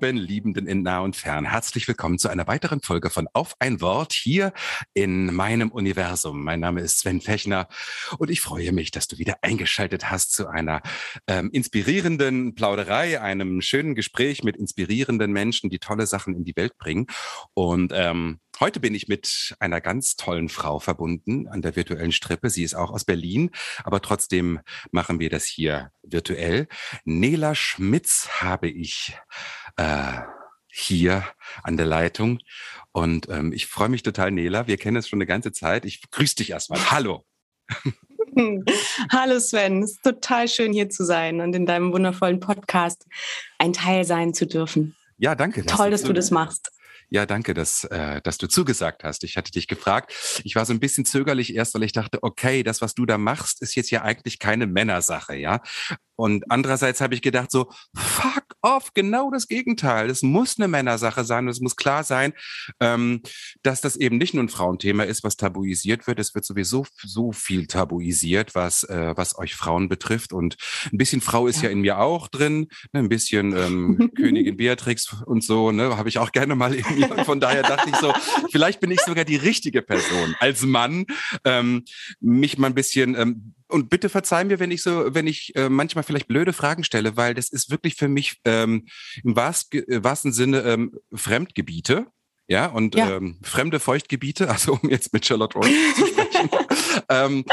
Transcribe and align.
Lieben 0.00 0.18
Liebenden 0.18 0.66
in 0.66 0.82
nah 0.82 1.00
und 1.00 1.16
fern. 1.16 1.46
Herzlich 1.46 1.88
willkommen 1.88 2.18
zu 2.18 2.28
einer 2.28 2.46
weiteren 2.46 2.80
Folge 2.80 3.08
von 3.08 3.28
Auf 3.32 3.54
ein 3.60 3.80
Wort 3.80 4.12
hier 4.12 4.52
in 4.92 5.34
meinem 5.34 5.70
Universum. 5.70 6.44
Mein 6.44 6.60
Name 6.60 6.82
ist 6.82 6.98
Sven 6.98 7.20
Fechner 7.20 7.66
und 8.18 8.30
ich 8.30 8.42
freue 8.42 8.72
mich, 8.72 8.90
dass 8.90 9.08
du 9.08 9.18
wieder 9.18 9.38
eingeschaltet 9.40 10.10
hast 10.10 10.34
zu 10.34 10.48
einer 10.48 10.82
ähm, 11.26 11.50
inspirierenden 11.50 12.54
Plauderei, 12.54 13.20
einem 13.20 13.62
schönen 13.62 13.94
Gespräch 13.94 14.44
mit 14.44 14.56
inspirierenden 14.56 15.32
Menschen, 15.32 15.70
die 15.70 15.78
tolle 15.78 16.06
Sachen 16.06 16.34
in 16.34 16.44
die 16.44 16.56
Welt 16.56 16.76
bringen. 16.76 17.06
Und 17.54 17.92
ähm, 17.94 18.38
Heute 18.58 18.80
bin 18.80 18.94
ich 18.94 19.06
mit 19.06 19.54
einer 19.60 19.82
ganz 19.82 20.16
tollen 20.16 20.48
Frau 20.48 20.78
verbunden 20.78 21.46
an 21.46 21.60
der 21.60 21.76
virtuellen 21.76 22.10
Strippe. 22.10 22.48
Sie 22.48 22.62
ist 22.62 22.72
auch 22.72 22.90
aus 22.90 23.04
Berlin, 23.04 23.50
aber 23.84 24.00
trotzdem 24.00 24.60
machen 24.90 25.20
wir 25.20 25.28
das 25.28 25.44
hier 25.44 25.92
virtuell. 26.02 26.66
Nela 27.04 27.54
Schmitz 27.54 28.28
habe 28.40 28.70
ich 28.70 29.14
äh, 29.76 30.20
hier 30.68 31.24
an 31.62 31.76
der 31.76 31.86
Leitung. 31.86 32.40
Und 32.92 33.28
ähm, 33.28 33.52
ich 33.52 33.66
freue 33.66 33.88
mich 33.88 34.02
total, 34.02 34.30
Nela. 34.30 34.66
Wir 34.66 34.76
kennen 34.76 34.96
es 34.96 35.08
schon 35.08 35.18
eine 35.18 35.26
ganze 35.26 35.52
Zeit. 35.52 35.84
Ich 35.84 36.10
grüße 36.10 36.36
dich 36.36 36.50
erstmal. 36.50 36.90
Hallo. 36.90 37.24
Hallo 39.10 39.40
Sven, 39.40 39.82
es 39.82 39.92
ist 39.92 40.02
total 40.02 40.46
schön 40.48 40.72
hier 40.72 40.90
zu 40.90 41.04
sein 41.04 41.40
und 41.40 41.54
in 41.54 41.64
deinem 41.64 41.92
wundervollen 41.92 42.38
Podcast 42.38 43.06
ein 43.58 43.72
Teil 43.72 44.04
sein 44.04 44.34
zu 44.34 44.46
dürfen. 44.46 44.94
Ja, 45.16 45.34
danke. 45.34 45.64
Toll, 45.64 45.90
dass 45.90 46.02
du 46.02 46.12
das 46.12 46.30
machst. 46.30 46.70
Ja, 47.08 47.24
danke, 47.24 47.54
dass, 47.54 47.84
äh, 47.84 48.20
dass 48.20 48.36
du 48.36 48.48
zugesagt 48.48 49.04
hast. 49.04 49.22
Ich 49.24 49.36
hatte 49.36 49.52
dich 49.52 49.68
gefragt. 49.68 50.12
Ich 50.44 50.56
war 50.56 50.66
so 50.66 50.72
ein 50.72 50.80
bisschen 50.80 51.04
zögerlich 51.04 51.54
erst, 51.54 51.74
weil 51.74 51.84
ich 51.84 51.92
dachte, 51.92 52.22
okay, 52.22 52.62
das, 52.62 52.80
was 52.82 52.94
du 52.94 53.06
da 53.06 53.16
machst, 53.16 53.62
ist 53.62 53.76
jetzt 53.76 53.90
ja 53.90 54.02
eigentlich 54.02 54.38
keine 54.38 54.66
Männersache, 54.66 55.36
ja. 55.36 55.62
Und 56.16 56.50
andererseits 56.50 57.00
habe 57.00 57.14
ich 57.14 57.22
gedacht 57.22 57.50
so, 57.50 57.70
fuck 57.94 58.45
off, 58.66 58.92
genau 58.94 59.30
das 59.30 59.46
Gegenteil. 59.46 60.10
Es 60.10 60.22
muss 60.22 60.58
eine 60.58 60.66
Männersache 60.66 61.24
sein 61.24 61.44
und 61.44 61.50
es 61.50 61.60
muss 61.60 61.76
klar 61.76 62.02
sein, 62.02 62.32
ähm, 62.80 63.22
dass 63.62 63.80
das 63.80 63.96
eben 63.96 64.18
nicht 64.18 64.34
nur 64.34 64.42
ein 64.42 64.48
Frauenthema 64.48 65.04
ist, 65.04 65.22
was 65.22 65.36
tabuisiert 65.36 66.06
wird. 66.06 66.18
Es 66.18 66.34
wird 66.34 66.44
sowieso 66.44 66.84
so 66.96 67.30
viel 67.30 67.68
tabuisiert, 67.68 68.54
was, 68.54 68.82
äh, 68.82 69.12
was 69.16 69.38
euch 69.38 69.54
Frauen 69.54 69.88
betrifft. 69.88 70.32
Und 70.32 70.56
ein 70.92 70.98
bisschen 70.98 71.20
Frau 71.20 71.46
ist 71.46 71.62
ja, 71.62 71.64
ja 71.64 71.70
in 71.70 71.80
mir 71.80 71.98
auch 72.00 72.26
drin, 72.26 72.68
ne? 72.92 73.00
ein 73.00 73.08
bisschen 73.08 73.56
ähm, 73.56 74.10
Königin 74.16 74.56
Beatrix 74.56 75.14
und 75.24 75.44
so, 75.44 75.70
ne, 75.70 75.96
habe 75.96 76.08
ich 76.08 76.18
auch 76.18 76.32
gerne 76.32 76.56
mal 76.56 76.74
in 76.74 76.84
mir. 76.96 77.24
Von 77.24 77.38
daher 77.38 77.62
dachte 77.62 77.88
ich 77.90 77.96
so, 77.96 78.12
vielleicht 78.50 78.80
bin 78.80 78.90
ich 78.90 79.00
sogar 79.00 79.24
die 79.24 79.36
richtige 79.36 79.80
Person 79.80 80.34
als 80.40 80.62
Mann, 80.62 81.06
ähm, 81.44 81.84
mich 82.20 82.58
mal 82.58 82.66
ein 82.66 82.74
bisschen 82.74 83.14
ähm, 83.14 83.54
und 83.68 83.90
bitte 83.90 84.08
verzeih 84.08 84.44
mir, 84.44 84.58
wenn 84.58 84.70
ich 84.70 84.82
so, 84.82 85.14
wenn 85.14 85.26
ich 85.26 85.54
äh, 85.56 85.68
manchmal 85.68 86.04
vielleicht 86.04 86.28
blöde 86.28 86.52
Fragen 86.52 86.84
stelle, 86.84 87.16
weil 87.16 87.34
das 87.34 87.48
ist 87.48 87.70
wirklich 87.70 87.94
für 87.94 88.08
mich 88.08 88.40
ähm, 88.44 88.86
im 89.22 89.32
äh, 89.32 89.34
wahrsten 89.36 90.32
Sinne 90.32 90.60
ähm, 90.62 90.92
Fremdgebiete. 91.12 92.06
Ja, 92.48 92.66
und 92.66 92.94
ja. 92.94 93.16
Ähm, 93.16 93.40
fremde 93.42 93.80
Feuchtgebiete, 93.80 94.48
also 94.50 94.78
um 94.80 94.88
jetzt 94.88 95.12
mit 95.12 95.26
Charlotte 95.26 95.58
Roy 95.58 95.68
zu 95.96 96.06
sprechen. 96.06 96.50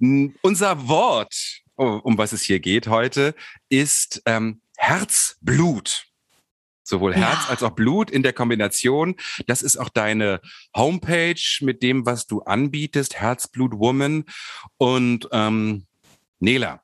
ähm, 0.00 0.34
unser 0.40 0.88
Wort, 0.88 1.62
um 1.76 2.16
was 2.16 2.32
es 2.32 2.42
hier 2.42 2.58
geht 2.58 2.88
heute, 2.88 3.34
ist 3.68 4.22
ähm, 4.24 4.62
Herzblut 4.76 6.07
sowohl 6.88 7.12
ja. 7.12 7.18
Herz 7.18 7.50
als 7.50 7.62
auch 7.62 7.70
Blut 7.70 8.10
in 8.10 8.22
der 8.22 8.32
Kombination. 8.32 9.16
Das 9.46 9.62
ist 9.62 9.76
auch 9.76 9.88
deine 9.88 10.40
Homepage 10.74 11.40
mit 11.60 11.82
dem, 11.82 12.06
was 12.06 12.26
du 12.26 12.40
anbietest, 12.42 13.16
Herzblut 13.20 13.78
Woman. 13.78 14.24
Und 14.76 15.28
ähm, 15.32 15.86
Nela, 16.40 16.82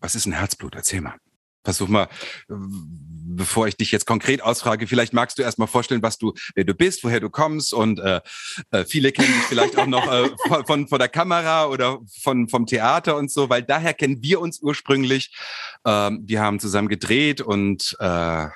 was 0.00 0.14
ist 0.14 0.26
ein 0.26 0.32
Herzblut? 0.32 0.74
Erzähl 0.74 1.00
mal. 1.00 1.21
Versuch 1.64 1.88
mal, 1.88 2.08
bevor 2.48 3.68
ich 3.68 3.76
dich 3.76 3.92
jetzt 3.92 4.06
konkret 4.06 4.42
ausfrage, 4.42 4.86
vielleicht 4.86 5.12
magst 5.12 5.38
du 5.38 5.42
erst 5.42 5.58
mal 5.58 5.66
vorstellen, 5.66 6.02
was 6.02 6.18
du, 6.18 6.34
wer 6.54 6.64
du 6.64 6.74
bist, 6.74 7.04
woher 7.04 7.20
du 7.20 7.30
kommst 7.30 7.72
und 7.72 8.00
äh, 8.00 8.20
äh, 8.70 8.84
viele 8.84 9.12
kennen 9.12 9.32
dich 9.32 9.44
vielleicht 9.44 9.78
auch 9.78 9.86
noch 9.86 10.10
äh, 10.10 10.28
von, 10.48 10.66
von, 10.66 10.88
von 10.88 10.98
der 10.98 11.08
Kamera 11.08 11.66
oder 11.66 12.00
von 12.20 12.48
vom 12.48 12.66
Theater 12.66 13.16
und 13.16 13.30
so, 13.30 13.48
weil 13.48 13.62
daher 13.62 13.94
kennen 13.94 14.22
wir 14.22 14.40
uns 14.40 14.60
ursprünglich. 14.60 15.34
Ähm, 15.84 16.22
wir 16.26 16.40
haben 16.40 16.60
zusammen 16.60 16.88
gedreht 16.88 17.40
und 17.40 17.96
äh, 18.00 18.46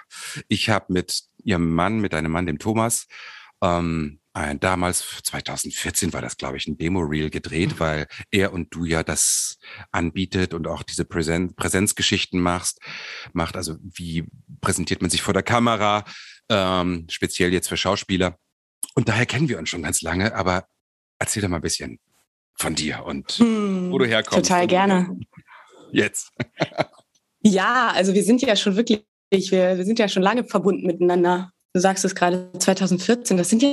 ich 0.49 0.69
habe 0.69 0.93
mit 0.93 1.23
ihrem 1.45 1.73
Mann, 1.73 2.01
mit 2.01 2.13
deinem 2.13 2.33
Mann, 2.33 2.47
dem 2.47 2.59
Thomas, 2.59 3.07
ähm, 3.63 4.19
ein, 4.37 4.61
damals 4.61 5.23
2014 5.25 6.13
war 6.13 6.21
das, 6.21 6.37
glaube 6.37 6.59
ich, 6.59 6.67
ein 6.67 6.77
Demo-Reel 6.77 7.31
gedreht, 7.31 7.71
mhm. 7.71 7.81
weil 7.81 8.07
er 8.31 8.53
und 8.53 8.75
du 8.75 8.85
ja 8.85 9.03
das 9.03 9.59
anbietet 9.93 10.53
und 10.53 10.67
auch 10.67 10.83
diese 10.83 11.07
Präsen 11.07 11.57
Präsenzgeschichten 11.57 12.39
machst, 12.39 12.81
macht. 13.33 13.57
Also 13.57 13.77
wie 13.81 14.25
präsentiert 14.61 15.01
man 15.01 15.11
sich 15.11 15.23
vor 15.23 15.33
der 15.33 15.43
Kamera, 15.43 16.05
ähm, 16.51 17.07
speziell 17.11 17.51
jetzt 17.53 17.69
für 17.69 17.79
Schauspieler. 17.79 18.37
Und 18.95 19.09
daher 19.09 19.25
kennen 19.25 19.49
wir 19.49 19.59
uns 19.59 19.71
schon 19.71 19.83
ganz 19.83 20.03
lange, 20.03 20.35
aber 20.35 20.67
erzähl 21.19 21.41
doch 21.41 21.49
mal 21.49 21.57
ein 21.57 21.63
bisschen 21.63 21.99
von 22.59 22.75
dir 22.75 23.05
und 23.07 23.33
hm, 23.33 23.91
wo 23.91 23.99
du 23.99 24.05
herkommst. 24.05 24.49
Total 24.49 24.67
gerne. 24.67 25.19
Jetzt. 25.93 26.31
ja, 27.41 27.91
also 27.95 28.13
wir 28.13 28.23
sind 28.23 28.43
ja 28.43 28.55
schon 28.55 28.77
wirklich, 28.77 29.03
wir, 29.31 29.79
wir 29.79 29.85
sind 29.85 29.99
ja 29.99 30.09
schon 30.09 30.23
lange 30.23 30.45
verbunden 30.45 30.87
miteinander. 30.87 31.53
Du 31.73 31.81
sagst 31.81 32.05
es 32.05 32.15
gerade 32.15 32.51
2014, 32.59 33.39
das 33.39 33.49
sind 33.49 33.63
ja 33.63 33.71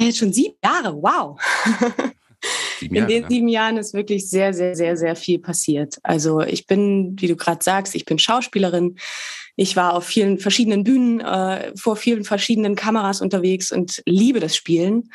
Jetzt 0.00 0.18
schon 0.18 0.32
sieben 0.32 0.56
Jahre, 0.62 0.94
wow. 0.94 1.40
Sieben 2.78 2.94
Jahre, 2.96 3.12
In 3.12 3.14
den 3.14 3.22
ne? 3.22 3.28
sieben 3.30 3.48
Jahren 3.48 3.76
ist 3.76 3.94
wirklich 3.94 4.28
sehr, 4.28 4.52
sehr, 4.52 4.74
sehr, 4.74 4.96
sehr 4.96 5.16
viel 5.16 5.38
passiert. 5.38 5.98
Also 6.02 6.40
ich 6.40 6.66
bin, 6.66 7.16
wie 7.18 7.28
du 7.28 7.36
gerade 7.36 7.62
sagst, 7.62 7.94
ich 7.94 8.04
bin 8.04 8.18
Schauspielerin. 8.18 8.96
Ich 9.56 9.76
war 9.76 9.94
auf 9.94 10.04
vielen 10.04 10.38
verschiedenen 10.38 10.84
Bühnen, 10.84 11.20
äh, 11.20 11.72
vor 11.76 11.96
vielen 11.96 12.24
verschiedenen 12.24 12.74
Kameras 12.74 13.20
unterwegs 13.20 13.72
und 13.72 14.02
liebe 14.04 14.40
das 14.40 14.56
Spielen. 14.56 15.10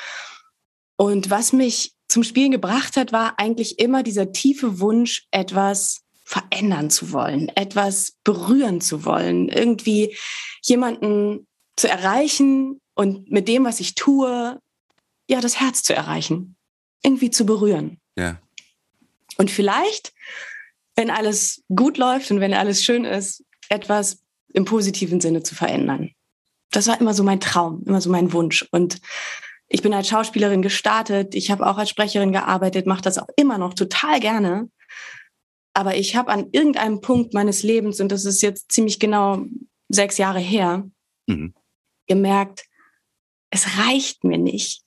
Und 0.95 1.29
was 1.29 1.53
mich 1.53 1.93
zum 2.07 2.23
Spielen 2.23 2.51
gebracht 2.51 2.97
hat, 2.97 3.11
war 3.11 3.35
eigentlich 3.37 3.79
immer 3.79 4.01
dieser 4.01 4.31
tiefe 4.31 4.79
Wunsch, 4.79 5.27
etwas 5.31 6.01
verändern 6.23 6.89
zu 6.89 7.11
wollen, 7.11 7.49
etwas 7.55 8.13
berühren 8.23 8.81
zu 8.81 9.03
wollen, 9.03 9.49
irgendwie 9.49 10.15
jemanden 10.61 11.47
zu 11.75 11.89
erreichen 11.89 12.79
und 12.93 13.31
mit 13.31 13.47
dem, 13.47 13.65
was 13.65 13.79
ich 13.79 13.95
tue, 13.95 14.59
ja, 15.29 15.39
das 15.41 15.59
Herz 15.59 15.83
zu 15.83 15.93
erreichen, 15.93 16.55
irgendwie 17.03 17.29
zu 17.29 17.45
berühren. 17.45 17.99
Ja. 18.17 18.39
Und 19.37 19.51
vielleicht, 19.51 20.13
wenn 20.95 21.09
alles 21.09 21.63
gut 21.73 21.97
läuft 21.97 22.31
und 22.31 22.39
wenn 22.39 22.53
alles 22.53 22.83
schön 22.83 23.05
ist, 23.05 23.45
etwas 23.69 24.23
im 24.53 24.65
positiven 24.65 25.21
Sinne 25.21 25.43
zu 25.43 25.55
verändern. 25.55 26.11
Das 26.71 26.87
war 26.87 26.99
immer 26.99 27.13
so 27.13 27.23
mein 27.23 27.39
Traum, 27.39 27.83
immer 27.85 28.01
so 28.01 28.09
mein 28.09 28.33
Wunsch. 28.33 28.67
Und 28.71 28.99
ich 29.67 29.83
bin 29.83 29.93
als 29.93 30.07
Schauspielerin 30.07 30.63
gestartet, 30.63 31.35
ich 31.35 31.51
habe 31.51 31.67
auch 31.67 31.77
als 31.77 31.89
Sprecherin 31.89 32.31
gearbeitet, 32.31 32.87
mache 32.87 33.03
das 33.03 33.19
auch 33.19 33.29
immer 33.35 33.59
noch 33.59 33.75
total 33.75 34.19
gerne. 34.19 34.69
Aber 35.73 35.95
ich 35.95 36.15
habe 36.15 36.31
an 36.31 36.47
irgendeinem 36.51 37.01
Punkt 37.01 37.35
meines 37.35 37.61
Lebens, 37.61 38.01
und 38.01 38.11
das 38.11 38.25
ist 38.25 38.41
jetzt 38.41 38.71
ziemlich 38.71 38.99
genau 38.99 39.45
sechs 39.89 40.17
Jahre 40.17 40.39
her, 40.39 40.89
mhm. 41.27 41.53
gemerkt, 42.07 42.65
es 43.51 43.77
reicht 43.77 44.23
mir 44.23 44.39
nicht. 44.39 44.83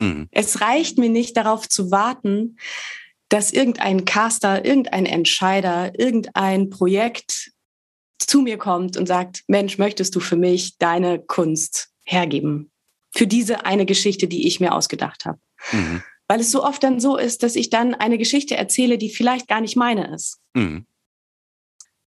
Mhm. 0.00 0.28
Es 0.30 0.60
reicht 0.60 0.98
mir 0.98 1.10
nicht 1.10 1.36
darauf 1.36 1.68
zu 1.68 1.90
warten, 1.90 2.56
dass 3.28 3.52
irgendein 3.52 4.04
Caster, 4.04 4.64
irgendein 4.64 5.06
Entscheider, 5.06 5.98
irgendein 5.98 6.70
Projekt 6.70 7.52
zu 8.18 8.40
mir 8.40 8.58
kommt 8.58 8.96
und 8.96 9.06
sagt, 9.06 9.44
Mensch, 9.48 9.78
möchtest 9.78 10.14
du 10.14 10.20
für 10.20 10.36
mich 10.36 10.78
deine 10.78 11.20
Kunst 11.20 11.90
hergeben? 12.04 12.70
Für 13.14 13.26
diese 13.26 13.64
eine 13.64 13.86
Geschichte, 13.86 14.28
die 14.28 14.46
ich 14.46 14.60
mir 14.60 14.74
ausgedacht 14.74 15.24
habe. 15.24 15.38
Mhm. 15.72 16.02
Weil 16.26 16.40
es 16.40 16.50
so 16.50 16.62
oft 16.62 16.82
dann 16.82 17.00
so 17.00 17.16
ist, 17.16 17.42
dass 17.42 17.56
ich 17.56 17.70
dann 17.70 17.94
eine 17.94 18.18
Geschichte 18.18 18.56
erzähle, 18.56 18.98
die 18.98 19.10
vielleicht 19.10 19.48
gar 19.48 19.60
nicht 19.60 19.76
meine 19.76 20.14
ist. 20.14 20.40
Mhm. 20.54 20.86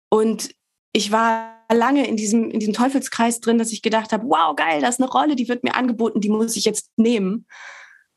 Und 0.09 0.55
ich 0.91 1.11
war 1.11 1.62
lange 1.73 2.07
in 2.07 2.15
diesem, 2.17 2.49
in 2.49 2.59
diesem 2.59 2.73
Teufelskreis 2.73 3.39
drin, 3.39 3.57
dass 3.57 3.71
ich 3.71 3.81
gedacht 3.81 4.11
habe, 4.13 4.25
wow, 4.27 4.55
geil, 4.55 4.81
das 4.81 4.95
ist 4.95 5.01
eine 5.01 5.11
Rolle, 5.11 5.35
die 5.35 5.47
wird 5.47 5.63
mir 5.63 5.75
angeboten, 5.75 6.21
die 6.21 6.29
muss 6.29 6.55
ich 6.55 6.65
jetzt 6.65 6.91
nehmen. 6.97 7.45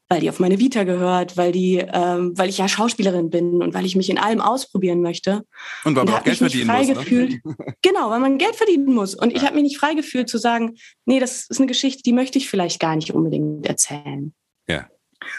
weil 0.09 0.21
die 0.21 0.29
auf 0.31 0.39
meine 0.39 0.59
Vita 0.61 0.85
gehört, 0.85 1.37
weil 1.37 1.51
die, 1.51 1.79
ähm, 1.79 2.33
weil 2.37 2.49
ich 2.49 2.59
ja 2.59 2.69
Schauspielerin 2.69 3.31
bin 3.31 3.61
und 3.61 3.75
weil 3.75 3.85
ich 3.85 3.97
mich 3.97 4.09
in 4.09 4.19
allem 4.19 4.41
ausprobieren 4.41 5.03
möchte. 5.03 5.45
Und 5.85 5.97
weil 5.97 6.05
man 6.05 6.15
auch 6.15 6.23
Geld 6.23 6.39
verdienen 6.39 6.69
muss. 6.69 6.87
Ne? 6.87 6.95
Gefühlt, 6.95 7.41
genau, 7.83 8.11
weil 8.11 8.21
man 8.21 8.39
Geld 8.39 8.55
verdienen 8.55 8.95
muss. 8.95 9.15
Und 9.15 9.31
ja. 9.31 9.37
ich 9.37 9.45
habe 9.45 9.55
mich 9.55 9.65
nicht 9.65 9.79
frei 9.79 9.95
gefühlt 9.95 10.29
zu 10.29 10.39
sagen, 10.39 10.77
nee, 11.07 11.19
das 11.19 11.47
ist 11.49 11.59
eine 11.59 11.67
Geschichte, 11.67 12.03
die 12.05 12.13
möchte 12.13 12.39
ich 12.39 12.49
vielleicht 12.49 12.79
gar 12.79 12.95
nicht 12.95 13.13
unbedingt 13.13 13.67
erzählen. 13.67 14.33
Ja. 14.69 14.89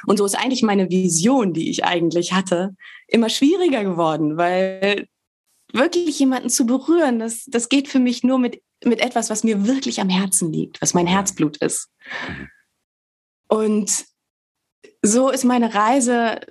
Und 0.06 0.18
so 0.18 0.25
ist 0.25 0.36
eigentlich 0.36 0.63
meine 0.63 0.90
Vision, 0.90 1.54
die 1.54 1.70
ich 1.70 1.86
eigentlich 1.86 2.34
hatte, 2.34 2.75
immer 3.08 3.30
schwieriger 3.30 3.84
geworden, 3.84 4.36
weil 4.36 5.08
wirklich 5.74 6.19
jemanden 6.19 6.50
zu 6.50 6.66
berühren, 6.66 7.19
das, 7.19 7.46
das 7.46 7.69
geht 7.69 7.88
für 7.88 8.00
mich 8.00 8.24
nur 8.24 8.40
mit, 8.40 8.62
mit 8.84 9.00
etwas, 9.00 9.30
was 9.30 9.44
mir 9.44 9.68
wirklich 9.68 10.00
am 10.02 10.10
Herzen 10.10 10.52
liegt, 10.52 10.81
was 10.81 10.94
mein 10.94 11.08
Herzblut 11.08 11.58
ist. 11.58 11.90
Mhm. 12.28 12.48
Und 13.48 14.06
so 15.02 15.30
ist 15.30 15.44
meine 15.44 15.74
Reise 15.74 16.42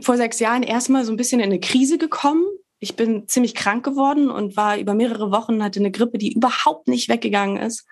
vor 0.00 0.16
sechs 0.16 0.38
Jahren 0.40 0.62
erstmal 0.62 1.04
so 1.04 1.12
ein 1.12 1.16
bisschen 1.16 1.40
in 1.40 1.46
eine 1.46 1.60
Krise 1.60 1.98
gekommen. 1.98 2.44
Ich 2.78 2.96
bin 2.96 3.26
ziemlich 3.26 3.54
krank 3.54 3.84
geworden 3.84 4.30
und 4.30 4.56
war 4.56 4.78
über 4.78 4.94
mehrere 4.94 5.30
Wochen, 5.30 5.62
hatte 5.62 5.80
eine 5.80 5.90
Grippe, 5.90 6.18
die 6.18 6.32
überhaupt 6.32 6.88
nicht 6.88 7.08
weggegangen 7.08 7.56
ist. 7.56 7.86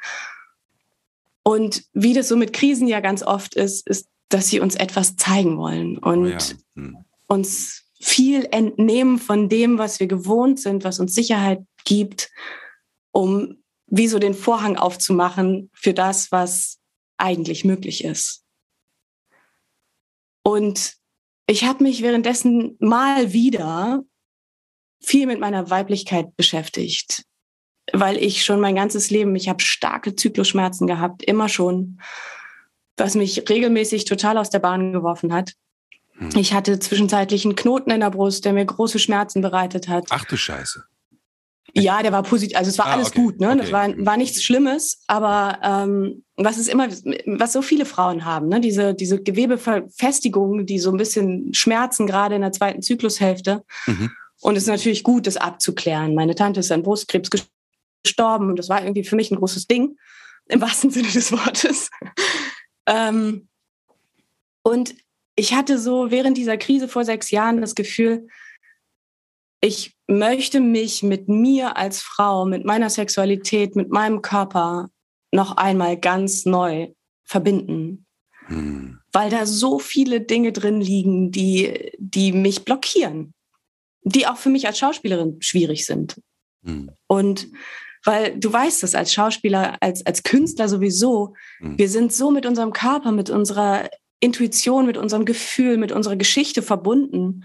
Und 1.43 1.85
wie 1.93 2.13
das 2.13 2.29
so 2.29 2.37
mit 2.37 2.53
Krisen 2.53 2.87
ja 2.87 3.01
ganz 3.01 3.23
oft 3.23 3.55
ist, 3.55 3.87
ist, 3.89 4.09
dass 4.29 4.49
sie 4.49 4.61
uns 4.61 4.75
etwas 4.75 5.17
zeigen 5.17 5.59
wollen 5.59 5.99
und 5.99 6.25
oh 6.25 6.27
ja. 6.27 6.39
hm. 6.75 6.97
uns 7.27 7.84
viel 8.05 8.47
entnehmen 8.51 9.19
von 9.19 9.49
dem, 9.49 9.79
was 9.79 9.99
wir 9.99 10.07
gewohnt 10.07 10.61
sind, 10.61 10.85
was 10.85 11.01
uns 11.01 11.15
Sicherheit 11.15 11.65
gibt, 11.87 12.31
um 13.13 13.63
wie 13.87 14.09
so 14.09 14.19
den 14.19 14.35
Vorhang 14.35 14.77
aufzumachen 14.77 15.71
für 15.73 15.95
das, 15.95 16.31
was 16.31 16.79
eigentlich 17.17 17.65
möglich 17.65 18.05
ist. 18.05 18.45
Und 20.43 20.97
ich 21.47 21.65
habe 21.65 21.83
mich 21.83 22.03
währenddessen 22.03 22.77
mal 22.79 23.33
wieder 23.33 24.03
viel 25.01 25.27
mit 25.27 25.41
meiner 25.41 25.71
Weiblichkeit 25.71 26.37
beschäftigt, 26.37 27.25
weil 27.95 28.19
ich 28.19 28.45
schon 28.45 28.61
mein 28.61 28.77
ganzes 28.77 29.09
Leben, 29.09 29.35
ich 29.35 29.49
habe 29.49 29.63
starke 29.63 30.15
Zyklusschmerzen 30.15 30.87
gehabt, 30.87 31.23
immer 31.23 31.49
schon, 31.49 32.01
was 32.99 33.15
mich 33.15 33.49
regelmäßig 33.49 34.05
total 34.05 34.37
aus 34.37 34.51
der 34.51 34.59
Bahn 34.59 34.93
geworfen 34.93 35.33
hat. 35.33 35.55
Hm. 36.19 36.31
Ich 36.37 36.55
hatte 36.55 36.79
zwischenzeitlich 36.79 37.45
einen 37.45 37.57
Knoten 37.57 37.91
in 37.91 38.01
der 38.01 38.11
Brust, 38.11 38.45
der 38.45 38.53
mir 38.53 38.65
große 38.65 38.99
Schmerzen 38.99 39.41
bereitet 39.43 39.89
hat. 39.89 40.07
Ach 40.11 40.25
du 40.25 40.37
Scheiße. 40.37 40.85
Ja, 41.77 42.03
der 42.03 42.13
war 42.13 42.23
positiv. 42.23 42.57
Also 42.57 42.71
es 42.71 42.79
war 42.79 42.87
ah, 42.87 42.93
alles 42.93 43.09
okay. 43.09 43.21
gut, 43.21 43.41
ne? 43.41 43.49
Okay. 43.49 43.59
Das 43.59 43.73
war, 43.73 43.89
war 43.99 44.17
nichts 44.17 44.45
Schlimmes, 44.45 45.03
aber 45.09 45.59
ähm, 45.63 46.25
was 46.37 46.57
ist 46.57 46.69
immer, 46.69 46.89
was 47.27 47.53
so 47.53 47.63
viele 47.63 47.85
Frauen 47.85 48.25
haben, 48.25 48.49
ne? 48.49 48.61
Diese, 48.61 48.95
diese 48.95 49.21
Gewebeverfestigung, 49.21 50.67
die 50.67 50.79
so 50.79 50.93
ein 50.93 50.97
bisschen 50.97 51.53
schmerzen, 51.53 52.07
gerade 52.07 52.37
in 52.37 52.43
der 52.43 52.53
zweiten 52.53 52.81
Zyklushälfte. 52.81 53.65
Mhm. 53.87 54.11
Und 54.41 54.57
es 54.57 54.65
ist 54.65 54.69
natürlich 54.69 55.03
gut, 55.03 55.27
das 55.27 55.37
abzuklären. 55.37 56.15
Meine 56.15 56.37
Tante 56.37 56.61
ist 56.61 56.71
an 56.71 56.83
Brustkrebs 56.83 57.31
gestorben 58.05 58.51
und 58.51 58.59
das 58.59 58.69
war 58.69 58.83
irgendwie 58.83 59.05
für 59.05 59.17
mich 59.17 59.33
ein 59.33 59.39
großes 59.39 59.67
Ding, 59.67 59.97
im 60.47 60.61
wahrsten 60.61 60.91
Sinne 60.91 61.09
des 61.09 61.33
Wortes. 61.33 61.91
ähm, 62.87 63.49
und 64.63 64.95
ich 65.37 65.55
hatte 65.55 65.79
so 65.79 66.11
während 66.11 66.37
dieser 66.37 66.57
Krise 66.57 66.89
vor 66.89 67.05
sechs 67.05 67.31
Jahren 67.31 67.61
das 67.61 67.75
Gefühl, 67.75 68.29
ich 69.61 69.97
möchte 70.07 70.61
mich 70.61 71.03
mit 71.03 71.29
mir 71.29 71.77
als 71.77 72.03
Frau, 72.03 72.45
mit 72.45 72.65
meiner 72.65 72.91
Sexualität, 72.91 73.77
mit 73.77 73.91
meinem 73.91 74.21
Körper 74.21 74.91
noch 75.33 75.57
einmal 75.57 75.99
ganz 75.99 76.45
neu 76.45 76.89
verbinden. 77.25 78.07
Hm. 78.47 78.99
Weil 79.13 79.31
da 79.31 79.47
so 79.47 79.79
viele 79.79 80.21
Dinge 80.21 80.53
drin 80.53 80.81
liegen, 80.81 81.31
die, 81.31 81.93
die 81.99 82.33
mich 82.33 82.65
blockieren, 82.65 83.33
die 84.03 84.27
auch 84.27 84.37
für 84.37 84.51
mich 84.51 84.67
als 84.67 84.79
Schauspielerin 84.79 85.41
schwierig 85.41 85.87
sind. 85.87 86.21
Hm. 86.65 86.91
Und 87.07 87.49
weil 88.05 88.39
du 88.39 88.53
weißt 88.53 88.85
es 88.85 88.95
als 88.95 89.15
Schauspieler, 89.15 89.79
als, 89.81 90.05
als 90.05 90.23
Künstler 90.25 90.69
sowieso, 90.69 91.35
hm. 91.59 91.79
wir 91.79 91.89
sind 91.89 92.13
so 92.13 92.31
mit 92.31 92.45
unserem 92.45 92.75
Körper, 92.75 93.13
mit 93.13 93.31
unserer 93.31 93.89
Intuition, 94.21 94.87
mit 94.87 94.97
unserem 94.97 95.25
Gefühl, 95.25 95.77
mit 95.77 95.93
unserer 95.93 96.17
Geschichte 96.17 96.63
verbunden. 96.63 97.45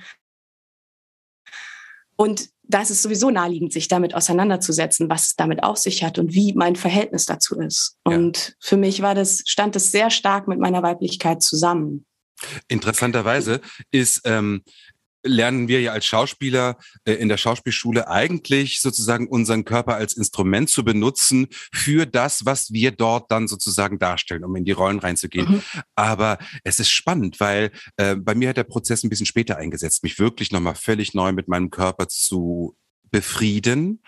Und 2.16 2.50
das 2.64 2.92
ist 2.92 3.02
sowieso 3.02 3.32
naheliegend, 3.32 3.74
sich 3.74 3.88
damit 3.88 4.14
auseinanderzusetzen, 4.14 5.10
was 5.10 5.28
es 5.28 5.36
damit 5.36 5.64
auf 5.64 5.78
sich 5.78 6.04
hat 6.04 6.20
und 6.20 6.34
wie 6.34 6.54
mein 6.54 6.76
Verhältnis 6.76 7.26
dazu 7.26 7.60
ist. 7.60 7.98
Und 8.04 8.38
ja. 8.38 8.54
für 8.60 8.78
mich 8.78 9.02
war 9.02 9.16
das, 9.16 9.42
stand 9.46 9.76
es 9.76 9.92
sehr 9.92 10.10
stark 10.12 10.48
mit 10.48 10.60
meiner 10.60 10.84
Weiblichkeit 10.84 11.42
zusammen. 11.42 12.06
Interessanterweise 12.68 13.60
ist 13.92 14.22
ähm, 14.26 14.64
lernen 15.24 15.68
wir 15.68 15.82
ja 15.82 15.92
als 15.92 16.06
Schauspieler 16.06 16.78
äh, 17.06 17.14
in 17.14 17.30
der 17.30 17.38
Schauspielschule 17.38 18.08
eigentlich 18.08 18.80
sozusagen 18.80 19.28
unseren 19.28 19.66
Körper 19.66 19.96
als 19.96 20.14
Instrument 20.14 20.70
zu 20.70 20.84
benutzen 20.84 21.48
für 21.74 22.06
das, 22.06 22.46
was 22.46 22.72
wir 22.72 22.92
dort 22.92 23.32
dann 23.32 23.48
sozusagen 23.48 24.00
darstellen, 24.00 24.44
um 24.44 24.56
in 24.56 24.66
die 24.66 24.72
Rollen 24.72 25.00
reinzugehen. 25.00 25.52
Mhm. 25.52 25.62
Aber 25.96 26.38
es 26.64 26.80
ist 26.80 26.90
spannend, 26.90 27.40
weil 27.40 27.72
äh, 27.98 28.16
bei 28.16 28.36
mir 28.36 28.50
hat 28.50 28.58
der 28.58 28.64
Prozess 28.64 29.04
ein 29.04 29.10
bisschen 29.10 29.26
später 29.26 29.58
eingesetzt, 29.58 30.04
mich 30.04 30.20
wirklich 30.20 30.52
nochmal 30.52 30.76
völlig 30.76 31.14
neu 31.14 31.32
mit 31.32 31.48
meinem 31.48 31.70
Körper 31.70 32.08
zu 32.08 32.76
befrieden 33.12 34.04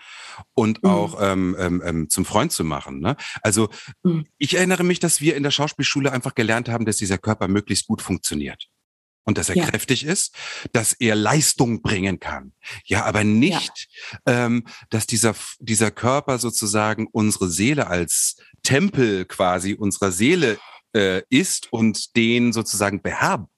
und 0.54 0.82
mhm. 0.82 0.90
auch 0.90 1.18
ähm, 1.20 1.56
ähm, 1.58 1.82
ähm, 1.84 2.08
zum 2.08 2.24
Freund 2.24 2.52
zu 2.52 2.64
machen. 2.64 3.00
Ne? 3.00 3.16
Also 3.42 3.68
mhm. 4.02 4.26
ich 4.38 4.54
erinnere 4.54 4.84
mich, 4.84 5.00
dass 5.00 5.20
wir 5.20 5.36
in 5.36 5.42
der 5.42 5.50
Schauspielschule 5.50 6.12
einfach 6.12 6.34
gelernt 6.34 6.68
haben, 6.68 6.86
dass 6.86 6.96
dieser 6.96 7.18
Körper 7.18 7.48
möglichst 7.48 7.86
gut 7.86 8.00
funktioniert 8.00 8.68
und 9.24 9.38
dass 9.38 9.48
er 9.48 9.56
ja. 9.56 9.66
kräftig 9.66 10.04
ist, 10.04 10.34
dass 10.72 10.92
er 10.92 11.14
Leistung 11.14 11.82
bringen 11.82 12.20
kann. 12.20 12.52
Ja, 12.84 13.04
aber 13.04 13.24
nicht, 13.24 13.88
ja. 14.26 14.46
Ähm, 14.46 14.66
dass 14.90 15.06
dieser, 15.06 15.34
dieser 15.60 15.90
Körper 15.90 16.38
sozusagen 16.38 17.06
unsere 17.10 17.48
Seele 17.48 17.86
als 17.86 18.36
Tempel 18.62 19.24
quasi 19.24 19.74
unserer 19.74 20.12
Seele 20.12 20.58
äh, 20.94 21.22
ist 21.28 21.72
und 21.72 22.16
den 22.16 22.52
sozusagen 22.52 23.02
beherbergt 23.02 23.48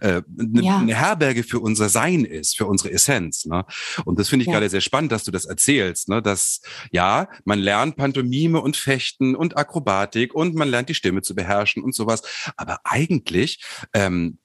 äh, 0.00 0.22
eine, 0.38 0.62
ja. 0.62 0.80
Herberge 0.86 1.42
für 1.42 1.60
unser 1.60 1.88
Sein 1.88 2.24
ist, 2.24 2.56
für 2.56 2.66
unsere 2.66 2.92
Essenz. 2.92 3.44
Ne? 3.44 3.64
Und 4.04 4.18
das 4.18 4.28
finde 4.28 4.42
ich 4.42 4.48
ja. 4.48 4.54
gerade 4.54 4.68
sehr 4.68 4.80
spannend, 4.80 5.12
dass 5.12 5.24
du 5.24 5.30
das 5.30 5.44
erzählst, 5.44 6.08
ne? 6.08 6.22
dass 6.22 6.60
ja, 6.90 7.28
man 7.44 7.58
lernt 7.58 7.96
Pantomime 7.96 8.60
und 8.60 8.76
Fechten 8.76 9.34
und 9.34 9.56
Akrobatik 9.56 10.34
und 10.34 10.54
man 10.54 10.68
lernt 10.68 10.88
die 10.88 10.94
Stimme 10.94 11.22
zu 11.22 11.34
beherrschen 11.34 11.82
und 11.82 11.94
sowas. 11.94 12.22
Aber 12.56 12.80
eigentlich 12.84 13.64
ähm, 13.92 14.38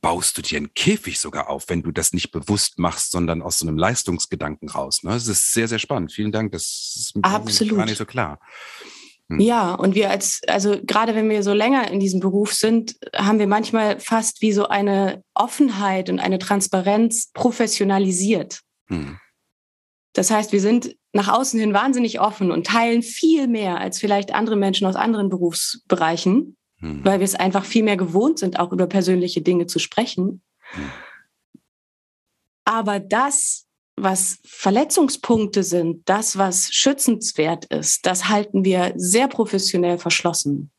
baust 0.00 0.38
du 0.38 0.42
dir 0.42 0.58
einen 0.58 0.74
Käfig 0.74 1.18
sogar 1.18 1.48
auf, 1.48 1.68
wenn 1.68 1.82
du 1.82 1.90
das 1.90 2.12
nicht 2.12 2.30
bewusst 2.30 2.78
machst, 2.78 3.10
sondern 3.10 3.42
aus 3.42 3.58
so 3.58 3.66
einem 3.66 3.78
Leistungsgedanken 3.78 4.68
raus. 4.68 5.02
Ne? 5.02 5.12
Das 5.12 5.28
ist 5.28 5.52
sehr, 5.52 5.68
sehr 5.68 5.78
spannend. 5.78 6.12
Vielen 6.12 6.32
Dank. 6.32 6.52
Das 6.52 6.94
ist 6.96 7.16
mir 7.16 7.24
Absolut. 7.24 7.78
gar 7.78 7.86
nicht 7.86 7.98
so 7.98 8.06
klar. 8.06 8.40
Hm. 9.30 9.40
Ja, 9.40 9.74
und 9.74 9.94
wir 9.94 10.10
als, 10.10 10.40
also 10.46 10.76
gerade 10.82 11.14
wenn 11.14 11.28
wir 11.28 11.42
so 11.42 11.52
länger 11.52 11.90
in 11.90 12.00
diesem 12.00 12.20
Beruf 12.20 12.54
sind, 12.54 12.96
haben 13.14 13.38
wir 13.38 13.46
manchmal 13.46 14.00
fast 14.00 14.40
wie 14.42 14.52
so 14.52 14.68
eine 14.68 15.22
Offenheit 15.34 16.10
und 16.10 16.18
eine 16.18 16.38
Transparenz 16.38 17.30
professionalisiert. 17.32 18.60
Hm. 18.88 19.18
Das 20.14 20.30
heißt, 20.30 20.52
wir 20.52 20.60
sind 20.60 20.96
nach 21.12 21.28
außen 21.28 21.58
hin 21.58 21.74
wahnsinnig 21.74 22.20
offen 22.20 22.50
und 22.50 22.66
teilen 22.66 23.02
viel 23.02 23.48
mehr 23.48 23.78
als 23.78 23.98
vielleicht 23.98 24.34
andere 24.34 24.56
Menschen 24.56 24.86
aus 24.86 24.96
anderen 24.96 25.28
Berufsbereichen 25.28 26.57
mhm. 26.80 27.04
weil 27.04 27.20
wir 27.20 27.24
es 27.24 27.34
einfach 27.34 27.64
viel 27.64 27.82
mehr 27.82 27.96
gewohnt 27.96 28.38
sind, 28.38 28.58
auch 28.58 28.72
über 28.72 28.86
persönliche 28.86 29.42
Dinge 29.42 29.66
zu 29.66 29.78
sprechen. 29.78 30.42
Mhm. 30.74 30.90
Aber 32.64 33.00
das, 33.00 33.66
was 33.96 34.38
Verletzungspunkte 34.44 35.62
sind, 35.62 36.08
das, 36.08 36.36
was 36.36 36.70
schützenswert 36.70 37.64
ist, 37.66 38.04
das 38.06 38.28
halten 38.28 38.64
wir 38.64 38.92
sehr 38.96 39.28
professionell 39.28 39.98
verschlossen. 39.98 40.70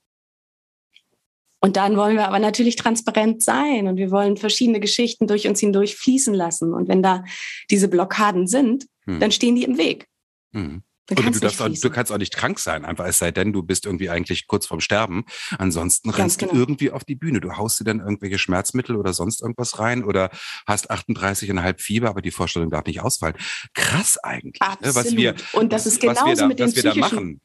Und 1.61 1.75
dann 1.75 1.97
wollen 1.97 2.15
wir 2.15 2.27
aber 2.27 2.39
natürlich 2.39 2.77
transparent 2.77 3.43
sein 3.43 3.87
und 3.87 3.97
wir 3.97 4.11
wollen 4.11 4.37
verschiedene 4.37 4.79
Geschichten 4.79 5.27
durch 5.27 5.47
uns 5.47 5.59
hindurch 5.59 5.95
fließen 5.97 6.33
lassen. 6.33 6.73
Und 6.73 6.87
wenn 6.87 7.03
da 7.03 7.25
diese 7.69 7.89
Blockaden 7.89 8.47
sind, 8.47 8.85
hm. 9.05 9.19
dann 9.19 9.31
stehen 9.31 9.55
die 9.55 9.63
im 9.63 9.77
Weg. 9.77 10.07
Hm. 10.53 10.83
Oder 11.11 11.31
du, 11.31 11.39
darfst 11.39 11.61
auch, 11.61 11.69
du 11.69 11.89
kannst 11.89 12.11
auch 12.11 12.17
nicht 12.17 12.35
krank 12.35 12.59
sein, 12.59 12.85
einfach 12.85 13.05
es 13.05 13.17
sei 13.17 13.31
denn, 13.31 13.53
du 13.53 13.63
bist 13.63 13.85
irgendwie 13.85 14.09
eigentlich 14.09 14.47
kurz 14.47 14.65
vorm 14.65 14.79
Sterben. 14.79 15.25
Ansonsten 15.57 16.09
Ganz 16.09 16.19
rennst 16.19 16.39
genau. 16.39 16.53
du 16.53 16.59
irgendwie 16.59 16.91
auf 16.91 17.03
die 17.03 17.15
Bühne. 17.15 17.41
Du 17.41 17.57
haust 17.57 17.79
dir 17.79 17.83
dann 17.83 17.99
irgendwelche 17.99 18.37
Schmerzmittel 18.37 18.95
oder 18.95 19.13
sonst 19.13 19.41
irgendwas 19.41 19.79
rein 19.79 20.03
oder 20.03 20.29
hast 20.67 20.91
38,5 20.91 21.79
Fieber, 21.79 22.09
aber 22.09 22.21
die 22.21 22.31
Vorstellung 22.31 22.69
darf 22.69 22.85
nicht 22.85 23.01
ausfallen. 23.01 23.35
Krass 23.73 24.17
eigentlich. 24.17 24.61
Absolut. 24.61 24.85
Ne, 24.85 24.95
was 24.95 25.15
wir, 25.15 25.35
Und 25.53 25.73
das 25.73 25.85
ist 25.85 25.99
genauso 25.99 26.35
da, 26.35 26.47
mit 26.47 26.59
dem 26.59 26.67
was 26.67 26.75
wir 26.75 26.83
da 26.83 26.95
machen. 26.95 27.41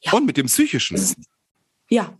Ja. 0.00 0.12
Und 0.12 0.26
mit 0.26 0.36
dem 0.36 0.46
psychischen. 0.46 0.98
Ja, 1.88 2.18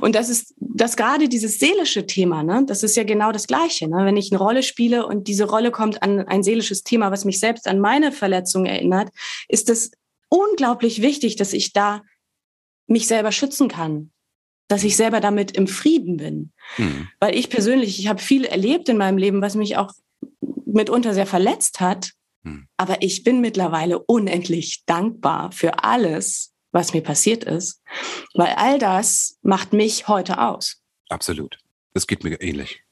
und 0.00 0.14
das 0.14 0.28
ist 0.28 0.54
das 0.58 0.96
gerade 0.96 1.28
dieses 1.28 1.58
seelische 1.58 2.06
Thema, 2.06 2.42
ne? 2.42 2.64
Das 2.66 2.82
ist 2.82 2.96
ja 2.96 3.04
genau 3.04 3.32
das 3.32 3.46
Gleiche. 3.46 3.88
Ne? 3.88 4.04
Wenn 4.04 4.16
ich 4.16 4.30
eine 4.30 4.40
Rolle 4.40 4.62
spiele 4.62 5.06
und 5.06 5.26
diese 5.26 5.44
Rolle 5.44 5.70
kommt 5.70 6.02
an 6.02 6.20
ein 6.20 6.42
seelisches 6.42 6.82
Thema, 6.82 7.10
was 7.10 7.24
mich 7.24 7.40
selbst 7.40 7.66
an 7.66 7.80
meine 7.80 8.12
Verletzung 8.12 8.66
erinnert, 8.66 9.10
ist 9.48 9.68
es 9.70 9.90
unglaublich 10.28 11.02
wichtig, 11.02 11.36
dass 11.36 11.52
ich 11.52 11.72
da 11.72 12.02
mich 12.86 13.06
selber 13.06 13.32
schützen 13.32 13.68
kann. 13.68 14.10
dass 14.68 14.84
ich 14.84 14.96
selber 14.96 15.20
damit 15.20 15.52
im 15.52 15.68
Frieden 15.68 16.16
bin. 16.16 16.52
Mhm. 16.76 17.08
Weil 17.20 17.36
ich 17.36 17.50
persönlich, 17.50 17.98
ich 17.98 18.08
habe 18.08 18.20
viel 18.20 18.44
erlebt 18.44 18.88
in 18.88 18.96
meinem 18.96 19.18
Leben, 19.18 19.40
was 19.40 19.54
mich 19.54 19.76
auch 19.76 19.92
mitunter 20.64 21.14
sehr 21.14 21.26
verletzt 21.26 21.80
hat. 21.80 22.12
Mhm. 22.42 22.66
Aber 22.76 23.00
ich 23.00 23.22
bin 23.22 23.40
mittlerweile 23.40 24.00
unendlich 24.00 24.82
dankbar 24.84 25.52
für 25.52 25.84
alles, 25.84 26.52
was 26.76 26.92
mir 26.92 27.02
passiert 27.02 27.42
ist, 27.42 27.82
weil 28.34 28.52
all 28.56 28.78
das 28.78 29.38
macht 29.42 29.72
mich 29.72 30.08
heute 30.08 30.38
aus. 30.38 30.82
Absolut. 31.08 31.58
Das 31.94 32.06
geht 32.06 32.22
mir 32.22 32.40
ähnlich. 32.40 32.82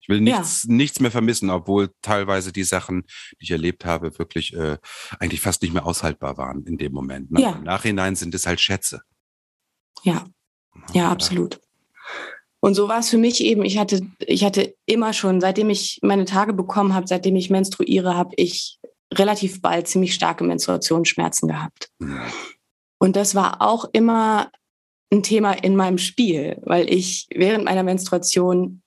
Ich 0.00 0.08
will 0.08 0.22
nichts, 0.22 0.64
ja. 0.66 0.72
nichts 0.72 1.00
mehr 1.00 1.10
vermissen, 1.10 1.50
obwohl 1.50 1.92
teilweise 2.00 2.50
die 2.52 2.64
Sachen, 2.64 3.02
die 3.32 3.44
ich 3.44 3.50
erlebt 3.50 3.84
habe, 3.84 4.18
wirklich 4.18 4.54
äh, 4.54 4.78
eigentlich 5.20 5.42
fast 5.42 5.60
nicht 5.60 5.74
mehr 5.74 5.84
aushaltbar 5.84 6.38
waren 6.38 6.64
in 6.64 6.78
dem 6.78 6.92
Moment. 6.92 7.30
Ne? 7.30 7.42
Ja. 7.42 7.52
Im 7.52 7.64
Nachhinein 7.64 8.16
sind 8.16 8.34
es 8.34 8.46
halt 8.46 8.60
Schätze. 8.60 9.02
Ja, 10.02 10.26
ja, 10.94 11.10
absolut. 11.10 11.60
Und 12.60 12.74
so 12.74 12.88
war 12.88 13.00
es 13.00 13.10
für 13.10 13.18
mich 13.18 13.42
eben. 13.42 13.62
Ich 13.62 13.76
hatte, 13.76 14.06
ich 14.20 14.42
hatte 14.42 14.74
immer 14.86 15.12
schon, 15.12 15.42
seitdem 15.42 15.68
ich 15.68 15.98
meine 16.02 16.24
Tage 16.24 16.54
bekommen 16.54 16.94
habe, 16.94 17.06
seitdem 17.06 17.36
ich 17.36 17.50
menstruiere, 17.50 18.16
habe 18.16 18.32
ich 18.36 18.78
relativ 19.12 19.60
bald 19.60 19.86
ziemlich 19.86 20.14
starke 20.14 20.44
Menstruationsschmerzen 20.44 21.48
gehabt. 21.48 21.90
Ja. 22.00 22.26
Und 22.98 23.16
das 23.16 23.34
war 23.34 23.62
auch 23.62 23.86
immer 23.92 24.50
ein 25.10 25.22
Thema 25.22 25.52
in 25.52 25.76
meinem 25.76 25.98
Spiel, 25.98 26.60
weil 26.62 26.92
ich 26.92 27.26
während 27.30 27.64
meiner 27.64 27.82
Menstruation 27.82 28.82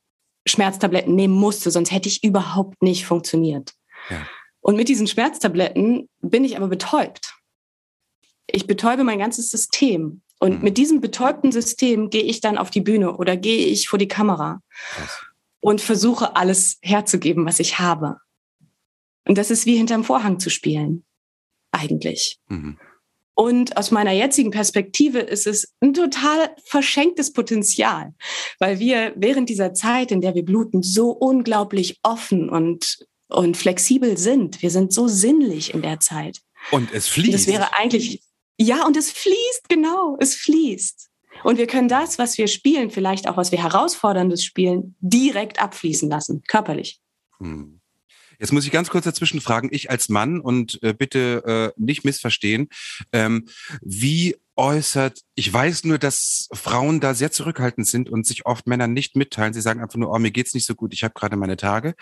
Schmerztabletten 0.45 1.15
nehmen 1.15 1.33
musste, 1.33 1.71
sonst 1.71 1.91
hätte 1.91 2.09
ich 2.09 2.23
überhaupt 2.23 2.81
nicht 2.81 3.05
funktioniert. 3.05 3.73
Ja. 4.09 4.25
Und 4.59 4.75
mit 4.75 4.89
diesen 4.89 5.07
Schmerztabletten 5.07 6.09
bin 6.21 6.43
ich 6.43 6.57
aber 6.57 6.67
betäubt. 6.67 7.35
Ich 8.47 8.67
betäube 8.67 9.03
mein 9.03 9.19
ganzes 9.19 9.49
System. 9.49 10.21
Und 10.39 10.57
mhm. 10.57 10.63
mit 10.63 10.77
diesem 10.77 11.01
betäubten 11.01 11.51
System 11.51 12.09
gehe 12.09 12.23
ich 12.23 12.41
dann 12.41 12.57
auf 12.57 12.69
die 12.69 12.81
Bühne 12.81 13.15
oder 13.17 13.37
gehe 13.37 13.67
ich 13.67 13.87
vor 13.87 13.99
die 13.99 14.07
Kamera 14.07 14.61
Krass. 14.95 15.25
und 15.59 15.81
versuche 15.81 16.35
alles 16.35 16.79
herzugeben, 16.81 17.45
was 17.45 17.59
ich 17.59 17.79
habe. 17.79 18.17
Und 19.27 19.37
das 19.37 19.51
ist 19.51 19.65
wie 19.65 19.77
hinterm 19.77 20.03
Vorhang 20.03 20.39
zu 20.39 20.49
spielen, 20.49 21.05
eigentlich. 21.71 22.39
Mhm. 22.47 22.79
Und 23.41 23.75
aus 23.75 23.89
meiner 23.89 24.11
jetzigen 24.11 24.51
Perspektive 24.51 25.17
ist 25.17 25.47
es 25.47 25.73
ein 25.79 25.95
total 25.95 26.55
verschenktes 26.63 27.33
Potenzial, 27.33 28.13
weil 28.59 28.77
wir 28.77 29.13
während 29.15 29.49
dieser 29.49 29.73
Zeit, 29.73 30.11
in 30.11 30.21
der 30.21 30.35
wir 30.35 30.45
bluten, 30.45 30.83
so 30.83 31.09
unglaublich 31.09 31.99
offen 32.03 32.51
und, 32.51 32.99
und 33.29 33.57
flexibel 33.57 34.15
sind. 34.15 34.61
Wir 34.61 34.69
sind 34.69 34.93
so 34.93 35.07
sinnlich 35.07 35.73
in 35.73 35.81
der 35.81 35.99
Zeit. 35.99 36.41
Und 36.69 36.93
es 36.93 37.07
fließt. 37.07 37.33
Das 37.33 37.47
wäre 37.47 37.73
eigentlich, 37.73 38.21
ja, 38.59 38.85
und 38.85 38.95
es 38.95 39.09
fließt, 39.11 39.69
genau, 39.69 40.17
es 40.19 40.35
fließt. 40.35 41.09
Und 41.43 41.57
wir 41.57 41.65
können 41.65 41.87
das, 41.87 42.19
was 42.19 42.37
wir 42.37 42.47
spielen, 42.47 42.91
vielleicht 42.91 43.27
auch 43.27 43.37
was 43.37 43.51
wir 43.51 43.63
herausforderndes 43.63 44.43
spielen, 44.43 44.95
direkt 44.99 45.59
abfließen 45.59 46.07
lassen, 46.07 46.43
körperlich. 46.47 46.99
Hm. 47.39 47.80
Jetzt 48.41 48.51
muss 48.51 48.65
ich 48.65 48.71
ganz 48.71 48.89
kurz 48.89 49.05
dazwischen 49.05 49.39
fragen, 49.39 49.69
ich 49.71 49.91
als 49.91 50.09
Mann 50.09 50.41
und 50.41 50.81
äh, 50.81 50.93
bitte 50.93 51.73
äh, 51.77 51.81
nicht 51.81 52.03
missverstehen, 52.03 52.69
ähm, 53.13 53.45
wie 53.81 54.35
äußert, 54.55 55.19
ich 55.35 55.53
weiß 55.53 55.83
nur, 55.83 55.99
dass 55.99 56.49
Frauen 56.51 56.99
da 56.99 57.13
sehr 57.13 57.31
zurückhaltend 57.31 57.87
sind 57.87 58.09
und 58.09 58.25
sich 58.25 58.47
oft 58.47 58.65
Männern 58.65 58.93
nicht 58.93 59.15
mitteilen. 59.15 59.53
Sie 59.53 59.61
sagen 59.61 59.79
einfach 59.79 59.97
nur, 59.97 60.11
oh, 60.11 60.17
mir 60.17 60.31
geht's 60.31 60.55
nicht 60.55 60.65
so 60.65 60.73
gut, 60.73 60.91
ich 60.93 61.03
habe 61.03 61.13
gerade 61.13 61.35
meine 61.37 61.55
Tage. 61.55 61.93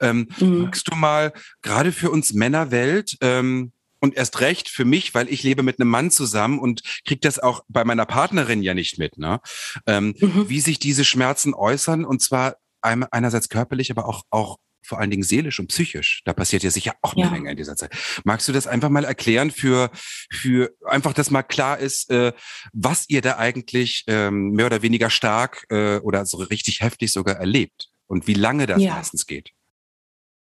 Ähm, 0.00 0.28
mhm. 0.38 0.62
Magst 0.62 0.88
du 0.88 0.94
mal 0.94 1.32
gerade 1.60 1.90
für 1.90 2.10
uns 2.10 2.32
Männerwelt, 2.32 3.16
ähm, 3.20 3.72
und 4.00 4.16
erst 4.16 4.40
recht 4.40 4.70
für 4.70 4.86
mich, 4.86 5.14
weil 5.14 5.28
ich 5.28 5.42
lebe 5.42 5.62
mit 5.62 5.78
einem 5.78 5.90
Mann 5.90 6.10
zusammen 6.10 6.58
und 6.58 6.82
krieg 7.04 7.20
das 7.20 7.38
auch 7.38 7.64
bei 7.68 7.84
meiner 7.84 8.06
Partnerin 8.06 8.62
ja 8.62 8.72
nicht 8.72 8.98
mit, 8.98 9.18
ne? 9.18 9.40
Ähm, 9.86 10.14
mhm. 10.18 10.48
Wie 10.48 10.60
sich 10.60 10.78
diese 10.78 11.04
Schmerzen 11.04 11.52
äußern 11.52 12.06
und 12.06 12.22
zwar 12.22 12.56
einerseits 12.80 13.50
körperlich, 13.50 13.90
aber 13.90 14.08
auch 14.08 14.22
auch 14.30 14.56
vor 14.82 14.98
allen 14.98 15.10
Dingen 15.10 15.22
seelisch 15.22 15.60
und 15.60 15.68
psychisch. 15.68 16.22
Da 16.24 16.32
passiert 16.32 16.62
ja 16.62 16.70
sicher 16.70 16.94
auch 17.02 17.14
eine 17.14 17.26
ja. 17.26 17.30
Menge 17.30 17.50
in 17.50 17.56
dieser 17.56 17.76
Zeit. 17.76 17.92
Magst 18.24 18.48
du 18.48 18.52
das 18.52 18.66
einfach 18.66 18.88
mal 18.88 19.04
erklären 19.04 19.50
für, 19.50 19.90
für 20.32 20.74
einfach, 20.84 21.12
dass 21.12 21.30
mal 21.30 21.42
klar 21.42 21.78
ist, 21.78 22.10
äh, 22.10 22.32
was 22.72 23.04
ihr 23.08 23.20
da 23.20 23.36
eigentlich 23.36 24.04
ähm, 24.06 24.50
mehr 24.50 24.66
oder 24.66 24.82
weniger 24.82 25.10
stark 25.10 25.66
äh, 25.70 25.98
oder 25.98 26.26
so 26.26 26.38
richtig 26.38 26.80
heftig 26.80 27.12
sogar 27.12 27.36
erlebt 27.36 27.88
und 28.06 28.26
wie 28.26 28.34
lange 28.34 28.66
das 28.66 28.80
ja. 28.82 28.94
meistens 28.94 29.26
geht? 29.26 29.50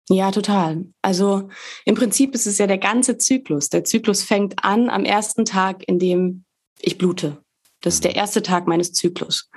Ja, 0.09 0.31
total. 0.31 0.87
Also 1.01 1.49
im 1.85 1.95
Prinzip 1.95 2.35
ist 2.35 2.47
es 2.47 2.59
ja 2.59 2.67
der 2.67 2.79
ganze 2.79 3.19
Zyklus. 3.19 3.69
Der 3.69 3.85
Zyklus 3.85 4.23
fängt 4.23 4.65
an 4.65 4.91
am 4.91 5.05
ersten 5.05 5.45
Tag, 5.45 5.83
in 5.87 5.99
dem 5.99 6.45
ich 6.81 6.99
blute. 6.99 7.42
Das 7.83 7.95
ist 7.95 8.05
der 8.05 8.13
mhm. 8.13 8.19
erste 8.19 8.43
Tag 8.43 8.67
meines 8.67 8.93
Zyklus. 8.93 9.51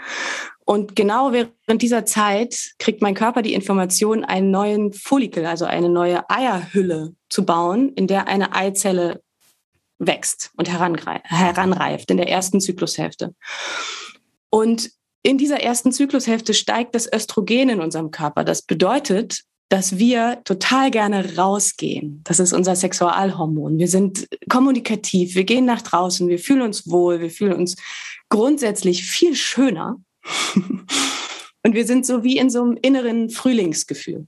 Und 0.65 0.95
genau 0.95 1.31
während 1.31 1.81
dieser 1.81 2.05
Zeit 2.05 2.73
kriegt 2.79 3.01
mein 3.01 3.13
Körper 3.13 3.41
die 3.41 3.53
Information, 3.53 4.25
einen 4.25 4.51
neuen 4.51 4.93
Follikel, 4.93 5.45
also 5.45 5.65
eine 5.65 5.89
neue 5.89 6.27
Eierhülle 6.29 7.13
zu 7.29 7.45
bauen, 7.45 7.93
in 7.93 8.07
der 8.07 8.27
eine 8.27 8.53
Eizelle 8.53 9.21
wächst 9.99 10.51
und 10.57 10.67
heranreift 10.69 12.11
in 12.11 12.17
der 12.17 12.29
ersten 12.29 12.59
Zyklushälfte. 12.59 13.33
Und 14.49 14.91
in 15.21 15.37
dieser 15.37 15.61
ersten 15.61 15.91
Zyklushälfte 15.91 16.53
steigt 16.53 16.95
das 16.95 17.11
Östrogen 17.11 17.69
in 17.69 17.79
unserem 17.79 18.11
Körper. 18.11 18.43
Das 18.43 18.61
bedeutet, 18.61 19.43
dass 19.69 19.97
wir 19.97 20.41
total 20.43 20.91
gerne 20.91 21.37
rausgehen. 21.37 22.21
Das 22.23 22.39
ist 22.39 22.53
unser 22.53 22.75
Sexualhormon. 22.75 23.79
Wir 23.79 23.87
sind 23.87 24.27
kommunikativ, 24.47 25.35
wir 25.35 25.43
gehen 25.43 25.65
nach 25.65 25.81
draußen, 25.81 26.27
wir 26.27 26.37
fühlen 26.37 26.61
uns 26.61 26.87
wohl, 26.89 27.19
wir 27.19 27.31
fühlen 27.31 27.53
uns 27.53 27.75
grundsätzlich 28.29 29.05
viel 29.05 29.35
schöner 29.35 29.97
und 31.63 31.73
wir 31.73 31.85
sind 31.85 32.05
so 32.05 32.23
wie 32.23 32.37
in 32.37 32.49
so 32.49 32.61
einem 32.61 32.77
inneren 32.81 33.29
Frühlingsgefühl. 33.29 34.27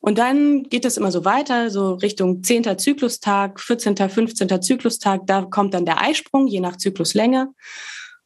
Und 0.00 0.18
dann 0.18 0.62
geht 0.64 0.84
es 0.84 0.96
immer 0.96 1.10
so 1.10 1.24
weiter, 1.24 1.70
so 1.70 1.94
Richtung 1.94 2.42
10. 2.42 2.78
Zyklustag, 2.78 3.60
14., 3.60 3.96
15. 3.96 4.62
Zyklustag, 4.62 5.26
da 5.26 5.42
kommt 5.42 5.74
dann 5.74 5.84
der 5.84 6.00
Eisprung, 6.00 6.46
je 6.46 6.60
nach 6.60 6.76
Zykluslänge. 6.76 7.52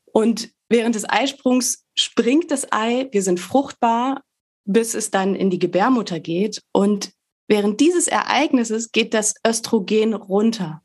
Und 0.05 0.51
während 0.69 0.95
des 0.95 1.09
Eisprungs 1.09 1.87
springt 1.97 2.51
das 2.51 2.71
Ei, 2.71 3.09
wir 3.11 3.23
sind 3.23 3.41
fruchtbar, 3.41 4.23
bis 4.65 4.95
es 4.95 5.11
dann 5.11 5.35
in 5.35 5.51
die 5.51 5.59
Gebärmutter 5.59 6.21
geht. 6.21 6.63
Und 6.73 7.13
während 7.49 7.81
dieses 7.81 8.07
Ereignisses 8.07 8.93
geht 8.93 9.15
das 9.15 9.35
Östrogen 9.47 10.15
runter. 10.15 10.83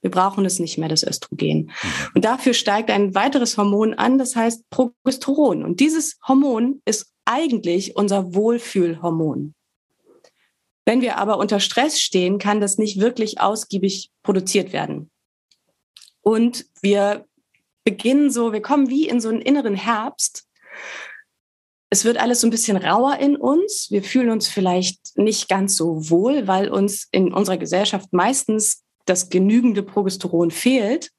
Wir 0.00 0.10
brauchen 0.10 0.44
es 0.44 0.58
nicht 0.58 0.78
mehr, 0.78 0.88
das 0.88 1.02
Östrogen. 1.02 1.66
Mhm. 1.66 1.72
Und 2.14 2.24
dafür 2.24 2.54
steigt 2.54 2.90
ein 2.90 3.14
weiteres 3.14 3.56
Hormon 3.56 3.94
an, 3.94 4.18
das 4.18 4.36
heißt 4.36 4.68
Progesteron. 4.70 5.64
Und 5.64 5.80
dieses 5.80 6.18
Hormon 6.26 6.80
ist 6.84 7.12
eigentlich 7.24 7.96
unser 7.96 8.34
Wohlfühlhormon. 8.34 9.54
Wenn 10.86 11.02
wir 11.02 11.18
aber 11.18 11.38
unter 11.38 11.60
Stress 11.60 12.00
stehen, 12.00 12.38
kann 12.38 12.60
das 12.60 12.78
nicht 12.78 12.98
wirklich 12.98 13.40
ausgiebig 13.40 14.10
produziert 14.22 14.72
werden. 14.72 15.10
Und 16.22 16.64
wir 16.80 17.26
beginnen 17.84 18.30
so, 18.30 18.52
wir 18.52 18.62
kommen 18.62 18.88
wie 18.88 19.08
in 19.08 19.20
so 19.20 19.28
einen 19.28 19.42
inneren 19.42 19.74
Herbst. 19.74 20.46
Es 21.90 22.04
wird 22.04 22.18
alles 22.18 22.40
so 22.40 22.46
ein 22.46 22.50
bisschen 22.50 22.76
rauer 22.76 23.18
in 23.18 23.36
uns. 23.36 23.88
Wir 23.90 24.02
fühlen 24.02 24.30
uns 24.30 24.48
vielleicht 24.48 25.16
nicht 25.16 25.48
ganz 25.48 25.76
so 25.76 26.10
wohl, 26.10 26.46
weil 26.46 26.70
uns 26.70 27.08
in 27.12 27.32
unserer 27.32 27.56
Gesellschaft 27.56 28.12
meistens 28.12 28.84
das 29.08 29.30
genügende 29.30 29.82
Progesteron 29.82 30.50
fehlt, 30.50 31.10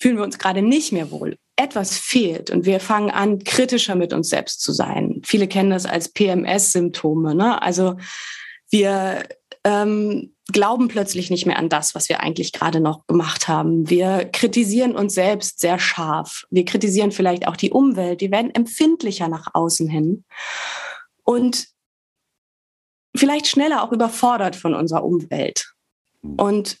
fühlen 0.00 0.16
wir 0.16 0.24
uns 0.24 0.38
gerade 0.38 0.62
nicht 0.62 0.92
mehr 0.92 1.10
wohl. 1.10 1.36
Etwas 1.56 1.98
fehlt 1.98 2.50
und 2.50 2.66
wir 2.66 2.78
fangen 2.78 3.10
an, 3.10 3.42
kritischer 3.42 3.96
mit 3.96 4.12
uns 4.12 4.28
selbst 4.28 4.60
zu 4.62 4.72
sein. 4.72 5.20
Viele 5.24 5.48
kennen 5.48 5.70
das 5.70 5.86
als 5.86 6.12
PMS-Symptome. 6.12 7.34
Ne? 7.34 7.60
Also 7.60 7.96
wir 8.70 9.24
ähm, 9.64 10.34
glauben 10.52 10.88
plötzlich 10.88 11.30
nicht 11.30 11.46
mehr 11.46 11.58
an 11.58 11.68
das, 11.68 11.94
was 11.94 12.08
wir 12.08 12.20
eigentlich 12.20 12.52
gerade 12.52 12.80
noch 12.80 13.06
gemacht 13.06 13.48
haben. 13.48 13.90
Wir 13.90 14.24
kritisieren 14.24 14.94
uns 14.96 15.14
selbst 15.14 15.60
sehr 15.60 15.78
scharf. 15.78 16.46
Wir 16.50 16.64
kritisieren 16.64 17.12
vielleicht 17.12 17.48
auch 17.48 17.56
die 17.56 17.70
Umwelt. 17.70 18.20
Wir 18.20 18.30
werden 18.30 18.54
empfindlicher 18.54 19.28
nach 19.28 19.48
außen 19.52 19.88
hin. 19.88 20.24
Und 21.24 21.68
vielleicht 23.14 23.48
schneller 23.48 23.82
auch 23.82 23.92
überfordert 23.92 24.56
von 24.56 24.74
unserer 24.74 25.04
Umwelt. 25.04 25.74
Und 26.22 26.78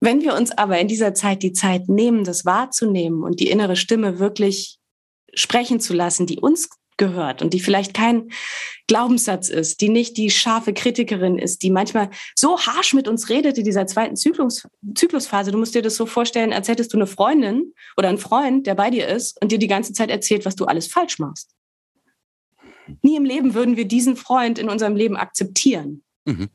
wenn 0.00 0.22
wir 0.22 0.34
uns 0.34 0.50
aber 0.50 0.78
in 0.78 0.88
dieser 0.88 1.14
Zeit 1.14 1.42
die 1.42 1.52
Zeit 1.52 1.88
nehmen, 1.88 2.24
das 2.24 2.44
wahrzunehmen 2.44 3.22
und 3.22 3.38
die 3.38 3.50
innere 3.50 3.76
Stimme 3.76 4.18
wirklich 4.18 4.78
sprechen 5.34 5.78
zu 5.78 5.94
lassen, 5.94 6.26
die 6.26 6.40
uns 6.40 6.70
gehört 6.96 7.40
und 7.40 7.54
die 7.54 7.60
vielleicht 7.60 7.94
kein 7.94 8.30
Glaubenssatz 8.86 9.48
ist, 9.48 9.80
die 9.80 9.88
nicht 9.88 10.16
die 10.16 10.30
scharfe 10.30 10.74
Kritikerin 10.74 11.38
ist, 11.38 11.62
die 11.62 11.70
manchmal 11.70 12.10
so 12.34 12.58
harsh 12.58 12.92
mit 12.92 13.08
uns 13.08 13.28
redet 13.28 13.56
in 13.56 13.64
dieser 13.64 13.86
zweiten 13.86 14.16
Zyklus, 14.16 14.68
Zyklusphase. 14.94 15.50
Du 15.50 15.58
musst 15.58 15.74
dir 15.74 15.82
das 15.82 15.96
so 15.96 16.06
vorstellen, 16.06 16.52
als 16.52 16.68
hättest 16.68 16.92
du 16.92 16.98
eine 16.98 17.06
Freundin 17.06 17.72
oder 17.96 18.08
einen 18.08 18.18
Freund, 18.18 18.66
der 18.66 18.74
bei 18.74 18.90
dir 18.90 19.08
ist 19.08 19.40
und 19.42 19.50
dir 19.50 19.58
die 19.58 19.66
ganze 19.66 19.92
Zeit 19.92 20.10
erzählt, 20.10 20.44
was 20.44 20.56
du 20.56 20.66
alles 20.66 20.88
falsch 20.88 21.18
machst. 21.18 21.54
Nie 23.02 23.16
im 23.16 23.24
Leben 23.24 23.54
würden 23.54 23.76
wir 23.76 23.86
diesen 23.86 24.16
Freund 24.16 24.58
in 24.58 24.68
unserem 24.68 24.94
Leben 24.94 25.16
akzeptieren. 25.16 26.02
Mhm. 26.26 26.48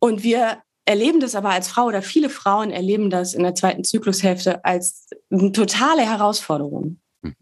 Und 0.00 0.22
wir 0.24 0.62
erleben 0.86 1.20
das 1.20 1.34
aber 1.34 1.50
als 1.50 1.68
Frau 1.68 1.86
oder 1.86 2.00
viele 2.00 2.30
Frauen 2.30 2.70
erleben 2.70 3.10
das 3.10 3.34
in 3.34 3.42
der 3.42 3.54
zweiten 3.54 3.84
Zyklushälfte 3.84 4.64
als 4.64 5.08
eine 5.30 5.52
totale 5.52 6.02
Herausforderung. 6.02 7.00
Hm. 7.22 7.34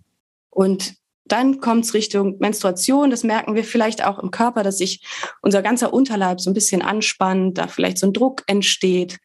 Und 0.50 0.94
dann 1.26 1.60
kommt 1.60 1.84
es 1.84 1.94
Richtung 1.94 2.38
Menstruation. 2.38 3.10
Das 3.10 3.22
merken 3.22 3.54
wir 3.54 3.64
vielleicht 3.64 4.04
auch 4.04 4.18
im 4.18 4.30
Körper, 4.30 4.62
dass 4.62 4.78
sich 4.78 5.06
unser 5.42 5.62
ganzer 5.62 5.92
Unterleib 5.92 6.40
so 6.40 6.50
ein 6.50 6.54
bisschen 6.54 6.82
anspannt, 6.82 7.58
da 7.58 7.68
vielleicht 7.68 7.98
so 7.98 8.06
ein 8.06 8.12
Druck 8.12 8.42
entsteht, 8.46 9.18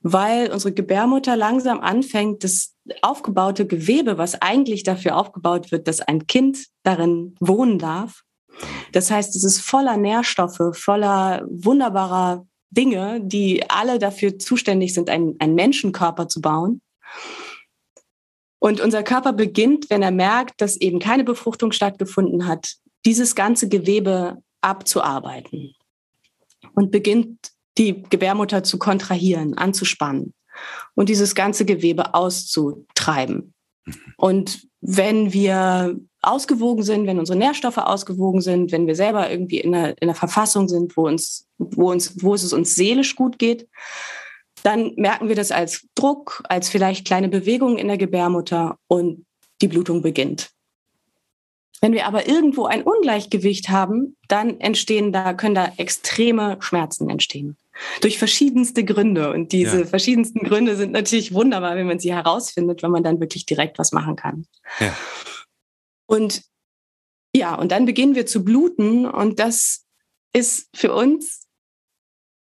weil 0.00 0.50
unsere 0.50 0.72
Gebärmutter 0.72 1.36
langsam 1.36 1.80
anfängt, 1.80 2.44
das 2.44 2.74
aufgebaute 3.00 3.66
Gewebe, 3.66 4.18
was 4.18 4.40
eigentlich 4.40 4.82
dafür 4.82 5.16
aufgebaut 5.16 5.72
wird, 5.72 5.88
dass 5.88 6.00
ein 6.00 6.26
Kind 6.26 6.66
darin 6.82 7.36
wohnen 7.40 7.78
darf. 7.78 8.22
Das 8.92 9.10
heißt, 9.10 9.34
es 9.36 9.44
ist 9.44 9.60
voller 9.60 9.96
Nährstoffe, 9.96 10.60
voller 10.72 11.46
wunderbarer 11.48 12.46
Dinge, 12.72 13.20
die 13.22 13.68
alle 13.70 13.98
dafür 13.98 14.38
zuständig 14.38 14.94
sind, 14.94 15.10
einen, 15.10 15.36
einen 15.38 15.54
Menschenkörper 15.54 16.28
zu 16.28 16.40
bauen. 16.40 16.80
Und 18.58 18.80
unser 18.80 19.02
Körper 19.02 19.32
beginnt, 19.32 19.90
wenn 19.90 20.02
er 20.02 20.10
merkt, 20.10 20.60
dass 20.60 20.76
eben 20.76 20.98
keine 20.98 21.24
Befruchtung 21.24 21.72
stattgefunden 21.72 22.46
hat, 22.46 22.76
dieses 23.04 23.34
ganze 23.34 23.68
Gewebe 23.68 24.38
abzuarbeiten 24.60 25.74
und 26.74 26.90
beginnt 26.90 27.50
die 27.78 28.02
Gebärmutter 28.02 28.62
zu 28.62 28.78
kontrahieren, 28.78 29.58
anzuspannen 29.58 30.34
und 30.94 31.08
dieses 31.08 31.34
ganze 31.34 31.64
Gewebe 31.64 32.14
auszutreiben. 32.14 33.54
Und 34.16 34.66
wenn 34.80 35.32
wir 35.32 35.96
ausgewogen 36.20 36.84
sind, 36.84 37.06
wenn 37.06 37.18
unsere 37.18 37.38
Nährstoffe 37.38 37.78
ausgewogen 37.78 38.40
sind, 38.40 38.72
wenn 38.72 38.86
wir 38.86 38.94
selber 38.94 39.30
irgendwie 39.30 39.58
in 39.58 39.74
einer, 39.74 39.90
in 39.90 40.08
einer 40.08 40.14
Verfassung 40.14 40.68
sind, 40.68 40.96
wo 40.96 41.06
uns, 41.06 41.48
wo 41.58 41.90
uns, 41.90 42.22
wo 42.22 42.34
es 42.34 42.52
uns 42.52 42.74
seelisch 42.74 43.16
gut 43.16 43.38
geht, 43.38 43.68
dann 44.62 44.92
merken 44.96 45.28
wir 45.28 45.34
das 45.34 45.50
als 45.50 45.86
Druck, 45.94 46.42
als 46.48 46.68
vielleicht 46.68 47.06
kleine 47.06 47.28
Bewegungen 47.28 47.78
in 47.78 47.88
der 47.88 47.98
Gebärmutter 47.98 48.78
und 48.86 49.26
die 49.60 49.68
Blutung 49.68 50.02
beginnt. 50.02 50.50
Wenn 51.80 51.92
wir 51.92 52.06
aber 52.06 52.28
irgendwo 52.28 52.66
ein 52.66 52.84
Ungleichgewicht 52.84 53.68
haben, 53.68 54.16
dann 54.28 54.60
entstehen 54.60 55.12
da, 55.12 55.34
können 55.34 55.56
da 55.56 55.72
extreme 55.78 56.56
Schmerzen 56.60 57.10
entstehen. 57.10 57.56
Durch 58.00 58.18
verschiedenste 58.18 58.84
Gründe. 58.84 59.32
Und 59.32 59.52
diese 59.52 59.80
ja. 59.80 59.86
verschiedensten 59.86 60.40
Gründe 60.40 60.76
sind 60.76 60.92
natürlich 60.92 61.32
wunderbar, 61.34 61.76
wenn 61.76 61.86
man 61.86 61.98
sie 61.98 62.12
herausfindet, 62.12 62.82
wenn 62.82 62.90
man 62.90 63.02
dann 63.02 63.20
wirklich 63.20 63.46
direkt 63.46 63.78
was 63.78 63.92
machen 63.92 64.16
kann. 64.16 64.46
Ja. 64.80 64.96
Und 66.06 66.42
ja, 67.34 67.54
und 67.54 67.72
dann 67.72 67.86
beginnen 67.86 68.14
wir 68.14 68.26
zu 68.26 68.44
bluten 68.44 69.06
und 69.06 69.38
das 69.38 69.86
ist 70.34 70.68
für 70.74 70.92
uns 70.92 71.46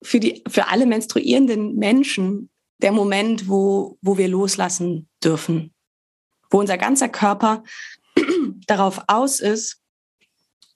für, 0.03 0.19
die, 0.19 0.43
für 0.47 0.67
alle 0.67 0.85
menstruierenden 0.85 1.75
Menschen 1.75 2.49
der 2.81 2.91
Moment, 2.91 3.49
wo, 3.49 3.97
wo 4.01 4.17
wir 4.17 4.27
loslassen 4.27 5.09
dürfen, 5.23 5.73
wo 6.49 6.59
unser 6.59 6.77
ganzer 6.77 7.09
Körper 7.09 7.63
darauf 8.67 9.01
aus 9.07 9.39
ist, 9.39 9.81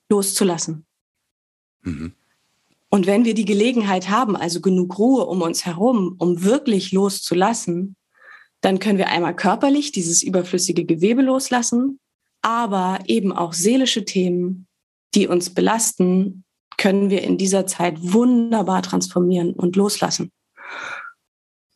loszulassen. 0.09 0.85
Mhm. 1.81 2.13
Und 2.93 3.07
wenn 3.07 3.23
wir 3.23 3.33
die 3.33 3.45
Gelegenheit 3.45 4.09
haben, 4.09 4.35
also 4.35 4.59
genug 4.59 4.99
Ruhe 4.99 5.25
um 5.25 5.41
uns 5.41 5.65
herum, 5.65 6.15
um 6.19 6.43
wirklich 6.43 6.91
loszulassen, 6.91 7.95
dann 8.59 8.79
können 8.79 8.97
wir 8.97 9.07
einmal 9.07 9.35
körperlich 9.35 9.93
dieses 9.93 10.21
überflüssige 10.21 10.85
Gewebe 10.85 11.21
loslassen, 11.21 11.99
aber 12.41 12.99
eben 13.07 13.31
auch 13.31 13.53
seelische 13.53 14.03
Themen, 14.03 14.67
die 15.15 15.27
uns 15.27 15.53
belasten 15.53 16.43
können 16.77 17.09
wir 17.09 17.23
in 17.23 17.37
dieser 17.37 17.65
Zeit 17.65 17.95
wunderbar 18.01 18.81
transformieren 18.81 19.53
und 19.53 19.75
loslassen. 19.75 20.31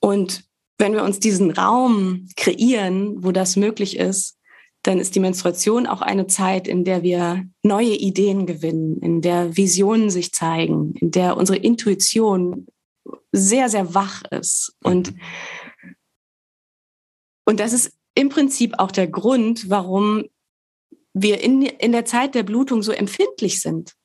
Und 0.01 0.43
wenn 0.77 0.93
wir 0.93 1.03
uns 1.03 1.19
diesen 1.19 1.51
Raum 1.51 2.27
kreieren, 2.35 3.23
wo 3.23 3.31
das 3.31 3.55
möglich 3.55 3.97
ist, 3.97 4.37
dann 4.87 4.99
ist 4.99 5.15
die 5.15 5.19
Menstruation 5.19 5.87
auch 5.87 6.01
eine 6.01 6.27
Zeit, 6.27 6.67
in 6.67 6.83
der 6.83 7.01
wir 7.01 7.47
neue 7.63 7.95
Ideen 7.95 8.45
gewinnen, 8.45 8.99
in 9.01 9.21
der 9.21 9.57
Visionen 9.57 10.09
sich 10.09 10.31
zeigen, 10.31 10.93
in 10.95 11.11
der 11.11 11.37
unsere 11.37 11.57
Intuition 11.57 12.67
sehr, 13.31 13.69
sehr 13.69 13.93
wach 13.93 14.23
ist. 14.31 14.75
Und, 14.83 15.13
und 17.45 17.59
das 17.59 17.73
ist 17.73 17.93
im 18.13 18.29
Prinzip 18.29 18.75
auch 18.77 18.91
der 18.91 19.07
Grund, 19.07 19.69
warum 19.69 20.25
wir 21.13 21.41
in, 21.41 21.63
in 21.63 21.91
der 21.91 22.05
Zeit 22.05 22.35
der 22.35 22.43
Blutung 22.43 22.81
so 22.81 22.91
empfindlich 22.91 23.61
sind 23.61 23.95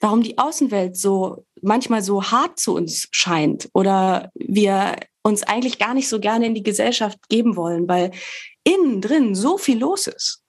warum 0.00 0.22
die 0.22 0.38
Außenwelt 0.38 0.96
so 0.96 1.44
manchmal 1.62 2.02
so 2.02 2.22
hart 2.22 2.58
zu 2.58 2.74
uns 2.74 3.08
scheint 3.12 3.68
oder 3.72 4.30
wir 4.34 4.96
uns 5.22 5.42
eigentlich 5.42 5.78
gar 5.78 5.94
nicht 5.94 6.08
so 6.08 6.20
gerne 6.20 6.46
in 6.46 6.54
die 6.54 6.62
Gesellschaft 6.62 7.28
geben 7.28 7.56
wollen, 7.56 7.88
weil 7.88 8.10
innen 8.66 9.00
drin 9.00 9.34
so 9.34 9.58
viel 9.58 9.78
los 9.78 10.06
ist. 10.06 10.42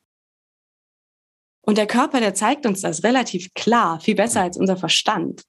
Und 1.62 1.78
der 1.78 1.88
Körper, 1.88 2.20
der 2.20 2.34
zeigt 2.34 2.66
uns 2.66 2.82
das 2.82 3.04
relativ 3.04 3.54
klar, 3.54 4.00
viel 4.00 4.16
besser 4.16 4.42
als 4.42 4.58
unser 4.58 4.78
Verstand. 4.78 5.44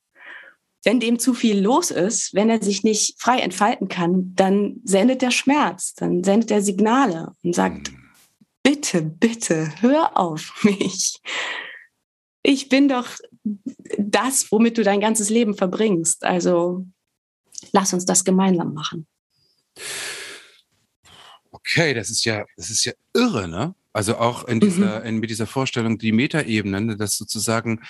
Wenn 0.84 1.00
dem 1.00 1.18
zu 1.18 1.32
viel 1.32 1.60
los 1.60 1.90
ist, 1.90 2.34
wenn 2.34 2.50
er 2.50 2.62
sich 2.62 2.82
nicht 2.82 3.20
frei 3.20 3.38
entfalten 3.38 3.88
kann, 3.88 4.34
dann 4.34 4.80
sendet 4.84 5.22
er 5.22 5.30
Schmerz, 5.30 5.94
dann 5.94 6.22
sendet 6.22 6.50
er 6.50 6.62
Signale 6.62 7.34
und 7.42 7.54
sagt, 7.54 7.90
mhm. 7.90 8.10
bitte, 8.62 9.02
bitte, 9.02 9.72
hör 9.80 10.16
auf 10.16 10.52
mich. 10.62 11.20
Ich 12.42 12.68
bin 12.68 12.88
doch 12.88 13.08
das, 13.98 14.50
womit 14.50 14.78
du 14.78 14.82
dein 14.82 15.00
ganzes 15.00 15.30
Leben 15.30 15.54
verbringst. 15.54 16.24
Also 16.24 16.84
lass 17.72 17.92
uns 17.92 18.04
das 18.04 18.24
gemeinsam 18.24 18.74
machen. 18.74 19.06
Okay, 21.68 21.92
das 21.92 22.08
ist 22.08 22.24
ja, 22.24 22.46
das 22.56 22.70
ist 22.70 22.84
ja 22.84 22.92
irre, 23.14 23.46
ne? 23.46 23.74
Also 23.92 24.16
auch 24.16 24.44
in 24.44 24.60
dieser, 24.60 25.00
mhm. 25.00 25.06
in, 25.06 25.18
mit 25.18 25.28
dieser 25.28 25.46
Vorstellung, 25.46 25.98
die 25.98 26.12
Metaebene, 26.12 26.80
ne, 26.80 26.96
dass 26.96 27.16
sozusagen 27.16 27.82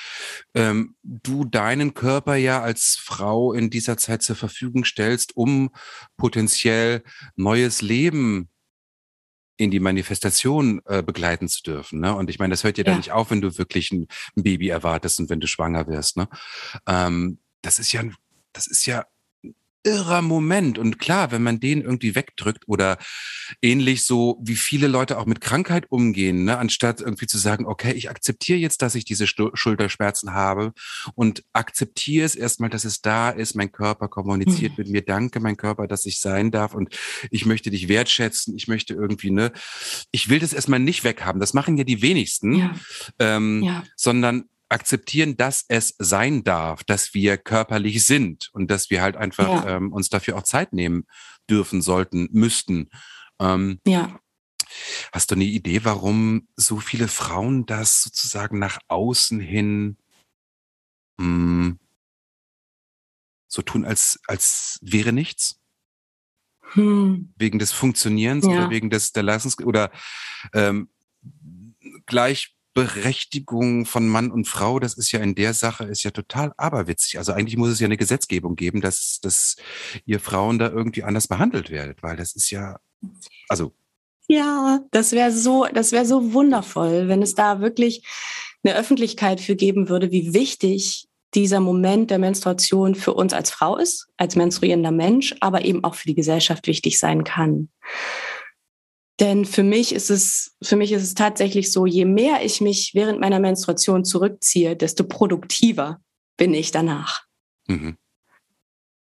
ähm, 0.54 0.96
du 1.02 1.44
deinen 1.44 1.92
Körper 1.92 2.34
ja 2.36 2.62
als 2.62 2.96
Frau 3.00 3.52
in 3.52 3.68
dieser 3.68 3.98
Zeit 3.98 4.22
zur 4.22 4.34
Verfügung 4.34 4.84
stellst, 4.84 5.36
um 5.36 5.70
potenziell 6.16 7.02
neues 7.36 7.82
Leben 7.82 8.48
in 9.58 9.70
die 9.70 9.80
Manifestation 9.80 10.80
äh, 10.86 11.02
begleiten 11.02 11.48
zu 11.48 11.62
dürfen. 11.62 12.00
Ne? 12.00 12.14
Und 12.14 12.30
ich 12.30 12.38
meine, 12.38 12.52
das 12.52 12.64
hört 12.64 12.78
dir 12.78 12.84
ja. 12.84 12.92
dann 12.92 12.98
nicht 12.98 13.12
auf, 13.12 13.30
wenn 13.30 13.40
du 13.40 13.58
wirklich 13.58 13.90
ein, 13.92 14.06
ein, 14.36 14.44
Baby 14.44 14.68
erwartest 14.68 15.20
und 15.20 15.28
wenn 15.30 15.40
du 15.40 15.46
schwanger 15.46 15.88
wirst. 15.88 16.16
Ne? 16.16 16.28
Ähm, 16.86 17.38
das 17.60 17.78
ist 17.78 17.92
ja, 17.92 18.02
das 18.52 18.66
ist 18.66 18.86
ja 18.86 19.04
irrer 19.88 20.22
Moment. 20.22 20.78
Und 20.78 20.98
klar, 20.98 21.30
wenn 21.30 21.42
man 21.42 21.60
den 21.60 21.80
irgendwie 21.80 22.14
wegdrückt 22.14 22.64
oder 22.66 22.98
ähnlich 23.62 24.04
so, 24.04 24.38
wie 24.42 24.56
viele 24.56 24.86
Leute 24.86 25.18
auch 25.18 25.26
mit 25.26 25.40
Krankheit 25.40 25.86
umgehen, 25.88 26.44
ne, 26.44 26.58
anstatt 26.58 27.00
irgendwie 27.00 27.26
zu 27.26 27.38
sagen, 27.38 27.66
okay, 27.66 27.92
ich 27.92 28.10
akzeptiere 28.10 28.58
jetzt, 28.58 28.82
dass 28.82 28.94
ich 28.94 29.04
diese 29.04 29.26
Schulterschmerzen 29.26 30.34
habe 30.34 30.72
und 31.14 31.42
akzeptiere 31.52 32.26
es 32.26 32.34
erstmal, 32.34 32.70
dass 32.70 32.84
es 32.84 33.00
da 33.00 33.30
ist. 33.30 33.54
Mein 33.54 33.72
Körper 33.72 34.08
kommuniziert 34.08 34.72
mhm. 34.72 34.84
mit 34.84 34.88
mir. 34.88 35.02
Danke, 35.02 35.40
mein 35.40 35.56
Körper, 35.56 35.86
dass 35.86 36.04
ich 36.04 36.20
sein 36.20 36.50
darf 36.50 36.74
und 36.74 36.94
ich 37.30 37.46
möchte 37.46 37.70
dich 37.70 37.88
wertschätzen. 37.88 38.54
Ich 38.56 38.68
möchte 38.68 38.92
irgendwie, 38.92 39.30
ne, 39.30 39.52
ich 40.10 40.28
will 40.28 40.38
das 40.38 40.52
erstmal 40.52 40.80
nicht 40.80 41.02
weghaben. 41.04 41.40
Das 41.40 41.54
machen 41.54 41.78
ja 41.78 41.84
die 41.84 42.02
wenigsten, 42.02 42.54
ja. 42.54 42.74
Ähm, 43.18 43.62
ja. 43.62 43.84
sondern 43.96 44.44
akzeptieren, 44.68 45.36
dass 45.36 45.64
es 45.68 45.94
sein 45.98 46.44
darf, 46.44 46.84
dass 46.84 47.14
wir 47.14 47.38
körperlich 47.38 48.04
sind 48.04 48.50
und 48.52 48.70
dass 48.70 48.90
wir 48.90 49.02
halt 49.02 49.16
einfach 49.16 49.64
ja. 49.64 49.76
ähm, 49.76 49.92
uns 49.92 50.08
dafür 50.08 50.36
auch 50.36 50.42
Zeit 50.42 50.72
nehmen 50.72 51.06
dürfen, 51.48 51.80
sollten, 51.80 52.28
müssten. 52.32 52.90
Ähm, 53.40 53.80
ja. 53.86 54.20
Hast 55.12 55.30
du 55.30 55.34
eine 55.34 55.44
Idee, 55.44 55.84
warum 55.84 56.48
so 56.56 56.78
viele 56.78 57.08
Frauen 57.08 57.64
das 57.64 58.02
sozusagen 58.02 58.58
nach 58.58 58.78
außen 58.88 59.40
hin 59.40 59.96
mh, 61.16 61.24
hm, 61.24 61.78
so 63.46 63.62
tun, 63.62 63.86
als, 63.86 64.20
als 64.26 64.78
wäre 64.82 65.12
nichts? 65.12 65.58
Hm. 66.72 67.32
Wegen 67.36 67.58
des 67.58 67.72
Funktionierens 67.72 68.44
ja. 68.44 68.50
oder 68.50 68.70
wegen 68.70 68.90
des 68.90 69.12
der 69.12 69.22
Leistungs 69.22 69.58
oder 69.58 69.90
ähm, 70.52 70.90
gleich 72.04 72.57
Berechtigung 72.78 73.86
von 73.86 74.06
Mann 74.06 74.30
und 74.30 74.46
Frau, 74.46 74.78
das 74.78 74.94
ist 74.94 75.10
ja 75.10 75.18
in 75.18 75.34
der 75.34 75.52
Sache, 75.52 75.82
ist 75.82 76.04
ja 76.04 76.12
total 76.12 76.52
aberwitzig. 76.56 77.18
Also 77.18 77.32
eigentlich 77.32 77.56
muss 77.56 77.70
es 77.70 77.80
ja 77.80 77.86
eine 77.86 77.96
Gesetzgebung 77.96 78.54
geben, 78.54 78.80
dass, 78.80 79.18
dass 79.20 79.56
ihr 80.06 80.20
Frauen 80.20 80.60
da 80.60 80.68
irgendwie 80.68 81.02
anders 81.02 81.26
behandelt 81.26 81.70
werdet, 81.70 82.04
weil 82.04 82.16
das 82.16 82.36
ist 82.36 82.50
ja, 82.50 82.78
also. 83.48 83.72
Ja, 84.28 84.78
das 84.92 85.10
wäre 85.10 85.32
so, 85.32 85.66
das 85.74 85.90
wäre 85.90 86.06
so 86.06 86.32
wundervoll, 86.32 87.08
wenn 87.08 87.20
es 87.20 87.34
da 87.34 87.60
wirklich 87.60 88.06
eine 88.62 88.76
Öffentlichkeit 88.76 89.40
für 89.40 89.56
geben 89.56 89.88
würde, 89.88 90.12
wie 90.12 90.32
wichtig 90.32 91.08
dieser 91.34 91.58
Moment 91.58 92.12
der 92.12 92.18
Menstruation 92.18 92.94
für 92.94 93.12
uns 93.12 93.32
als 93.32 93.50
Frau 93.50 93.76
ist, 93.76 94.06
als 94.18 94.36
menstruierender 94.36 94.92
Mensch, 94.92 95.34
aber 95.40 95.64
eben 95.64 95.82
auch 95.82 95.96
für 95.96 96.06
die 96.06 96.14
Gesellschaft 96.14 96.68
wichtig 96.68 97.00
sein 97.00 97.24
kann. 97.24 97.70
Denn 99.20 99.44
für 99.44 99.64
mich 99.64 99.94
ist 99.94 100.10
es, 100.10 100.56
für 100.62 100.76
mich 100.76 100.92
ist 100.92 101.02
es 101.02 101.14
tatsächlich 101.14 101.72
so, 101.72 101.86
je 101.86 102.04
mehr 102.04 102.44
ich 102.44 102.60
mich 102.60 102.92
während 102.94 103.20
meiner 103.20 103.40
Menstruation 103.40 104.04
zurückziehe, 104.04 104.76
desto 104.76 105.04
produktiver 105.04 106.00
bin 106.36 106.54
ich 106.54 106.70
danach. 106.70 107.24
Mhm. 107.66 107.96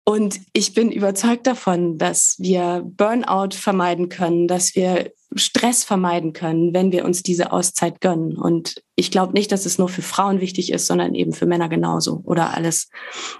Und 0.06 0.40
ich 0.52 0.74
bin 0.74 0.92
überzeugt 0.92 1.46
davon, 1.46 1.96
dass 1.96 2.36
wir 2.38 2.82
Burnout 2.84 3.56
vermeiden 3.56 4.10
können, 4.10 4.46
dass 4.46 4.74
wir 4.74 5.10
Stress 5.34 5.82
vermeiden 5.82 6.34
können, 6.34 6.74
wenn 6.74 6.92
wir 6.92 7.06
uns 7.06 7.22
diese 7.22 7.52
Auszeit 7.52 8.02
gönnen. 8.02 8.36
Und 8.36 8.82
ich 8.96 9.10
glaube 9.10 9.32
nicht, 9.32 9.50
dass 9.50 9.64
es 9.64 9.78
nur 9.78 9.88
für 9.88 10.02
Frauen 10.02 10.40
wichtig 10.40 10.70
ist, 10.70 10.86
sondern 10.86 11.14
eben 11.14 11.32
für 11.32 11.46
Männer 11.46 11.70
genauso 11.70 12.20
oder 12.24 12.52
alles 12.54 12.90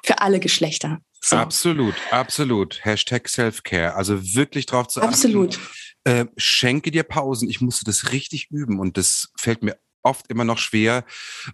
für 0.02 0.20
alle 0.22 0.40
Geschlechter. 0.40 0.98
So. 1.20 1.36
Absolut, 1.36 1.94
absolut. 2.10 2.84
Hashtag 2.84 3.28
Self-Care. 3.28 3.94
Also 3.94 4.34
wirklich 4.34 4.66
drauf 4.66 4.88
zu 4.88 5.00
achten. 5.00 5.10
Absolut. 5.10 5.58
Äh, 6.04 6.26
schenke 6.36 6.90
dir 6.90 7.02
Pausen. 7.02 7.48
Ich 7.48 7.60
musste 7.60 7.84
das 7.84 8.12
richtig 8.12 8.50
üben 8.50 8.78
und 8.78 8.96
das 8.96 9.32
fällt 9.36 9.62
mir 9.62 9.78
oft 10.04 10.30
immer 10.30 10.44
noch 10.44 10.58
schwer, 10.58 11.04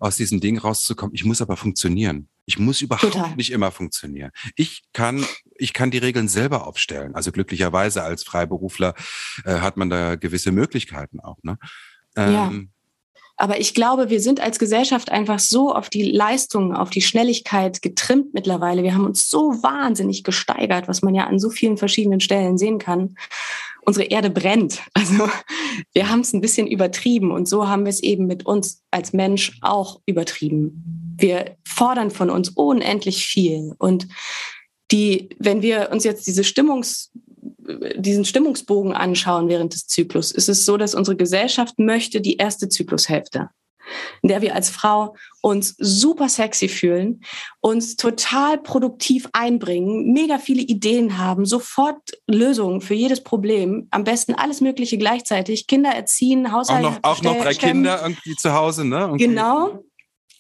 aus 0.01 0.17
diesem 0.17 0.41
Ding 0.41 0.59
rauszukommen. 0.59 1.15
Ich 1.15 1.25
muss 1.25 1.41
aber 1.41 1.57
funktionieren. 1.57 2.29
Ich 2.47 2.59
muss 2.59 2.81
überhaupt 2.81 3.13
Total. 3.13 3.37
nicht 3.37 3.53
immer 3.53 3.71
funktionieren. 3.71 4.33
Ich 4.57 4.83
kann, 4.93 5.25
ich 5.55 5.73
kann 5.73 5.93
die 5.93 5.99
Regeln 5.99 6.27
selber 6.27 6.67
aufstellen. 6.67 7.15
Also 7.15 7.31
glücklicherweise 7.31 8.03
als 8.03 8.25
Freiberufler 8.25 8.95
äh, 9.45 9.61
hat 9.61 9.77
man 9.77 9.89
da 9.89 10.17
gewisse 10.17 10.51
Möglichkeiten 10.51 11.21
auch. 11.21 11.39
Ne? 11.43 11.59
Ähm, 12.17 12.33
ja. 12.33 12.53
Aber 13.37 13.61
ich 13.61 13.73
glaube, 13.73 14.11
wir 14.11 14.21
sind 14.21 14.41
als 14.41 14.59
Gesellschaft 14.59 15.11
einfach 15.11 15.39
so 15.39 15.73
auf 15.73 15.89
die 15.89 16.03
Leistung, 16.03 16.75
auf 16.75 16.91
die 16.91 17.01
Schnelligkeit 17.01 17.81
getrimmt 17.81 18.35
mittlerweile. 18.35 18.83
Wir 18.83 18.95
haben 18.95 19.07
uns 19.07 19.31
so 19.31 19.63
wahnsinnig 19.63 20.25
gesteigert, 20.25 20.89
was 20.89 21.03
man 21.03 21.15
ja 21.15 21.27
an 21.27 21.39
so 21.39 21.49
vielen 21.51 21.79
verschiedenen 21.79 22.21
Stellen 22.21 22.59
sehen 22.59 22.79
kann 22.79 23.15
unsere 23.83 24.07
Erde 24.07 24.31
brennt. 24.31 24.81
Also 24.95 25.29
wir 25.93 26.11
haben 26.11 26.21
es 26.21 26.33
ein 26.33 26.41
bisschen 26.41 26.67
übertrieben 26.67 27.31
und 27.31 27.49
so 27.49 27.69
haben 27.69 27.85
wir 27.85 27.91
es 27.91 28.03
eben 28.03 28.27
mit 28.27 28.45
uns 28.45 28.83
als 28.91 29.13
Mensch 29.13 29.59
auch 29.63 30.01
übertrieben. 30.05 31.15
Wir 31.17 31.57
fordern 31.67 32.11
von 32.11 32.29
uns 32.29 32.51
unendlich 32.51 33.25
viel 33.27 33.75
und 33.79 34.09
die, 34.91 35.31
wenn 35.39 35.63
wir 35.63 35.91
uns 35.93 36.05
jetzt 36.05 36.27
diese 36.27 36.45
Stimmungs 36.45 37.13
diesen 37.97 38.25
Stimmungsbogen 38.25 38.93
anschauen 38.93 39.49
während 39.49 39.75
des 39.75 39.87
Zyklus, 39.87 40.33
ist 40.33 40.49
es 40.49 40.67
so, 40.67 40.77
dass 40.77 40.95
unsere 40.95 41.17
Gesellschaft 41.17 41.79
möchte 41.79 42.21
die 42.21 42.37
erste 42.37 42.69
Zyklushälfte 42.69 43.51
in 44.23 44.29
der 44.29 44.43
wir 44.43 44.55
als 44.55 44.71
Frau 44.71 45.15
uns 45.41 45.75
super 45.79 46.29
sexy 46.29 46.69
fühlen, 46.69 47.23
uns 47.61 47.97
total 47.97 48.59
produktiv 48.59 49.29
einbringen, 49.33 50.13
mega 50.13 50.39
viele 50.39 50.63
Ideen 50.63 51.19
haben, 51.19 51.47
sofort 51.47 51.99
Lösungen 52.27 52.81
für 52.81 52.95
jedes 52.95 53.23
Problem, 53.23 53.89
am 53.91 54.05
besten 54.05 54.35
alles 54.35 54.61
Mögliche 54.61 54.99
gleichzeitig, 54.99 55.67
Kinder 55.67 55.91
erziehen, 55.91 56.53
Haushalt. 56.53 56.85
Auch 56.85 56.91
noch, 56.91 56.99
auch 57.03 57.23
noch 57.23 57.43
drei 57.43 57.55
stemmen. 57.55 57.85
Kinder 57.85 58.03
irgendwie 58.03 58.37
zu 58.37 58.53
Hause, 58.53 58.85
ne? 58.85 59.01
Irgendwie. 59.01 59.27
Genau. 59.27 59.85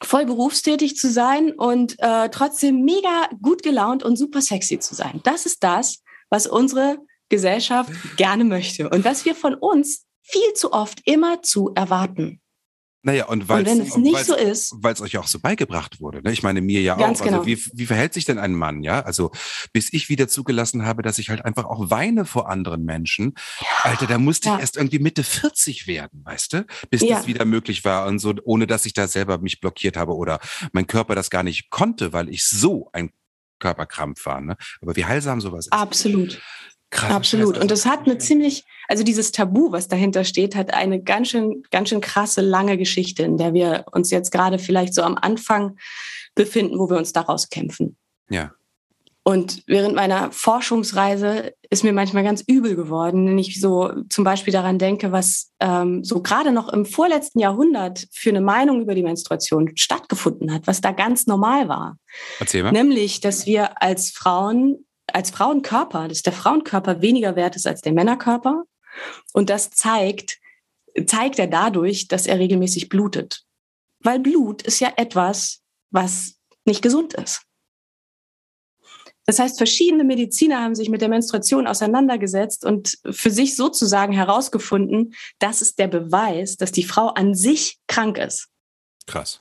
Voll 0.02 0.24
berufstätig 0.24 0.96
zu 0.96 1.10
sein 1.10 1.52
und 1.52 1.96
äh, 1.98 2.30
trotzdem 2.30 2.84
mega 2.84 3.28
gut 3.42 3.62
gelaunt 3.62 4.02
und 4.02 4.16
super 4.16 4.40
sexy 4.40 4.78
zu 4.78 4.94
sein. 4.94 5.20
Das 5.24 5.44
ist 5.44 5.62
das, 5.62 6.02
was 6.30 6.46
unsere 6.46 6.98
Gesellschaft 7.28 7.90
gerne 8.16 8.44
möchte 8.44 8.88
und 8.88 9.04
was 9.04 9.24
wir 9.24 9.34
von 9.34 9.54
uns 9.54 10.06
viel 10.22 10.52
zu 10.54 10.72
oft 10.72 11.00
immer 11.04 11.42
zu 11.42 11.72
erwarten. 11.74 12.40
Naja, 13.02 13.26
und, 13.26 13.48
weil 13.48 13.64
wenn 13.64 13.80
es 13.80 13.96
nicht 13.96 14.24
so 14.26 14.36
ist. 14.36 14.74
Weil 14.78 14.92
es 14.92 15.00
euch 15.00 15.16
auch 15.16 15.26
so 15.26 15.38
beigebracht 15.38 16.00
wurde. 16.00 16.22
Ne? 16.22 16.32
Ich 16.32 16.42
meine, 16.42 16.60
mir 16.60 16.82
ja 16.82 16.96
Ganz 16.96 17.20
auch. 17.20 17.24
Genau. 17.24 17.38
Also 17.38 17.46
wie, 17.46 17.58
wie 17.72 17.86
verhält 17.86 18.12
sich 18.12 18.26
denn 18.26 18.38
ein 18.38 18.54
Mann, 18.54 18.82
ja? 18.82 19.00
Also 19.00 19.30
bis 19.72 19.90
ich 19.92 20.10
wieder 20.10 20.28
zugelassen 20.28 20.84
habe, 20.84 21.02
dass 21.02 21.18
ich 21.18 21.30
halt 21.30 21.44
einfach 21.44 21.64
auch 21.64 21.90
weine 21.90 22.26
vor 22.26 22.50
anderen 22.50 22.84
Menschen. 22.84 23.34
Ja. 23.60 23.90
Alter, 23.90 24.06
da 24.06 24.18
musste 24.18 24.48
ja. 24.48 24.56
ich 24.56 24.60
erst 24.60 24.76
irgendwie 24.76 24.98
Mitte 24.98 25.24
40 25.24 25.86
werden, 25.86 26.22
weißt 26.24 26.52
du? 26.52 26.66
Bis 26.90 27.00
ja. 27.00 27.16
das 27.16 27.26
wieder 27.26 27.46
möglich 27.46 27.84
war 27.84 28.06
und 28.06 28.18
so, 28.18 28.34
ohne 28.44 28.66
dass 28.66 28.84
ich 28.84 28.92
da 28.92 29.08
selber 29.08 29.38
mich 29.38 29.60
blockiert 29.60 29.96
habe 29.96 30.14
oder 30.14 30.38
mein 30.72 30.86
Körper 30.86 31.14
das 31.14 31.30
gar 31.30 31.42
nicht 31.42 31.70
konnte, 31.70 32.12
weil 32.12 32.28
ich 32.28 32.44
so 32.44 32.90
ein 32.92 33.10
Körperkrampf 33.60 34.26
war. 34.26 34.40
Ne? 34.40 34.56
Aber 34.82 34.96
wie 34.96 35.04
heilsam 35.04 35.40
sowas 35.40 35.66
ist. 35.66 35.72
Absolut. 35.72 36.40
Krass. 36.90 37.12
Absolut. 37.12 37.57
Und 37.57 37.70
das 37.70 37.87
hat 37.87 38.07
eine 38.07 38.18
ziemlich, 38.18 38.64
also 38.88 39.05
dieses 39.05 39.31
Tabu, 39.31 39.70
was 39.70 39.87
dahinter 39.87 40.24
steht, 40.24 40.57
hat 40.57 40.74
eine 40.74 41.00
ganz 41.00 41.29
schön, 41.29 41.62
ganz 41.70 41.88
schön 41.88 42.00
krasse, 42.00 42.40
lange 42.40 42.76
Geschichte, 42.76 43.22
in 43.22 43.37
der 43.37 43.55
wir 43.55 43.85
uns 43.92 44.11
jetzt 44.11 44.33
gerade 44.33 44.59
vielleicht 44.59 44.94
so 44.94 45.03
am 45.03 45.16
Anfang 45.16 45.79
befinden, 46.35 46.79
wo 46.79 46.90
wir 46.90 46.96
uns 46.96 47.12
daraus 47.12 47.48
kämpfen. 47.48 47.96
Ja. 48.29 48.53
Und 49.22 49.62
während 49.66 49.94
meiner 49.94 50.33
Forschungsreise 50.33 51.53
ist 51.68 51.85
mir 51.85 51.92
manchmal 51.92 52.24
ganz 52.24 52.42
übel 52.46 52.74
geworden, 52.74 53.29
wenn 53.29 53.38
ich 53.38 53.61
so 53.61 53.92
zum 54.09 54.24
Beispiel 54.24 54.53
daran 54.53 54.79
denke, 54.79 55.12
was 55.12 55.53
ähm, 55.61 56.03
so 56.03 56.22
gerade 56.22 56.50
noch 56.53 56.72
im 56.72 56.87
vorletzten 56.87 57.38
Jahrhundert 57.38 58.09
für 58.12 58.31
eine 58.31 58.40
Meinung 58.40 58.81
über 58.81 58.94
die 58.94 59.03
Menstruation 59.03 59.70
stattgefunden 59.76 60.53
hat, 60.53 60.66
was 60.66 60.81
da 60.81 60.90
ganz 60.90 61.26
normal 61.26 61.68
war. 61.68 61.98
Erzähl 62.40 62.62
mal. 62.62 62.72
Nämlich, 62.72 63.20
dass 63.20 63.46
wir 63.46 63.81
als 63.83 64.11
Frauen 64.11 64.87
als 65.14 65.31
Frauenkörper, 65.31 66.09
dass 66.09 66.23
der 66.23 66.33
Frauenkörper 66.33 67.03
weniger 67.03 67.37
wert 67.37 67.57
ist 67.57 67.66
als 67.66 67.81
der 67.81 67.92
Männerkörper. 67.92 68.64
Und 69.33 69.51
das 69.51 69.70
zeigt, 69.70 70.38
zeigt 71.07 71.38
er 71.38 71.46
dadurch, 71.46 72.09
dass 72.09 72.27
er 72.27 72.38
regelmäßig 72.38 72.88
blutet. 72.88 73.44
Weil 74.01 74.20
Blut 74.20 74.62
ist 74.62 74.81
ja 74.81 74.92
etwas, 74.96 75.62
was 75.90 76.37
nicht 76.64 76.83
gesund 76.83 77.14
ist. 77.14 77.42
Das 79.27 79.38
heißt, 79.38 79.59
verschiedene 79.59 80.03
Mediziner 80.03 80.61
haben 80.61 80.75
sich 80.75 80.88
mit 80.88 81.03
der 81.03 81.09
Menstruation 81.09 81.68
auseinandergesetzt 81.68 82.64
und 82.64 82.99
für 83.11 83.31
sich 83.31 83.55
sozusagen 83.55 84.12
herausgefunden, 84.12 85.14
das 85.38 85.62
ist 85.62 85.79
der 85.79 85.87
Beweis, 85.87 86.57
dass 86.57 86.73
die 86.73 86.83
Frau 86.83 87.09
an 87.09 87.35
sich 87.35 87.79
krank 87.87 88.18
ist. 88.18 88.49
Krass. 89.07 89.40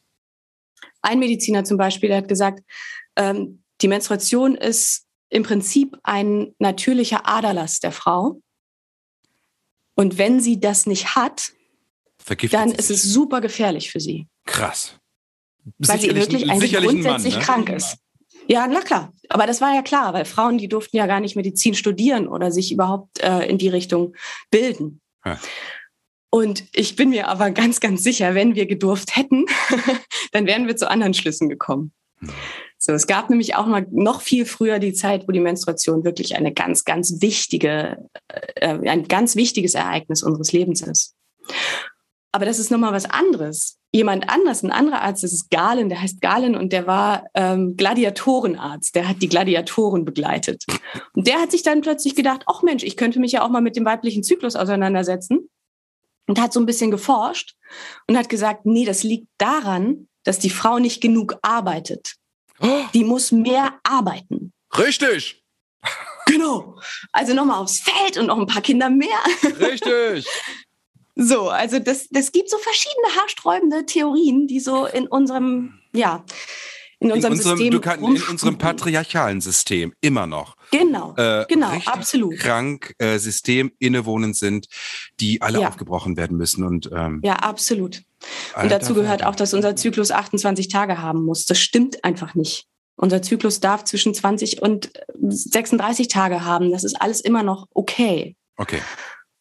Ein 1.01 1.19
Mediziner 1.19 1.63
zum 1.63 1.77
Beispiel, 1.77 2.09
der 2.09 2.19
hat 2.19 2.27
gesagt, 2.27 2.63
ähm, 3.15 3.63
die 3.81 3.87
Menstruation 3.87 4.55
ist 4.55 5.07
im 5.29 5.43
Prinzip 5.43 5.97
ein 6.03 6.53
natürlicher 6.59 7.27
Aderlass 7.27 7.79
der 7.79 7.91
Frau. 7.91 8.41
Und 9.95 10.17
wenn 10.17 10.39
sie 10.39 10.59
das 10.59 10.85
nicht 10.85 11.15
hat, 11.15 11.51
Vergiftet 12.17 12.59
dann 12.59 12.71
ist 12.71 12.91
es 12.91 13.03
super 13.03 13.41
gefährlich 13.41 13.91
für 13.91 13.99
sie. 13.99 14.27
Krass. 14.45 14.95
Weil 15.77 15.99
sie 15.99 16.15
wirklich 16.15 16.49
eigentlich 16.49 16.73
grundsätzlich 16.73 17.35
Mann, 17.35 17.39
ne? 17.39 17.45
krank 17.45 17.69
ist. 17.69 17.97
Ja, 18.47 18.67
na 18.67 18.81
klar. 18.81 19.13
Aber 19.29 19.45
das 19.45 19.61
war 19.61 19.73
ja 19.75 19.83
klar, 19.83 20.13
weil 20.13 20.25
Frauen, 20.25 20.57
die 20.57 20.67
durften 20.67 20.97
ja 20.97 21.05
gar 21.05 21.19
nicht 21.19 21.35
Medizin 21.35 21.75
studieren 21.75 22.27
oder 22.27 22.51
sich 22.51 22.71
überhaupt 22.71 23.19
äh, 23.19 23.45
in 23.47 23.57
die 23.57 23.69
Richtung 23.69 24.15
bilden. 24.49 25.01
Ja. 25.23 25.39
Und 26.31 26.63
ich 26.73 26.95
bin 26.95 27.09
mir 27.09 27.27
aber 27.27 27.51
ganz, 27.51 27.79
ganz 27.79 28.03
sicher, 28.03 28.35
wenn 28.35 28.55
wir 28.55 28.65
gedurft 28.65 29.15
hätten, 29.15 29.45
dann 30.31 30.45
wären 30.45 30.67
wir 30.67 30.75
zu 30.77 30.89
anderen 30.89 31.13
Schlüssen 31.13 31.49
gekommen. 31.49 31.91
Hm. 32.19 32.29
So, 32.81 32.93
es 32.93 33.07
gab 33.07 33.29
nämlich 33.29 33.55
auch 33.55 33.65
mal 33.65 33.85
noch 33.91 34.21
viel 34.21 34.45
früher 34.45 34.79
die 34.79 34.93
Zeit, 34.93 35.27
wo 35.27 35.33
die 35.33 35.41
Menstruation 35.41 36.05
wirklich 36.05 36.37
eine 36.37 36.53
ganz, 36.53 36.85
ganz 36.85 37.21
wichtige, 37.21 38.09
äh, 38.55 38.89
ein 38.89 39.09
ganz 39.09 39.35
wichtiges 39.35 39.75
Ereignis 39.75 40.23
unseres 40.23 40.53
Lebens 40.53 40.81
ist. 40.81 41.13
Aber 42.31 42.45
das 42.45 42.57
ist 42.57 42.71
nochmal 42.71 42.93
was 42.93 43.05
anderes. 43.05 43.77
Jemand 43.91 44.29
anders, 44.29 44.63
ein 44.63 44.71
anderer 44.71 45.01
Arzt, 45.01 45.23
das 45.23 45.33
ist 45.33 45.49
Galen, 45.49 45.89
der 45.89 46.01
heißt 46.01 46.21
Galen 46.21 46.55
und 46.55 46.71
der 46.71 46.87
war 46.87 47.25
ähm, 47.33 47.75
Gladiatorenarzt, 47.75 48.95
der 48.95 49.09
hat 49.09 49.21
die 49.21 49.27
Gladiatoren 49.27 50.05
begleitet. 50.05 50.63
Und 51.13 51.27
der 51.27 51.41
hat 51.41 51.51
sich 51.51 51.63
dann 51.63 51.81
plötzlich 51.81 52.15
gedacht, 52.15 52.43
ach 52.45 52.61
Mensch, 52.61 52.83
ich 52.83 52.95
könnte 52.95 53.19
mich 53.19 53.33
ja 53.33 53.43
auch 53.43 53.49
mal 53.49 53.61
mit 53.61 53.75
dem 53.75 53.83
weiblichen 53.83 54.23
Zyklus 54.23 54.55
auseinandersetzen 54.55 55.49
und 56.27 56.39
hat 56.39 56.53
so 56.53 56.61
ein 56.61 56.65
bisschen 56.65 56.91
geforscht 56.91 57.55
und 58.07 58.15
hat 58.15 58.29
gesagt, 58.29 58.65
nee, 58.65 58.85
das 58.85 59.03
liegt 59.03 59.27
daran, 59.37 60.07
dass 60.23 60.39
die 60.39 60.51
Frau 60.51 60.79
nicht 60.79 61.01
genug 61.01 61.35
arbeitet. 61.41 62.18
Die 62.93 63.03
muss 63.03 63.31
mehr 63.31 63.79
arbeiten. 63.83 64.53
Richtig. 64.77 65.43
Genau. 66.25 66.77
Also 67.11 67.33
nochmal 67.33 67.59
aufs 67.59 67.79
Feld 67.79 68.17
und 68.17 68.27
noch 68.27 68.37
ein 68.37 68.45
paar 68.45 68.61
Kinder 68.61 68.89
mehr. 68.89 69.19
Richtig. 69.59 70.27
So, 71.21 71.49
also 71.49 71.79
das, 71.79 72.07
das 72.09 72.31
gibt 72.31 72.49
so 72.49 72.57
verschiedene 72.57 73.07
haarsträubende 73.17 73.85
Theorien, 73.85 74.47
die 74.47 74.61
so 74.61 74.85
in 74.85 75.05
unserem, 75.05 75.73
ja, 75.91 76.23
in 77.01 77.11
unserem, 77.11 77.33
in 77.33 77.39
unserem 77.39 77.57
System. 77.57 77.81
Kann, 77.81 77.99
in 78.03 78.23
unserem 78.23 78.57
patriarchalen 78.57 79.41
System 79.41 79.93
immer 79.99 80.27
noch. 80.27 80.55
Genau, 80.71 81.13
äh, 81.17 81.45
genau, 81.49 81.71
absolut. 81.85 82.39
Krank 82.39 82.93
äh, 82.99 83.17
System 83.17 83.71
innewohnend 83.79 84.37
sind, 84.37 84.67
die 85.19 85.41
alle 85.41 85.59
ja. 85.61 85.67
aufgebrochen 85.67 86.15
werden 86.15 86.37
müssen. 86.37 86.63
Und, 86.63 86.89
ähm, 86.93 87.19
ja, 87.21 87.33
absolut. 87.35 88.03
Und 88.61 88.71
dazu 88.71 88.93
gehört 88.93 89.23
auch, 89.23 89.35
dass 89.35 89.53
unser 89.53 89.75
Zyklus 89.75 90.11
28 90.11 90.67
Tage 90.67 91.01
haben 91.01 91.23
muss. 91.23 91.45
Das 91.45 91.59
stimmt 91.59 92.03
einfach 92.03 92.35
nicht. 92.35 92.65
Unser 92.95 93.21
Zyklus 93.21 93.61
darf 93.61 93.85
zwischen 93.85 94.13
20 94.13 94.61
und 94.61 94.91
36 95.21 96.09
Tage 96.09 96.43
haben. 96.43 96.71
Das 96.71 96.83
ist 96.83 97.01
alles 97.01 97.21
immer 97.21 97.43
noch 97.43 97.67
okay. 97.73 98.35
Okay. 98.57 98.81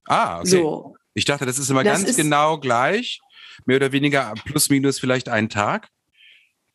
Ah, 0.05 0.39
okay. 0.39 0.49
So. 0.49 0.97
Ich 1.15 1.25
dachte, 1.25 1.45
das 1.45 1.59
ist 1.59 1.69
immer 1.69 1.83
das 1.83 1.99
ganz 1.99 2.11
ist, 2.11 2.17
genau 2.17 2.59
gleich. 2.59 3.21
Mehr 3.67 3.77
oder 3.77 3.91
weniger 3.91 4.35
plus 4.45 4.71
minus 4.71 5.01
vielleicht 5.01 5.29
einen 5.29 5.49
Tag. 5.49 5.89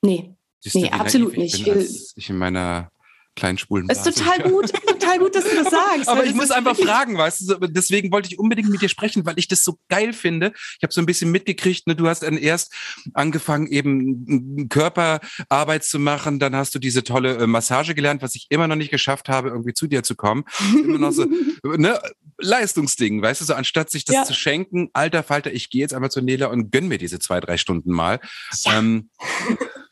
Nee. 0.02 0.36
nee, 0.74 0.90
absolut 0.90 1.38
nicht. 1.38 1.66
Ich, 1.66 2.14
ich 2.16 2.30
in 2.30 2.38
meiner 2.38 2.92
kleinen 3.36 3.58
schwulen 3.58 3.90
ist 3.90 4.04
total 4.04 4.50
gut, 4.50 4.72
total 4.88 5.20
gut, 5.20 5.36
dass 5.36 5.44
du 5.44 5.56
das 5.56 5.72
sagst. 5.72 6.08
Aber 6.10 6.26
ich 6.26 6.34
muss 6.34 6.52
einfach 6.52 6.78
fragen, 6.78 7.18
weißt 7.18 7.50
du, 7.50 7.68
deswegen 7.68 8.12
wollte 8.12 8.30
ich 8.30 8.40
unbedingt 8.40 8.70
mit 8.70 8.82
dir 8.82 8.90
sprechen, 8.90 9.26
weil 9.26 9.38
ich 9.38 9.48
das 9.48 9.64
so 9.64 9.78
geil 9.90 10.14
finde. 10.14 10.54
Ich 10.78 10.84
habe 10.84 10.94
so 10.94 11.02
ein 11.02 11.06
bisschen 11.06 11.32
mitgekriegt, 11.32 11.88
ne, 11.88 11.96
du 11.96 12.08
hast 12.08 12.24
dann 12.24 12.38
erst 12.38 12.74
angefangen, 13.14 13.68
eben 13.68 14.70
Körperarbeit 14.70 15.84
zu 15.84 16.00
machen, 16.00 16.40
dann 16.40 16.56
hast 16.56 16.76
du 16.76 16.80
diese 16.80 17.04
tolle 17.04 17.38
äh, 17.38 17.48
Massage 17.48 17.96
gelernt, 17.96 18.22
was 18.22 18.36
ich 18.36 18.48
immer 18.50 18.68
noch 18.68 18.76
nicht 18.76 18.92
geschafft 18.92 19.30
habe, 19.30 19.50
irgendwie 19.50 19.74
zu 19.74 19.88
dir 19.88 20.04
zu 20.04 20.16
kommen. 20.16 20.44
Immer 20.74 21.00
noch 21.00 21.12
so, 21.12 21.26
ne, 21.64 22.00
Leistungsding, 22.38 23.22
weißt 23.22 23.42
du, 23.42 23.46
so 23.46 23.54
anstatt 23.54 23.90
sich 23.90 24.06
das 24.06 24.16
ja. 24.16 24.24
zu 24.24 24.34
schenken, 24.34 24.90
alter 24.94 25.24
Falter, 25.24 25.52
ich 25.52 25.70
gehe 25.70 25.82
jetzt 25.82 25.94
einmal 25.94 26.12
zu 26.12 26.22
Nela 26.22 26.48
und 26.48 26.72
gönn 26.72 26.88
mir 26.88 26.98
diese 26.98 27.20
zwei, 27.20 27.40
drei 27.40 27.58
Stunden 27.58 27.92
mal. 27.92 28.20
Ja. 28.64 28.80
Ähm, 28.80 29.10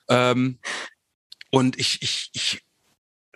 ähm, 0.10 0.60
und 1.52 1.80
ich, 1.80 2.02
ich, 2.02 2.30
ich 2.34 2.62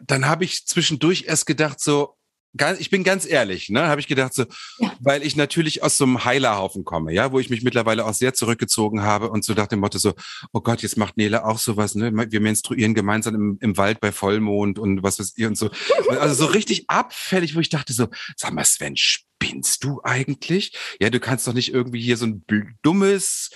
dann 0.08 0.28
habe 0.28 0.44
ich 0.44 0.66
zwischendurch 0.66 1.26
erst 1.28 1.46
gedacht, 1.46 1.80
so, 1.80 2.16
ganz, 2.58 2.80
ich 2.80 2.90
bin 2.90 3.04
ganz 3.04 3.26
ehrlich, 3.26 3.70
ne, 3.70 3.88
habe 3.88 4.02
ich 4.02 4.08
gedacht, 4.08 4.34
so, 4.34 4.46
ja. 4.80 4.94
weil 5.00 5.24
ich 5.24 5.36
natürlich 5.36 5.84
aus 5.84 5.98
so 5.98 6.06
einem 6.06 6.24
Heilerhaufen 6.26 6.84
komme, 6.84 7.14
ja, 7.14 7.32
wo 7.32 7.40
ich 7.40 7.50
mich 7.50 7.64
mittlerweile 7.64 8.06
auch 8.06 8.14
sehr 8.14 8.34
zurückgezogen 8.34 9.02
habe 9.02 9.30
und 9.30 9.44
so 9.44 9.54
nach 9.54 9.68
dem 9.68 9.80
Motto 9.80 9.98
so, 9.98 10.14
oh 10.54 10.62
Gott, 10.62 10.82
jetzt 10.82 10.98
macht 10.98 11.18
Nele 11.18 11.46
auch 11.46 11.60
sowas, 11.60 11.96
ne? 11.96 12.12
Wir 12.32 12.42
menstruieren 12.42 12.94
gemeinsam 12.94 13.36
im, 13.36 13.58
im 13.62 13.78
Wald 13.78 14.00
bei 14.00 14.12
Vollmond 14.12 14.80
und 14.80 15.04
was 15.04 15.20
weiß 15.20 15.38
ihr 15.38 15.48
und 15.48 15.58
so. 15.58 15.70
Also 16.20 16.46
so 16.46 16.52
richtig 16.52 16.86
abfällig, 16.90 17.56
wo 17.56 17.60
ich 17.60 17.70
dachte 17.70 17.92
so, 17.92 18.08
sag 18.38 18.54
mal, 18.54 18.64
Sven, 18.64 18.96
spinnst 18.96 19.84
du 19.84 20.02
eigentlich? 20.04 20.78
Ja, 21.00 21.10
du 21.10 21.20
kannst 21.20 21.48
doch 21.48 21.54
nicht 21.54 21.74
irgendwie 21.74 22.02
hier 22.02 22.16
so 22.16 22.26
ein 22.26 22.46
dummes 22.84 23.50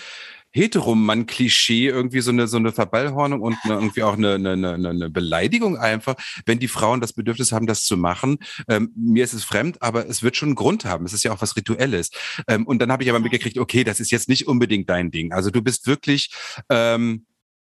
Heteromann-Klischee 0.52 1.88
irgendwie 1.88 2.22
so 2.22 2.32
eine, 2.32 2.48
so 2.48 2.58
eine 2.58 2.72
Verballhornung 2.72 3.42
und 3.42 3.58
eine, 3.64 3.76
irgendwie 3.76 4.04
auch 4.04 4.14
eine, 4.14 4.36
eine, 4.36 4.52
eine, 4.52 4.90
eine 4.90 5.10
Beleidigung 5.10 5.78
einfach, 5.78 6.16
wenn 6.46 6.60
die 6.60 6.68
Frauen 6.68 7.02
das 7.02 7.14
Bedürfnis 7.14 7.52
haben, 7.52 7.68
das 7.68 7.84
zu 7.84 7.98
machen. 7.98 8.40
Ähm, 8.68 8.92
mir 8.96 9.24
ist 9.24 9.34
es 9.34 9.44
fremd, 9.44 9.82
aber 9.82 10.08
es 10.08 10.24
wird 10.24 10.36
schon 10.36 10.50
einen 10.50 10.56
Grund 10.56 10.86
haben. 10.86 11.06
Es 11.06 11.14
ist 11.14 11.24
ja 11.24 11.32
auch 11.32 11.42
was 11.42 11.56
Rituelles. 11.56 12.10
Ähm, 12.48 12.66
und 12.66 12.80
dann 12.80 12.92
habe 12.92 13.04
ich 13.04 13.10
aber 13.10 13.20
mitgekriegt, 13.20 13.58
okay, 13.58 13.84
das 13.84 14.00
ist 14.00 14.12
jetzt 14.12 14.30
nicht 14.30 14.48
unbedingt 14.48 14.90
dein 14.90 15.12
Ding. 15.12 15.32
Also 15.32 15.52
du 15.52 15.62
bist 15.62 15.88
wirklich, 15.88 16.32
ähm, 16.70 17.26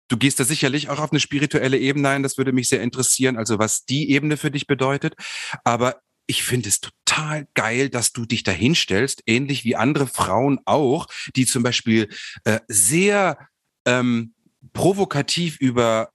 Du 0.08 0.18
gehst 0.18 0.42
da 0.42 0.44
sicherlich 0.44 0.90
auch 0.90 1.00
auf 1.00 1.14
eine 1.14 1.22
spirituelle 1.22 1.78
Ebene 1.78 2.10
ein, 2.10 2.22
das 2.22 2.38
würde 2.38 2.52
mich 2.52 2.68
sehr 2.68 2.82
interessieren, 2.82 3.38
also 3.38 3.60
was 3.60 3.86
die 3.86 4.12
Ebene 4.12 4.36
für 4.36 4.52
dich 4.52 4.68
bedeutet. 4.68 5.14
Aber 5.64 6.02
ich 6.32 6.44
finde 6.44 6.70
es 6.70 6.80
total 6.80 7.46
geil, 7.56 7.90
dass 7.90 8.14
du 8.14 8.26
dich 8.26 8.44
da 8.44 8.54
hinstellst, 8.54 9.22
ähnlich 9.26 9.66
wie 9.66 9.76
andere 9.76 10.08
Frauen 10.08 10.62
auch, 10.64 11.08
die 11.36 11.46
zum 11.46 11.62
Beispiel 11.62 12.08
äh, 12.46 12.62
sehr 12.70 13.50
ähm, 13.86 14.34
provokativ 14.72 15.60
über 15.60 16.14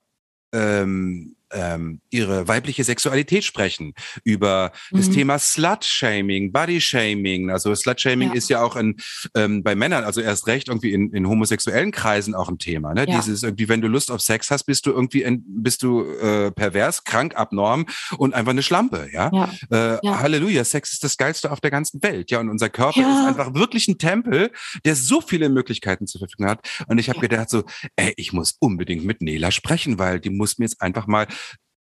ähm, 0.54 1.35
ähm, 1.52 2.00
ihre 2.10 2.48
weibliche 2.48 2.84
Sexualität 2.84 3.44
sprechen, 3.44 3.94
über 4.24 4.72
mhm. 4.90 4.96
das 4.96 5.10
Thema 5.10 5.38
Slut-Shaming, 5.38 6.52
Body-Shaming. 6.52 7.50
Also 7.50 7.74
Slut-Shaming 7.74 8.30
ja. 8.30 8.34
ist 8.34 8.48
ja 8.48 8.62
auch 8.62 8.76
in, 8.76 8.96
ähm, 9.34 9.62
bei 9.62 9.74
Männern, 9.74 10.04
also 10.04 10.20
erst 10.20 10.46
recht 10.46 10.68
irgendwie 10.68 10.92
in, 10.92 11.12
in 11.12 11.28
homosexuellen 11.28 11.92
Kreisen 11.92 12.34
auch 12.34 12.48
ein 12.48 12.58
Thema. 12.58 12.94
Ne? 12.94 13.06
Ja. 13.08 13.16
Dieses 13.16 13.42
irgendwie, 13.42 13.68
wenn 13.68 13.80
du 13.80 13.88
Lust 13.88 14.10
auf 14.10 14.20
Sex 14.20 14.50
hast, 14.50 14.64
bist 14.64 14.86
du 14.86 14.90
irgendwie 14.90 15.22
in, 15.22 15.44
bist 15.46 15.82
du 15.82 16.02
äh, 16.02 16.50
pervers, 16.50 17.04
krank, 17.04 17.36
abnorm 17.36 17.86
und 18.18 18.34
einfach 18.34 18.50
eine 18.50 18.62
Schlampe. 18.62 19.08
Ja? 19.12 19.30
ja. 19.32 19.50
Äh, 19.70 19.98
ja. 20.02 20.20
Halleluja, 20.20 20.64
Sex 20.64 20.92
ist 20.92 21.04
das 21.04 21.16
Geilste 21.16 21.52
auf 21.52 21.60
der 21.60 21.70
ganzen 21.70 22.02
Welt. 22.02 22.30
Ja, 22.30 22.40
und 22.40 22.48
unser 22.48 22.68
Körper 22.68 23.00
ist 23.00 23.28
einfach 23.28 23.54
wirklich 23.54 23.88
ein 23.88 23.98
Tempel, 23.98 24.50
der 24.84 24.96
so 24.96 25.20
viele 25.20 25.48
Möglichkeiten 25.48 26.06
zur 26.06 26.20
Verfügung 26.20 26.48
hat. 26.48 26.68
Und 26.88 26.98
ich 26.98 27.08
habe 27.08 27.20
gedacht 27.20 27.50
so, 27.50 27.64
ey, 27.96 28.12
ich 28.16 28.32
muss 28.32 28.56
unbedingt 28.58 29.04
mit 29.04 29.22
Nela 29.22 29.50
sprechen, 29.50 29.98
weil 29.98 30.20
die 30.20 30.30
muss 30.30 30.58
mir 30.58 30.64
jetzt 30.64 30.82
einfach 30.82 31.06
mal 31.06 31.26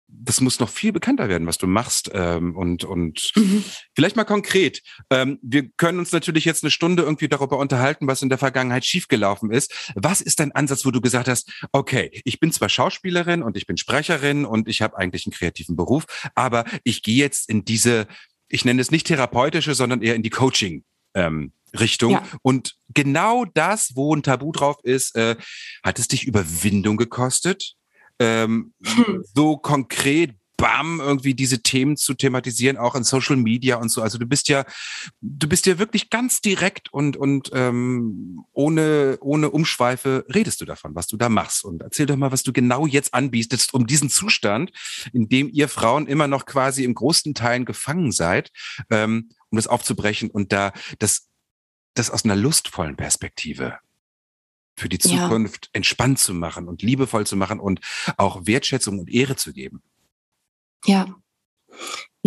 das 0.07 0.41
muss 0.41 0.59
noch 0.59 0.69
viel 0.69 0.91
bekannter 0.91 1.29
werden, 1.29 1.47
was 1.47 1.57
du 1.57 1.67
machst. 1.67 2.11
Ähm, 2.13 2.55
und 2.55 2.83
und 2.83 3.31
mhm. 3.35 3.63
vielleicht 3.95 4.15
mal 4.15 4.23
konkret. 4.23 4.81
Ähm, 5.09 5.39
wir 5.41 5.69
können 5.77 5.99
uns 5.99 6.11
natürlich 6.11 6.45
jetzt 6.45 6.63
eine 6.63 6.71
Stunde 6.71 7.03
irgendwie 7.03 7.27
darüber 7.27 7.57
unterhalten, 7.57 8.07
was 8.07 8.21
in 8.21 8.29
der 8.29 8.37
Vergangenheit 8.37 8.85
schiefgelaufen 8.85 9.51
ist. 9.51 9.91
Was 9.95 10.21
ist 10.21 10.39
dein 10.39 10.51
Ansatz, 10.51 10.85
wo 10.85 10.91
du 10.91 11.01
gesagt 11.01 11.27
hast, 11.27 11.51
okay, 11.71 12.21
ich 12.23 12.39
bin 12.39 12.51
zwar 12.51 12.69
Schauspielerin 12.69 13.41
und 13.43 13.57
ich 13.57 13.65
bin 13.65 13.77
Sprecherin 13.77 14.45
und 14.45 14.67
ich 14.67 14.81
habe 14.81 14.97
eigentlich 14.97 15.25
einen 15.25 15.33
kreativen 15.33 15.75
Beruf, 15.75 16.05
aber 16.35 16.65
ich 16.83 17.01
gehe 17.01 17.17
jetzt 17.17 17.49
in 17.49 17.65
diese, 17.65 18.07
ich 18.47 18.65
nenne 18.65 18.81
es 18.81 18.91
nicht 18.91 19.07
therapeutische, 19.07 19.73
sondern 19.75 20.01
eher 20.01 20.15
in 20.15 20.23
die 20.23 20.29
Coaching. 20.29 20.83
Ähm, 21.13 21.51
Richtung. 21.77 22.11
Ja. 22.11 22.23
Und 22.41 22.75
genau 22.93 23.43
das, 23.43 23.95
wo 23.95 24.15
ein 24.15 24.23
Tabu 24.23 24.53
drauf 24.53 24.77
ist, 24.83 25.15
äh, 25.17 25.35
hat 25.83 25.99
es 25.99 26.07
dich 26.07 26.23
Überwindung 26.25 26.95
gekostet? 26.95 27.75
Ähm, 28.19 28.73
hm. 28.83 29.23
so 29.33 29.57
konkret 29.57 30.35
bam, 30.57 30.99
irgendwie 30.99 31.33
diese 31.33 31.61
Themen 31.61 31.97
zu 31.97 32.13
thematisieren, 32.13 32.77
auch 32.77 32.95
in 32.95 33.03
Social 33.03 33.35
Media 33.35 33.77
und 33.77 33.89
so. 33.89 34.01
Also 34.01 34.17
du 34.17 34.25
bist 34.25 34.47
ja, 34.47 34.65
du 35.21 35.47
bist 35.47 35.65
ja 35.65 35.79
wirklich 35.79 36.09
ganz 36.09 36.41
direkt 36.41 36.91
und, 36.93 37.17
und 37.17 37.51
ähm, 37.53 38.45
ohne, 38.53 39.17
ohne 39.21 39.49
Umschweife 39.49 40.25
redest 40.33 40.61
du 40.61 40.65
davon, 40.65 40.95
was 40.95 41.07
du 41.07 41.17
da 41.17 41.29
machst. 41.29 41.65
Und 41.65 41.81
erzähl 41.81 42.05
doch 42.05 42.15
mal, 42.15 42.31
was 42.31 42.43
du 42.43 42.53
genau 42.53 42.85
jetzt 42.85 43.13
anbietest, 43.13 43.73
um 43.73 43.87
diesen 43.87 44.09
Zustand, 44.09 44.71
in 45.13 45.29
dem 45.29 45.49
ihr 45.51 45.67
Frauen 45.67 46.07
immer 46.07 46.27
noch 46.27 46.45
quasi 46.45 46.83
im 46.83 46.95
größten 46.95 47.33
Teilen 47.33 47.65
gefangen 47.65 48.11
seid, 48.11 48.51
ähm, 48.89 49.29
um 49.49 49.57
das 49.57 49.67
aufzubrechen 49.67 50.29
und 50.29 50.51
da 50.51 50.73
das, 50.99 51.27
das 51.95 52.09
aus 52.09 52.25
einer 52.25 52.35
lustvollen 52.35 52.95
Perspektive 52.95 53.77
für 54.75 54.89
die 54.89 54.99
Zukunft 54.99 55.65
ja. 55.65 55.69
entspannt 55.73 56.19
zu 56.19 56.33
machen 56.33 56.67
und 56.67 56.81
liebevoll 56.81 57.25
zu 57.25 57.35
machen 57.35 57.59
und 57.59 57.79
auch 58.17 58.45
Wertschätzung 58.45 58.99
und 58.99 59.09
Ehre 59.09 59.35
zu 59.35 59.53
geben. 59.53 59.81
Ja. 60.85 61.15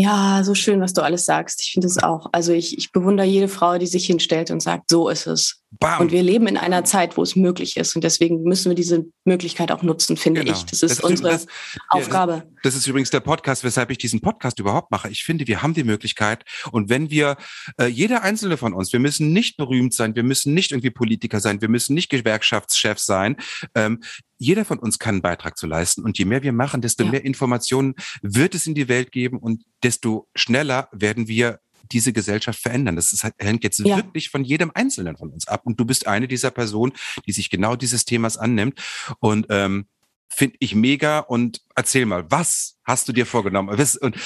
Ja, 0.01 0.45
so 0.45 0.55
schön, 0.55 0.81
was 0.81 0.93
du 0.93 1.03
alles 1.03 1.25
sagst. 1.25 1.61
Ich 1.61 1.73
finde 1.73 1.89
es 1.89 2.01
auch. 2.01 2.29
Also 2.31 2.53
ich, 2.53 2.79
ich 2.79 2.93
bewundere 2.93 3.27
jede 3.27 3.49
Frau, 3.49 3.79
die 3.79 3.87
sich 3.89 4.07
hinstellt 4.07 4.53
und 4.53 4.63
sagt, 4.63 4.91
so 4.91 5.09
ist 5.09 5.27
es. 5.27 5.65
Bam. 5.73 6.01
Und 6.01 6.13
wir 6.13 6.23
leben 6.23 6.47
in 6.47 6.57
einer 6.57 6.85
Zeit, 6.85 7.17
wo 7.17 7.23
es 7.23 7.35
möglich 7.35 7.77
ist. 7.77 7.97
Und 7.97 8.05
deswegen 8.05 8.45
müssen 8.45 8.71
wir 8.71 8.77
diese 8.77 9.07
Möglichkeit 9.25 9.73
auch 9.73 9.83
nutzen, 9.83 10.17
finde 10.17 10.45
genau. 10.45 10.57
ich. 10.57 10.65
Das 10.67 10.85
ist 10.85 10.99
das 10.99 11.01
unsere 11.01 11.31
das, 11.31 11.47
Aufgabe. 11.89 12.45
Das, 12.63 12.75
das, 12.75 12.77
ist 12.77 12.87
übrigens 12.87 13.11
der 13.11 13.19
Podcast, 13.19 13.65
weshalb 13.65 13.91
ich 13.91 13.99
diesen 13.99 14.21
Podcast 14.21 14.61
überhaupt 14.61 14.93
mache. 14.93 15.11
Ich 15.11 15.25
finde, 15.25 15.49
wir 15.49 15.63
haben 15.63 15.75
die 15.75 15.83
Möglichkeit. 15.83 16.45
Und 16.71 16.91
wenn 16.91 17.11
wir, 17.11 17.37
äh, 17.81 17.87
jeder 17.87 18.23
einzelne 18.23 18.57
von 18.57 18.75
uns, 18.75 18.93
wir 18.93 19.01
müssen 19.01 19.33
nicht 19.33 19.57
berühmt 19.57 19.95
sein, 19.95 20.15
wir 20.15 20.23
müssen 20.23 20.55
nicht 20.55 20.71
irgendwie 20.71 20.91
Politiker 20.91 21.41
sein, 21.41 21.61
wir 21.61 21.69
müssen 21.69 21.95
nicht 21.95 22.09
Gewerkschaftschef 22.09 23.01
sein. 23.01 23.37
Ähm, 23.75 24.01
jeder 24.39 24.65
von 24.65 24.79
uns 24.79 24.99
kann 24.99 25.17
einen 25.17 25.23
Beitrag 25.23 25.59
zu 25.59 25.67
leisten. 25.67 26.03
Und 26.03 26.19
je 26.19 26.25
mehr 26.25 26.43
wir 26.43 26.53
machen, 26.53 26.81
desto 26.81 27.05
ja. 27.05 27.11
mehr 27.11 27.25
Informationen 27.25 27.95
wird 28.23 28.55
es 28.55 28.67
in 28.67 28.75
die 28.75 28.89
Welt 28.89 29.13
geben 29.13 29.39
und 29.39 29.65
desto 29.83 30.29
schneller 30.35 30.89
werden 30.93 31.29
wir 31.29 31.61
diese 31.91 32.13
Gesellschaft 32.13 32.61
verändern. 32.61 32.97
Das 32.97 33.13
ist, 33.13 33.27
hängt 33.39 33.65
jetzt 33.65 33.79
ja. 33.79 33.97
wirklich 33.97 34.31
von 34.31 34.45
jedem 34.45 34.71
Einzelnen 34.75 35.17
von 35.17 35.31
uns 35.31 35.49
ab. 35.49 35.63
Und 35.65 35.81
du 35.81 35.85
bist 35.85 36.07
eine 36.07 36.29
dieser 36.29 36.51
Personen, 36.51 36.93
die 37.27 37.33
sich 37.33 37.51
genau 37.51 37.77
dieses 37.77 38.05
Themas 38.05 38.37
annimmt. 38.37 38.81
Und 39.21 39.47
ähm, 39.51 39.87
finde 40.29 40.57
ich 40.61 40.75
mega. 40.75 41.21
Und 41.21 41.63
erzähl 41.75 42.07
mal, 42.07 42.31
was 42.31 42.77
hast 42.85 43.09
du 43.09 43.13
dir 43.13 43.27
vorgenommen? 43.27 43.71
Und, 44.01 44.17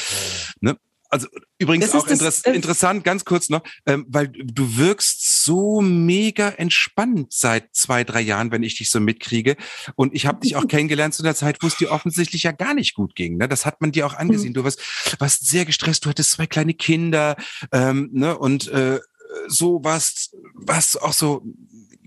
ne, 0.60 0.76
also 1.08 1.28
übrigens 1.58 1.94
auch 1.94 2.06
das, 2.06 2.38
inter 2.38 2.54
interessant, 2.54 3.04
ganz 3.04 3.24
kurz 3.24 3.50
noch, 3.50 3.62
ähm, 3.86 4.06
weil 4.08 4.28
du 4.28 4.76
wirkst 4.78 5.22
so 5.44 5.80
mega 5.80 6.48
entspannt 6.48 7.32
seit 7.32 7.74
zwei, 7.74 8.04
drei 8.04 8.20
Jahren, 8.20 8.50
wenn 8.50 8.62
ich 8.62 8.76
dich 8.76 8.90
so 8.90 9.00
mitkriege. 9.00 9.56
Und 9.94 10.14
ich 10.14 10.26
habe 10.26 10.40
dich 10.40 10.56
auch 10.56 10.66
kennengelernt 10.68 11.14
zu 11.14 11.22
einer 11.22 11.34
Zeit, 11.34 11.58
wo 11.62 11.66
es 11.66 11.76
dir 11.76 11.90
offensichtlich 11.90 12.44
ja 12.44 12.52
gar 12.52 12.74
nicht 12.74 12.94
gut 12.94 13.14
ging. 13.14 13.36
Ne? 13.36 13.48
Das 13.48 13.66
hat 13.66 13.80
man 13.80 13.92
dir 13.92 14.06
auch 14.06 14.14
angesehen. 14.14 14.50
Mhm. 14.50 14.54
Du 14.54 14.64
warst, 14.64 14.80
warst 15.18 15.48
sehr 15.48 15.64
gestresst, 15.64 16.04
du 16.04 16.10
hattest 16.10 16.32
zwei 16.32 16.46
kleine 16.46 16.74
Kinder 16.74 17.36
ähm, 17.72 18.10
ne? 18.12 18.36
und 18.38 18.68
äh, 18.68 19.00
so 19.48 19.82
warst, 19.82 20.36
warst 20.54 21.00
auch 21.02 21.12
so 21.12 21.42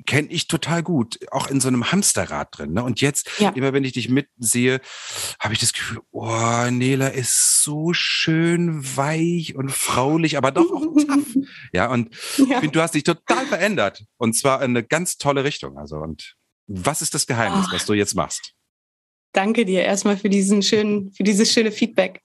kenne 0.05 0.29
ich 0.29 0.47
total 0.47 0.83
gut, 0.83 1.19
auch 1.31 1.47
in 1.47 1.59
so 1.59 1.67
einem 1.67 1.91
Hamsterrad 1.91 2.57
drin. 2.57 2.73
Ne? 2.73 2.83
Und 2.83 3.01
jetzt, 3.01 3.29
ja. 3.39 3.49
immer 3.49 3.73
wenn 3.73 3.83
ich 3.83 3.93
dich 3.93 4.09
mitsehe, 4.09 4.81
habe 5.39 5.53
ich 5.53 5.59
das 5.59 5.73
Gefühl, 5.73 6.01
oh, 6.11 6.69
Nela 6.69 7.07
ist 7.07 7.63
so 7.63 7.93
schön 7.93 8.83
weich 8.97 9.55
und 9.55 9.71
fraulich, 9.71 10.37
aber 10.37 10.51
doch 10.51 10.71
auch 10.71 10.95
tough. 10.95 11.25
Ja, 11.73 11.91
und 11.91 12.13
ja. 12.37 12.43
ich 12.45 12.55
finde, 12.55 12.71
du 12.71 12.81
hast 12.81 12.95
dich 12.95 13.03
total 13.03 13.45
verändert. 13.45 14.03
Und 14.17 14.33
zwar 14.33 14.61
in 14.61 14.71
eine 14.71 14.83
ganz 14.83 15.17
tolle 15.17 15.43
Richtung. 15.43 15.77
Also, 15.77 15.97
und 15.97 16.35
was 16.67 17.01
ist 17.01 17.13
das 17.13 17.27
Geheimnis, 17.27 17.67
oh. 17.69 17.73
was 17.73 17.85
du 17.85 17.93
jetzt 17.93 18.15
machst? 18.15 18.53
Danke 19.36 19.65
dir 19.65 19.84
erstmal 19.84 20.15
für 20.15 20.30
diesen 20.30 20.63
schönen, 20.63 21.12
für 21.12 21.24
dieses 21.24 21.52
schöne 21.52 21.71
Feedback. 21.71 22.21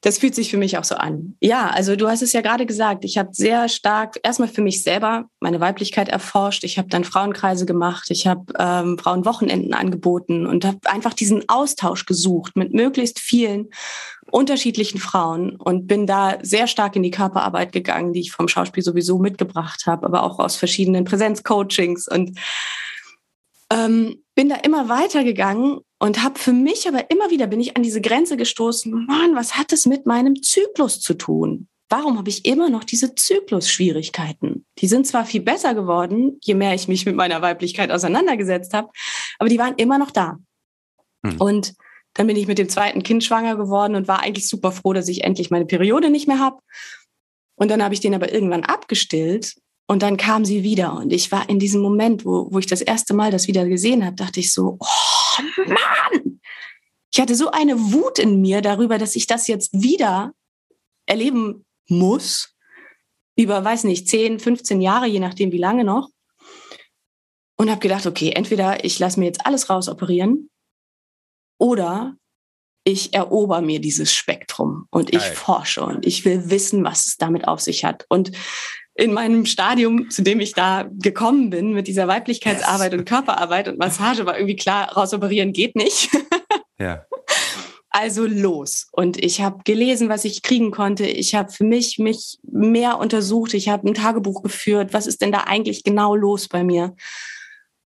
Das 0.00 0.18
fühlt 0.18 0.34
sich 0.34 0.50
für 0.50 0.56
mich 0.56 0.76
auch 0.76 0.82
so 0.82 0.96
an. 0.96 1.36
Ja, 1.40 1.68
also 1.68 1.94
du 1.94 2.08
hast 2.08 2.22
es 2.22 2.32
ja 2.32 2.40
gerade 2.40 2.66
gesagt, 2.66 3.04
ich 3.04 3.16
habe 3.16 3.28
sehr 3.30 3.68
stark 3.68 4.18
erstmal 4.24 4.48
für 4.48 4.60
mich 4.60 4.82
selber 4.82 5.26
meine 5.38 5.60
Weiblichkeit 5.60 6.08
erforscht. 6.08 6.64
Ich 6.64 6.78
habe 6.78 6.88
dann 6.88 7.04
Frauenkreise 7.04 7.64
gemacht, 7.64 8.10
ich 8.10 8.26
habe 8.26 8.52
ähm, 8.58 8.98
Frauenwochenenden 8.98 9.72
angeboten 9.72 10.44
und 10.44 10.64
habe 10.64 10.78
einfach 10.86 11.14
diesen 11.14 11.48
Austausch 11.48 12.04
gesucht 12.04 12.56
mit 12.56 12.74
möglichst 12.74 13.20
vielen 13.20 13.68
unterschiedlichen 14.28 14.98
Frauen 14.98 15.54
und 15.54 15.86
bin 15.86 16.08
da 16.08 16.38
sehr 16.42 16.66
stark 16.66 16.96
in 16.96 17.04
die 17.04 17.12
Körperarbeit 17.12 17.70
gegangen, 17.70 18.12
die 18.12 18.20
ich 18.20 18.32
vom 18.32 18.48
Schauspiel 18.48 18.82
sowieso 18.82 19.20
mitgebracht 19.20 19.86
habe, 19.86 20.04
aber 20.04 20.24
auch 20.24 20.40
aus 20.40 20.56
verschiedenen 20.56 21.04
Präsenzcoachings 21.04 22.08
und 22.08 22.36
ähm, 23.70 24.21
bin 24.34 24.48
da 24.48 24.56
immer 24.56 24.88
weitergegangen 24.88 25.80
und 25.98 26.22
habe 26.22 26.38
für 26.38 26.52
mich 26.52 26.88
aber 26.88 27.10
immer 27.10 27.30
wieder 27.30 27.46
bin 27.46 27.60
ich 27.60 27.76
an 27.76 27.82
diese 27.82 28.00
Grenze 28.00 28.36
gestoßen. 28.36 29.06
Mann, 29.06 29.34
was 29.34 29.56
hat 29.56 29.72
es 29.72 29.86
mit 29.86 30.06
meinem 30.06 30.42
Zyklus 30.42 31.00
zu 31.00 31.14
tun? 31.14 31.68
Warum 31.88 32.16
habe 32.16 32.30
ich 32.30 32.46
immer 32.46 32.70
noch 32.70 32.84
diese 32.84 33.14
Zyklusschwierigkeiten? 33.14 34.64
Die 34.78 34.86
sind 34.86 35.06
zwar 35.06 35.26
viel 35.26 35.42
besser 35.42 35.74
geworden, 35.74 36.38
je 36.40 36.54
mehr 36.54 36.74
ich 36.74 36.88
mich 36.88 37.04
mit 37.04 37.14
meiner 37.14 37.42
Weiblichkeit 37.42 37.90
auseinandergesetzt 37.90 38.72
habe, 38.72 38.88
aber 39.38 39.50
die 39.50 39.58
waren 39.58 39.74
immer 39.76 39.98
noch 39.98 40.10
da. 40.10 40.38
Hm. 41.24 41.38
Und 41.38 41.74
dann 42.14 42.26
bin 42.26 42.36
ich 42.36 42.46
mit 42.46 42.58
dem 42.58 42.68
zweiten 42.68 43.02
Kind 43.02 43.24
schwanger 43.24 43.56
geworden 43.56 43.94
und 43.94 44.08
war 44.08 44.22
eigentlich 44.22 44.48
super 44.48 44.72
froh, 44.72 44.94
dass 44.94 45.08
ich 45.08 45.24
endlich 45.24 45.50
meine 45.50 45.66
Periode 45.66 46.10
nicht 46.10 46.28
mehr 46.28 46.38
habe. 46.38 46.60
Und 47.56 47.70
dann 47.70 47.82
habe 47.82 47.94
ich 47.94 48.00
den 48.00 48.14
aber 48.14 48.32
irgendwann 48.32 48.64
abgestillt 48.64 49.56
und 49.86 50.02
dann 50.02 50.16
kam 50.16 50.44
sie 50.44 50.62
wieder. 50.62 50.94
Und 50.94 51.12
ich 51.12 51.30
war 51.32 51.48
in 51.48 51.58
diesem 51.58 51.80
Moment, 51.80 52.24
wo, 52.24 52.48
wo 52.50 52.58
ich 52.58 52.66
das 52.66 52.80
erste 52.80 53.14
Mal 53.14 53.30
das 53.30 53.46
wieder 53.46 53.66
gesehen 53.66 54.04
habe, 54.04 54.16
dachte 54.16 54.40
ich 54.40 54.52
so, 54.52 54.78
oh 54.80 55.42
Mann! 55.66 56.40
Ich 57.12 57.20
hatte 57.20 57.34
so 57.34 57.50
eine 57.50 57.78
Wut 57.92 58.18
in 58.18 58.40
mir 58.40 58.62
darüber, 58.62 58.96
dass 58.96 59.16
ich 59.16 59.26
das 59.26 59.46
jetzt 59.46 59.70
wieder 59.74 60.32
erleben 61.04 61.66
muss. 61.88 62.54
Über, 63.36 63.62
weiß 63.64 63.84
nicht, 63.84 64.08
10, 64.08 64.40
15 64.40 64.80
Jahre, 64.80 65.06
je 65.06 65.20
nachdem 65.20 65.52
wie 65.52 65.58
lange 65.58 65.84
noch. 65.84 66.08
Und 67.56 67.70
habe 67.70 67.80
gedacht, 67.80 68.06
okay, 68.06 68.30
entweder 68.30 68.84
ich 68.84 68.98
lasse 68.98 69.20
mir 69.20 69.26
jetzt 69.26 69.44
alles 69.46 69.68
rausoperieren 69.68 70.50
oder 71.58 72.16
ich 72.84 73.14
erober 73.14 73.60
mir 73.60 73.80
dieses 73.80 74.12
Spektrum 74.12 74.86
und 74.90 75.12
ich 75.12 75.20
Geil. 75.20 75.34
forsche 75.34 75.84
und 75.84 76.04
ich 76.04 76.24
will 76.24 76.50
wissen, 76.50 76.82
was 76.82 77.06
es 77.06 77.16
damit 77.16 77.46
auf 77.46 77.60
sich 77.60 77.84
hat. 77.84 78.06
Und 78.08 78.32
in 78.94 79.12
meinem 79.12 79.46
Stadium, 79.46 80.10
zu 80.10 80.22
dem 80.22 80.40
ich 80.40 80.52
da 80.52 80.88
gekommen 80.92 81.50
bin, 81.50 81.72
mit 81.72 81.86
dieser 81.86 82.08
Weiblichkeitsarbeit 82.08 82.92
yes. 82.92 82.98
und 82.98 83.08
Körperarbeit 83.08 83.68
und 83.68 83.78
Massage, 83.78 84.26
war 84.26 84.36
irgendwie 84.36 84.56
klar, 84.56 84.92
rausoperieren 84.92 85.52
geht 85.52 85.76
nicht. 85.76 86.10
ja. 86.78 87.06
Also 87.94 88.26
los. 88.26 88.88
Und 88.92 89.22
ich 89.22 89.42
habe 89.42 89.62
gelesen, 89.64 90.08
was 90.08 90.24
ich 90.24 90.42
kriegen 90.42 90.70
konnte. 90.70 91.06
Ich 91.06 91.34
habe 91.34 91.52
für 91.52 91.64
mich 91.64 91.98
mich 91.98 92.38
mehr 92.42 92.98
untersucht. 92.98 93.52
Ich 93.52 93.68
habe 93.68 93.88
ein 93.88 93.94
Tagebuch 93.94 94.42
geführt. 94.42 94.94
Was 94.94 95.06
ist 95.06 95.20
denn 95.20 95.32
da 95.32 95.40
eigentlich 95.40 95.84
genau 95.84 96.14
los 96.14 96.48
bei 96.48 96.64
mir? 96.64 96.94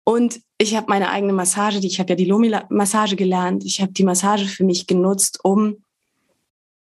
Und 0.04 0.40
ich 0.58 0.74
habe 0.76 0.86
meine 0.88 1.10
eigene 1.10 1.32
Massage, 1.32 1.80
die 1.80 1.86
ich 1.88 2.00
habe 2.00 2.10
ja 2.10 2.16
die 2.16 2.24
Lomi-Massage 2.24 3.16
gelernt. 3.16 3.64
Ich 3.64 3.80
habe 3.80 3.92
die 3.92 4.04
Massage 4.04 4.46
für 4.46 4.64
mich 4.64 4.86
genutzt, 4.86 5.40
um 5.42 5.81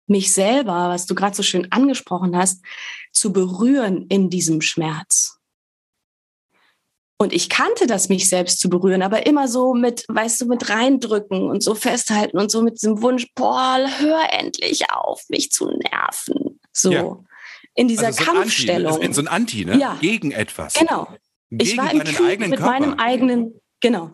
mich 0.07 0.33
selber, 0.33 0.89
was 0.89 1.07
du 1.07 1.15
gerade 1.15 1.37
so 1.37 1.43
schön 1.43 1.71
angesprochen 1.71 2.37
hast, 2.37 2.63
zu 3.13 3.33
berühren 3.33 4.07
in 4.09 4.31
diesem 4.31 4.61
Schmerz. 4.61 5.39
Und 7.23 7.33
ich 7.33 7.49
kannte 7.49 7.87
das, 7.87 8.09
mich 8.09 8.29
selbst 8.29 8.59
zu 8.59 8.69
berühren, 8.69 9.01
aber 9.01 9.27
immer 9.27 9.47
so 9.47 9.75
mit, 9.75 10.05
weißt 10.09 10.41
du, 10.41 10.47
mit 10.47 10.69
reindrücken 10.69 11.49
und 11.49 11.63
so 11.63 11.77
festhalten 11.77 12.37
und 12.37 12.51
so 12.51 12.63
mit 12.63 12.83
diesem 12.83 13.01
Wunsch, 13.01 13.29
boah, 13.37 13.79
hör 13.99 14.33
endlich 14.33 14.91
auf, 14.91 15.23
mich 15.29 15.53
zu 15.53 15.67
nerven. 15.67 16.59
So. 16.73 16.91
Ja. 16.91 17.17
In 17.75 17.87
dieser 17.87 18.07
also 18.07 18.25
so 18.25 18.33
Kampfstellung. 18.33 18.95
Anti, 18.95 19.07
in 19.07 19.13
so 19.13 19.21
ein 19.21 19.29
Anti, 19.29 19.65
ne? 19.65 19.79
Ja. 19.79 19.97
Gegen 20.01 20.33
etwas. 20.33 20.75
Genau. 20.75 21.07
Gegen 21.49 21.63
ich 21.63 21.79
war 21.79 21.93
im 21.93 22.01
Krieg 22.01 22.41
mit 22.41 22.57
Körper. 22.57 22.67
meinem 22.67 22.95
eigenen, 22.95 23.61
genau. 23.81 24.13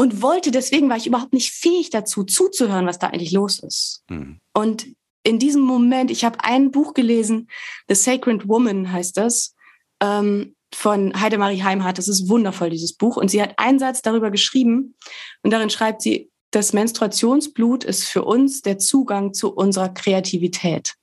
Und 0.00 0.22
wollte, 0.22 0.50
deswegen 0.50 0.88
war 0.88 0.96
ich 0.96 1.06
überhaupt 1.06 1.34
nicht 1.34 1.52
fähig 1.52 1.90
dazu, 1.90 2.24
zuzuhören, 2.24 2.86
was 2.86 2.98
da 2.98 3.08
eigentlich 3.08 3.32
los 3.32 3.58
ist. 3.58 4.02
Hm. 4.08 4.40
Und 4.54 4.86
in 5.24 5.38
diesem 5.38 5.60
Moment, 5.60 6.10
ich 6.10 6.24
habe 6.24 6.42
ein 6.42 6.70
Buch 6.70 6.94
gelesen, 6.94 7.50
The 7.86 7.94
Sacred 7.94 8.48
Woman 8.48 8.90
heißt 8.90 9.18
das, 9.18 9.54
ähm, 10.00 10.56
von 10.74 11.20
Heidemarie 11.20 11.62
Heimhardt. 11.62 11.98
Das 11.98 12.08
ist 12.08 12.30
wundervoll, 12.30 12.70
dieses 12.70 12.94
Buch. 12.94 13.18
Und 13.18 13.30
sie 13.30 13.42
hat 13.42 13.58
einen 13.58 13.78
Satz 13.78 14.00
darüber 14.00 14.30
geschrieben 14.30 14.94
und 15.42 15.50
darin 15.50 15.68
schreibt 15.68 16.00
sie, 16.00 16.30
das 16.50 16.72
Menstruationsblut 16.72 17.84
ist 17.84 18.04
für 18.04 18.24
uns 18.24 18.62
der 18.62 18.78
Zugang 18.78 19.34
zu 19.34 19.52
unserer 19.52 19.90
Kreativität. 19.90 20.94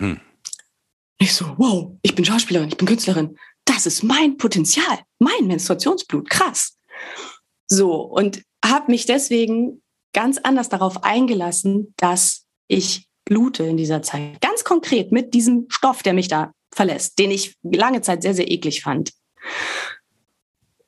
Mhm. 0.00 0.18
Ich 1.18 1.34
so, 1.34 1.54
wow, 1.56 1.92
ich 2.02 2.16
bin 2.16 2.24
Schauspielerin, 2.24 2.68
ich 2.68 2.76
bin 2.76 2.88
Künstlerin. 2.88 3.38
Das 3.64 3.86
ist 3.86 4.02
mein 4.02 4.38
Potenzial, 4.38 4.98
mein 5.20 5.46
Menstruationsblut, 5.46 6.28
krass. 6.28 6.76
So, 7.72 8.02
und 8.02 8.42
habe 8.62 8.90
mich 8.90 9.06
deswegen 9.06 9.82
ganz 10.12 10.36
anders 10.36 10.68
darauf 10.68 11.04
eingelassen, 11.04 11.94
dass 11.96 12.44
ich 12.68 13.08
blute 13.24 13.64
in 13.64 13.78
dieser 13.78 14.02
Zeit. 14.02 14.42
Ganz 14.42 14.62
konkret 14.62 15.10
mit 15.10 15.32
diesem 15.32 15.68
Stoff, 15.70 16.02
der 16.02 16.12
mich 16.12 16.28
da 16.28 16.52
verlässt, 16.70 17.18
den 17.18 17.30
ich 17.30 17.56
lange 17.62 18.02
Zeit 18.02 18.20
sehr, 18.20 18.34
sehr 18.34 18.50
eklig 18.50 18.82
fand. 18.82 19.12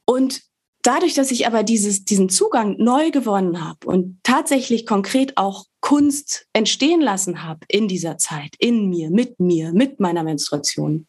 Und 0.04 0.42
dadurch, 0.82 1.14
dass 1.14 1.30
ich 1.30 1.46
aber 1.46 1.62
dieses, 1.62 2.04
diesen 2.04 2.28
Zugang 2.28 2.76
neu 2.76 3.10
gewonnen 3.10 3.64
habe 3.64 3.86
und 3.86 4.18
tatsächlich 4.22 4.84
konkret 4.84 5.38
auch 5.38 5.64
Kunst 5.80 6.48
entstehen 6.52 7.00
lassen 7.00 7.42
habe 7.44 7.60
in 7.68 7.88
dieser 7.88 8.18
Zeit, 8.18 8.56
in 8.58 8.90
mir, 8.90 9.08
mit 9.10 9.40
mir, 9.40 9.72
mit 9.72 10.00
meiner 10.00 10.22
Menstruation, 10.22 11.06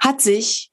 hat 0.00 0.20
sich 0.20 0.72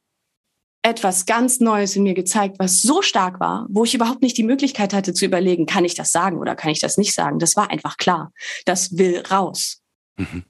etwas 0.86 1.26
ganz 1.26 1.60
Neues 1.60 1.96
in 1.96 2.04
mir 2.04 2.14
gezeigt, 2.14 2.58
was 2.60 2.84
so 2.84 3.02
stark 3.02 3.40
war, 3.40 3.66
wo 3.70 3.86
ich 3.86 3.96
überhaupt 3.96 4.22
nicht 4.22 4.38
die 4.38 4.44
Möglichkeit 4.44 4.94
hatte 4.94 5.16
zu 5.16 5.26
überlegen, 5.26 5.66
kann 5.66 5.84
ich 5.84 5.96
das 5.96 6.12
sagen 6.12 6.38
oder 6.38 6.56
kann 6.56 6.70
ich 6.70 6.80
das 6.80 6.98
nicht 6.98 7.16
sagen. 7.16 7.40
Das 7.40 7.56
war 7.56 7.72
einfach 7.72 7.98
klar. 7.98 8.32
Das 8.66 8.96
will 8.96 9.24
raus. 9.32 9.82
Mhm. 10.16 10.44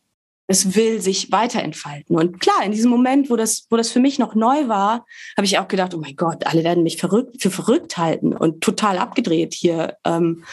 Es 0.48 0.76
will 0.76 1.00
sich 1.00 1.32
weiterentfalten. 1.32 2.18
Und 2.18 2.42
klar, 2.42 2.66
in 2.66 2.74
diesem 2.74 2.92
Moment, 2.92 3.30
wo 3.30 3.38
das, 3.38 3.66
wo 3.70 3.78
das 3.78 3.90
für 3.90 4.02
mich 4.02 4.20
noch 4.20 4.36
neu 4.36 4.68
war, 4.68 5.06
habe 5.38 5.46
ich 5.46 5.58
auch 5.58 5.70
gedacht, 5.70 5.94
oh 5.96 6.00
mein 6.00 6.18
Gott, 6.18 6.46
alle 6.46 6.66
werden 6.66 6.84
mich 6.84 6.98
verrückt, 6.98 7.42
für 7.42 7.50
verrückt 7.50 7.98
halten 7.98 8.34
und 8.34 8.62
total 8.62 8.98
abgedreht 8.98 9.54
hier 9.54 9.96
ähm, 10.04 10.44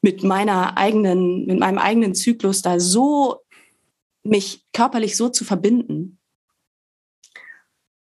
mit 0.00 0.24
meiner 0.24 0.78
eigenen, 0.78 1.44
mit 1.44 1.60
meinem 1.60 1.78
eigenen 1.78 2.14
Zyklus 2.14 2.62
da 2.62 2.80
so 2.80 3.42
mich 4.22 4.64
körperlich 4.72 5.14
so 5.14 5.28
zu 5.28 5.44
verbinden. 5.44 6.19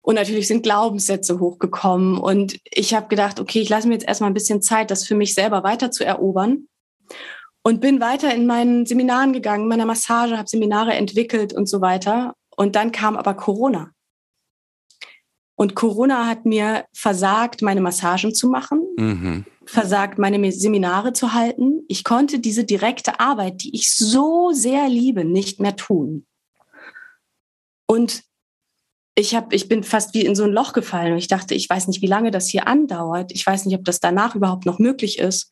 Und 0.05 0.13
natürlich 0.13 0.47
sind 0.47 0.61
Glaubenssätze 0.61 1.39
hochgekommen. 1.39 2.19
Und 2.19 2.59
ich 2.65 2.93
habe 2.93 3.07
gedacht, 3.07 3.39
okay, 3.39 3.59
ich 3.59 3.69
lasse 3.69 3.87
mir 3.87 3.95
jetzt 3.95 4.07
erstmal 4.07 4.29
ein 4.29 4.35
bisschen 4.35 4.61
Zeit, 4.61 4.91
das 4.91 5.03
für 5.03 5.15
mich 5.15 5.33
selber 5.33 5.63
weiter 5.63 5.89
zu 5.89 6.05
erobern. 6.05 6.67
Und 7.63 7.81
bin 7.81 7.99
weiter 7.99 8.31
in 8.31 8.45
meinen 8.45 8.85
Seminaren 8.85 9.33
gegangen, 9.33 9.67
meiner 9.67 9.87
Massage, 9.87 10.37
habe 10.37 10.47
Seminare 10.47 10.93
entwickelt 10.93 11.53
und 11.53 11.67
so 11.67 11.81
weiter. 11.81 12.35
Und 12.55 12.75
dann 12.75 12.91
kam 12.91 13.17
aber 13.17 13.33
Corona. 13.33 13.89
Und 15.55 15.73
Corona 15.73 16.27
hat 16.27 16.45
mir 16.45 16.85
versagt, 16.93 17.63
meine 17.63 17.81
Massagen 17.81 18.35
zu 18.35 18.47
machen, 18.47 18.81
mhm. 18.97 19.45
versagt, 19.65 20.19
meine 20.19 20.51
Seminare 20.51 21.13
zu 21.13 21.33
halten. 21.33 21.83
Ich 21.87 22.03
konnte 22.03 22.37
diese 22.37 22.63
direkte 22.63 23.19
Arbeit, 23.19 23.63
die 23.63 23.73
ich 23.73 23.89
so 23.89 24.51
sehr 24.51 24.87
liebe, 24.87 25.25
nicht 25.25 25.59
mehr 25.59 25.75
tun. 25.75 26.27
Und 27.87 28.23
ich 29.15 29.33
habe, 29.33 29.55
ich 29.55 29.69
bin 29.69 29.83
fast 29.83 30.13
wie 30.13 30.25
in 30.25 30.35
so 30.35 30.43
ein 30.43 30.51
Loch 30.51 30.73
gefallen 30.73 31.13
und 31.13 31.17
ich 31.17 31.29
dachte, 31.29 31.55
ich 31.55 31.69
weiß 31.69 31.87
nicht, 31.87 32.01
wie 32.01 32.07
lange 32.07 32.31
das 32.31 32.49
hier 32.49 32.67
andauert. 32.67 33.31
Ich 33.31 33.45
weiß 33.45 33.65
nicht, 33.65 33.75
ob 33.75 33.85
das 33.85 34.01
danach 34.01 34.35
überhaupt 34.35 34.65
noch 34.65 34.77
möglich 34.77 35.19
ist. 35.19 35.51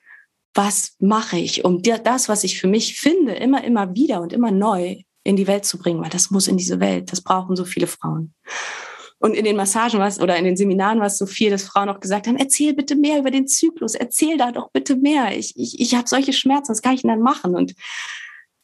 Was 0.54 0.96
mache 1.00 1.40
ich, 1.40 1.64
um 1.64 1.82
das, 1.82 2.30
was 2.30 2.44
ich 2.44 2.60
für 2.60 2.68
mich 2.68 3.00
finde, 3.00 3.34
immer, 3.34 3.64
immer 3.64 3.96
wieder 3.96 4.22
und 4.22 4.34
immer 4.34 4.52
neu 4.52 4.98
in 5.24 5.38
die 5.38 5.48
Welt 5.48 5.66
zu 5.66 5.80
bringen? 5.80 6.02
Weil 6.02 6.10
das 6.10 6.30
muss 6.30 6.50
in 6.50 6.58
diese 6.58 6.82
Welt. 6.82 7.12
Das 7.12 7.22
brauchen 7.22 7.56
so 7.56 7.64
viele 7.64 7.88
Frauen. 7.88 8.34
Und 9.18 9.34
in 9.34 9.46
den 9.46 9.56
Massagen 9.56 10.00
was 10.00 10.20
oder 10.20 10.36
in 10.36 10.44
den 10.44 10.58
Seminaren 10.58 11.00
war 11.00 11.08
es 11.08 11.18
so 11.18 11.26
viel, 11.26 11.50
dass 11.50 11.64
Frauen 11.64 11.88
auch 11.88 12.02
gesagt 12.02 12.28
haben, 12.28 12.36
erzähl 12.36 12.74
bitte 12.74 12.98
mehr 12.98 13.20
über 13.20 13.32
den 13.32 13.48
Zyklus, 13.48 13.96
erzähl 13.96 14.38
da 14.38 14.52
doch 14.52 14.70
bitte 14.72 14.98
mehr. 14.98 15.38
Ich, 15.38 15.54
ich, 15.56 15.80
ich 15.80 15.96
habe 15.96 16.10
solche 16.10 16.34
Schmerzen, 16.34 16.74
was 16.74 16.82
kann 16.82 16.96
ich 16.96 17.04
denn 17.04 17.10
dann 17.12 17.22
machen? 17.22 17.56
Und, 17.56 17.74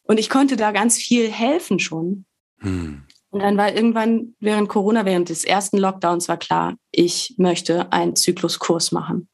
und 0.02 0.20
ich 0.20 0.28
konnte 0.28 0.56
da 0.56 0.72
ganz 0.72 0.98
viel 0.98 1.30
helfen 1.30 1.78
schon. 1.78 2.26
Hm. 2.58 3.04
Und 3.30 3.40
dann 3.40 3.56
war 3.56 3.72
irgendwann 3.72 4.34
während 4.40 4.68
Corona, 4.68 5.04
während 5.04 5.28
des 5.28 5.44
ersten 5.44 5.78
Lockdowns 5.78 6.28
war 6.28 6.36
klar, 6.36 6.76
ich 6.90 7.34
möchte 7.38 7.92
einen 7.92 8.16
Zykluskurs 8.16 8.90
machen. 8.90 9.28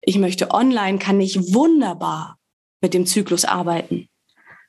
Ich 0.00 0.18
möchte 0.18 0.50
online, 0.52 0.98
kann 0.98 1.20
ich 1.20 1.54
wunderbar 1.54 2.38
mit 2.80 2.94
dem 2.94 3.06
Zyklus 3.06 3.44
arbeiten. 3.44 4.08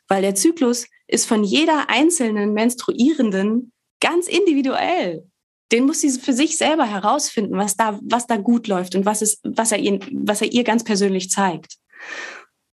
Weil 0.08 0.22
der 0.22 0.36
Zyklus 0.36 0.88
ist 1.08 1.28
von 1.28 1.44
jeder 1.44 1.90
einzelnen 1.90 2.54
Menstruierenden 2.54 3.72
ganz 4.00 4.28
individuell. 4.28 5.28
Den 5.72 5.86
muss 5.86 6.02
sie 6.02 6.12
für 6.12 6.34
sich 6.34 6.58
selber 6.58 6.86
herausfinden, 6.86 7.58
was 7.58 7.76
da, 7.76 8.00
was 8.04 8.28
da 8.28 8.38
gut 8.38 8.68
läuft 8.68 8.96
und 8.96 9.06
was, 9.06 9.22
ist, 9.22 9.40
was, 9.44 9.72
er 9.72 9.80
ihr, 9.80 10.00
was 10.12 10.42
er 10.42 10.52
ihr 10.52 10.64
ganz 10.64 10.84
persönlich 10.84 11.30
zeigt. 11.30 11.78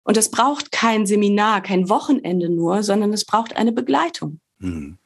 Und 0.04 0.18
es 0.18 0.30
braucht 0.30 0.72
kein 0.72 1.06
Seminar, 1.06 1.62
kein 1.62 1.90
Wochenende 1.90 2.50
nur, 2.50 2.84
sondern 2.84 3.14
es 3.14 3.26
braucht 3.26 3.56
eine 3.56 3.72
Begleitung. 3.72 4.40
Mhm. 4.60 4.98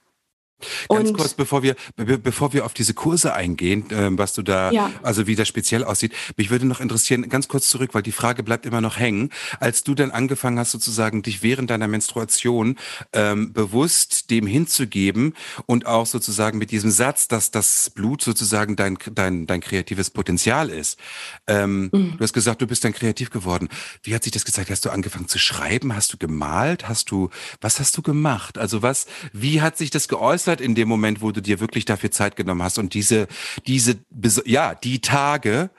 Ganz 0.89 1.09
und, 1.09 1.17
kurz, 1.17 1.33
bevor 1.33 1.63
wir, 1.63 1.75
be 1.95 2.17
bevor 2.17 2.53
wir 2.53 2.65
auf 2.65 2.73
diese 2.73 2.93
Kurse 2.93 3.33
eingehen, 3.33 3.89
äh, 3.91 4.09
was 4.17 4.33
du 4.33 4.41
da, 4.41 4.71
ja. 4.71 4.91
also 5.03 5.27
wie 5.27 5.35
das 5.35 5.47
speziell 5.47 5.83
aussieht, 5.83 6.13
mich 6.37 6.49
würde 6.49 6.65
noch 6.65 6.79
interessieren, 6.79 7.27
ganz 7.29 7.47
kurz 7.47 7.69
zurück, 7.69 7.93
weil 7.93 8.01
die 8.01 8.11
Frage 8.11 8.43
bleibt 8.43 8.65
immer 8.65 8.81
noch 8.81 8.97
hängen. 8.97 9.29
Als 9.59 9.83
du 9.83 9.95
dann 9.95 10.11
angefangen 10.11 10.59
hast, 10.59 10.71
sozusagen 10.71 11.21
dich 11.21 11.43
während 11.43 11.69
deiner 11.69 11.87
Menstruation 11.87 12.77
ähm, 13.13 13.53
bewusst 13.53 14.29
dem 14.29 14.47
hinzugeben 14.47 15.33
und 15.65 15.85
auch 15.85 16.05
sozusagen 16.05 16.57
mit 16.57 16.71
diesem 16.71 16.91
Satz, 16.91 17.27
dass 17.27 17.51
das 17.51 17.89
Blut 17.89 18.21
sozusagen 18.21 18.75
dein, 18.75 18.97
dein, 19.13 19.47
dein 19.47 19.61
kreatives 19.61 20.09
Potenzial 20.09 20.69
ist. 20.69 20.99
Ähm, 21.47 21.89
mhm. 21.91 22.17
Du 22.17 22.23
hast 22.23 22.33
gesagt, 22.33 22.61
du 22.61 22.67
bist 22.67 22.83
dann 22.83 22.93
kreativ 22.93 23.29
geworden. 23.29 23.69
Wie 24.03 24.13
hat 24.15 24.23
sich 24.23 24.31
das 24.31 24.45
gezeigt? 24.45 24.69
Hast 24.69 24.85
du 24.85 24.89
angefangen 24.89 25.27
zu 25.27 25.39
schreiben? 25.39 25.95
Hast 25.95 26.13
du 26.13 26.17
gemalt? 26.17 26.87
Hast 26.87 27.11
du, 27.11 27.29
was 27.61 27.79
hast 27.79 27.97
du 27.97 28.01
gemacht? 28.01 28.57
Also 28.57 28.81
was, 28.81 29.05
wie 29.33 29.61
hat 29.61 29.77
sich 29.77 29.89
das 29.89 30.07
geäußert 30.07 30.54
in 30.61 30.75
dem 30.75 30.87
Moment, 30.87 31.21
wo 31.21 31.31
du 31.31 31.41
dir 31.41 31.59
wirklich 31.59 31.85
dafür 31.85 32.11
Zeit 32.11 32.35
genommen 32.35 32.63
hast 32.63 32.77
und 32.77 32.93
diese, 32.93 33.27
diese, 33.65 33.97
ja, 34.45 34.75
die 34.75 35.01
Tage, 35.01 35.69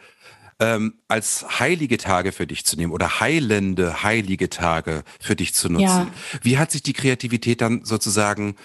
ähm, 0.59 1.01
als 1.09 1.61
heilige 1.61 1.99
Tage 1.99 2.33
für 2.33 2.47
dich 2.47 2.65
zu 2.65 2.77
nehmen 2.77 2.93
oder 2.93 3.21
heilende, 3.21 4.03
heilige 4.03 4.49
Tage 4.49 5.05
für 5.21 5.37
dich 5.37 5.55
zu 5.55 5.69
nutzen. 5.69 5.85
Ja. 5.85 6.11
Wie 6.43 6.59
hat 6.59 6.71
sich 6.71 6.83
die 6.83 6.95
Kreativität 6.95 7.61
dann 7.61 7.85
sozusagen 7.85 8.57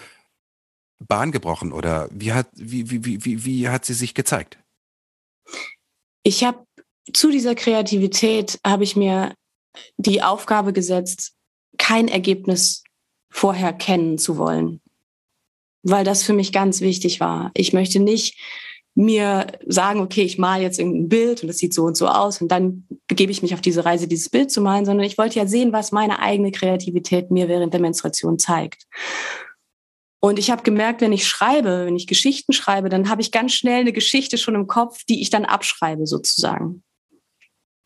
Bahn 0.98 1.32
gebrochen 1.32 1.72
oder 1.72 2.08
wie 2.10 2.32
hat, 2.32 2.48
wie, 2.54 2.90
wie, 2.90 3.04
wie, 3.04 3.24
wie, 3.24 3.44
wie 3.44 3.68
hat 3.68 3.84
sie 3.84 3.94
sich 3.94 4.14
gezeigt? 4.14 4.58
Ich 6.22 6.44
habe 6.44 6.64
zu 7.12 7.30
dieser 7.30 7.54
Kreativität 7.54 8.58
habe 8.64 8.84
ich 8.84 8.96
mir 8.96 9.34
die 9.96 10.22
Aufgabe 10.22 10.72
gesetzt, 10.72 11.32
kein 11.78 12.08
Ergebnis 12.08 12.84
vorher 13.30 13.72
kennen 13.72 14.18
zu 14.18 14.36
wollen, 14.36 14.80
weil 15.82 16.04
das 16.04 16.22
für 16.22 16.32
mich 16.32 16.52
ganz 16.52 16.80
wichtig 16.80 17.20
war. 17.20 17.50
Ich 17.54 17.72
möchte 17.72 18.00
nicht 18.00 18.38
mir 18.94 19.46
sagen, 19.66 20.00
okay, 20.00 20.22
ich 20.22 20.38
male 20.38 20.62
jetzt 20.62 20.78
irgendein 20.78 21.08
Bild 21.08 21.42
und 21.42 21.48
das 21.48 21.58
sieht 21.58 21.72
so 21.72 21.84
und 21.84 21.96
so 21.96 22.08
aus 22.08 22.42
und 22.42 22.48
dann 22.48 22.86
begebe 23.08 23.32
ich 23.32 23.42
mich 23.42 23.54
auf 23.54 23.62
diese 23.62 23.84
Reise, 23.84 24.06
dieses 24.06 24.28
Bild 24.28 24.50
zu 24.50 24.60
malen, 24.60 24.84
sondern 24.84 25.06
ich 25.06 25.16
wollte 25.16 25.38
ja 25.38 25.46
sehen, 25.46 25.72
was 25.72 25.92
meine 25.92 26.18
eigene 26.18 26.50
Kreativität 26.50 27.30
mir 27.30 27.48
während 27.48 27.72
der 27.72 27.80
Menstruation 27.80 28.38
zeigt. 28.38 28.86
Und 30.20 30.38
ich 30.38 30.50
habe 30.50 30.62
gemerkt, 30.62 31.00
wenn 31.00 31.12
ich 31.12 31.26
schreibe, 31.26 31.86
wenn 31.86 31.96
ich 31.96 32.06
Geschichten 32.06 32.52
schreibe, 32.52 32.90
dann 32.90 33.08
habe 33.08 33.22
ich 33.22 33.32
ganz 33.32 33.54
schnell 33.54 33.80
eine 33.80 33.92
Geschichte 33.92 34.38
schon 34.38 34.54
im 34.54 34.66
Kopf, 34.66 35.04
die 35.08 35.20
ich 35.20 35.30
dann 35.30 35.44
abschreibe 35.44 36.06
sozusagen. 36.06 36.84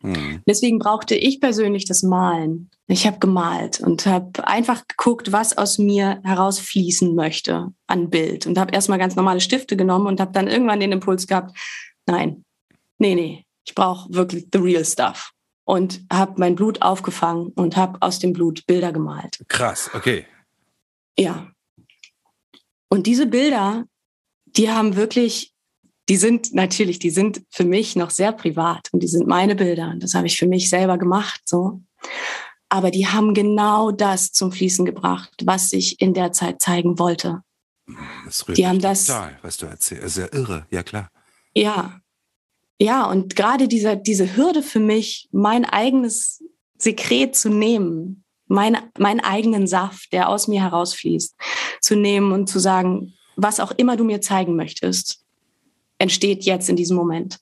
Mhm. 0.01 0.41
Deswegen 0.47 0.79
brauchte 0.79 1.15
ich 1.15 1.39
persönlich 1.39 1.85
das 1.85 2.03
Malen. 2.03 2.69
Ich 2.87 3.07
habe 3.07 3.19
gemalt 3.19 3.79
und 3.79 4.05
habe 4.05 4.47
einfach 4.47 4.87
geguckt, 4.87 5.31
was 5.31 5.57
aus 5.57 5.77
mir 5.77 6.21
herausfließen 6.23 7.15
möchte 7.15 7.69
an 7.87 8.09
Bild 8.09 8.45
und 8.45 8.57
habe 8.57 8.73
erstmal 8.73 8.99
ganz 8.99 9.15
normale 9.15 9.41
Stifte 9.41 9.75
genommen 9.75 10.07
und 10.07 10.19
habe 10.19 10.31
dann 10.31 10.47
irgendwann 10.47 10.79
den 10.79 10.91
Impuls 10.91 11.27
gehabt, 11.27 11.57
nein, 12.05 12.45
nee, 12.97 13.15
nee, 13.15 13.45
ich 13.65 13.75
brauche 13.75 14.13
wirklich 14.13 14.47
the 14.53 14.59
real 14.59 14.85
stuff 14.85 15.31
und 15.65 16.01
habe 16.11 16.35
mein 16.37 16.55
Blut 16.55 16.81
aufgefangen 16.81 17.47
und 17.55 17.75
habe 17.75 17.97
aus 18.01 18.19
dem 18.19 18.33
Blut 18.33 18.65
Bilder 18.67 18.93
gemalt. 18.93 19.43
Krass, 19.47 19.89
okay. 19.93 20.25
Ja, 21.19 21.47
und 22.89 23.07
diese 23.07 23.27
Bilder, 23.27 23.85
die 24.45 24.69
haben 24.69 24.95
wirklich, 24.95 25.53
die 26.09 26.17
sind 26.17 26.53
natürlich, 26.53 26.99
die 26.99 27.09
sind 27.09 27.41
für 27.49 27.65
mich 27.65 27.95
noch 27.95 28.09
sehr 28.09 28.31
privat 28.31 28.89
und 28.91 29.03
die 29.03 29.07
sind 29.07 29.27
meine 29.27 29.55
Bilder. 29.55 29.89
Und 29.89 30.01
das 30.01 30.13
habe 30.13 30.27
ich 30.27 30.37
für 30.37 30.47
mich 30.47 30.69
selber 30.69 30.97
gemacht, 30.97 31.41
so. 31.45 31.81
Aber 32.69 32.91
die 32.91 33.07
haben 33.07 33.33
genau 33.33 33.91
das 33.91 34.31
zum 34.31 34.51
Fließen 34.51 34.85
gebracht, 34.85 35.31
was 35.43 35.71
ich 35.73 36.01
in 36.01 36.13
der 36.13 36.31
Zeit 36.31 36.61
zeigen 36.61 36.99
wollte. 36.99 37.41
Das 38.25 38.45
die 38.45 38.67
haben 38.67 38.79
das, 38.79 39.05
total, 39.05 39.37
was 39.41 39.57
du 39.57 39.65
erzählst. 39.65 40.15
Sehr 40.15 40.33
irre, 40.33 40.65
ja 40.69 40.83
klar. 40.83 41.09
Ja, 41.53 42.01
ja, 42.79 43.05
und 43.05 43.35
gerade 43.35 43.67
dieser, 43.67 43.95
diese 43.95 44.35
Hürde 44.35 44.61
für 44.61 44.79
mich, 44.79 45.29
mein 45.31 45.65
eigenes 45.65 46.43
Sekret 46.77 47.35
zu 47.35 47.49
nehmen, 47.49 48.23
mein, 48.47 48.77
meinen 48.97 49.19
eigenen 49.19 49.67
Saft, 49.67 50.13
der 50.13 50.29
aus 50.29 50.47
mir 50.47 50.61
herausfließt, 50.61 51.35
zu 51.81 51.95
nehmen 51.95 52.31
und 52.31 52.47
zu 52.47 52.59
sagen, 52.59 53.13
was 53.35 53.59
auch 53.59 53.71
immer 53.71 53.97
du 53.97 54.03
mir 54.03 54.21
zeigen 54.21 54.55
möchtest, 54.55 55.23
entsteht 55.97 56.43
jetzt 56.43 56.69
in 56.69 56.75
diesem 56.75 56.97
Moment. 56.97 57.39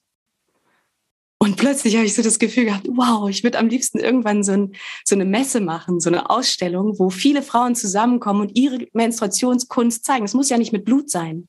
Und 1.38 1.56
plötzlich 1.56 1.96
habe 1.96 2.06
ich 2.06 2.14
so 2.14 2.22
das 2.22 2.38
Gefühl 2.38 2.64
gehabt, 2.64 2.88
wow, 2.88 3.28
ich 3.28 3.44
würde 3.44 3.58
am 3.58 3.68
liebsten 3.68 3.98
irgendwann 3.98 4.42
so, 4.42 4.52
ein, 4.52 4.72
so, 5.04 5.14
eine 5.14 5.26
Messe 5.26 5.60
machen, 5.60 6.00
so 6.00 6.08
eine 6.08 6.30
Ausstellung, 6.30 6.98
wo 6.98 7.10
viele 7.10 7.42
Frauen 7.42 7.74
zusammenkommen 7.74 8.40
und 8.40 8.58
ihre 8.58 8.86
Menstruationskunst 8.94 10.04
zeigen. 10.04 10.24
Es 10.24 10.34
muss 10.34 10.48
ja 10.48 10.56
nicht 10.56 10.72
mit 10.72 10.84
Blut 10.84 11.10
sein. 11.10 11.48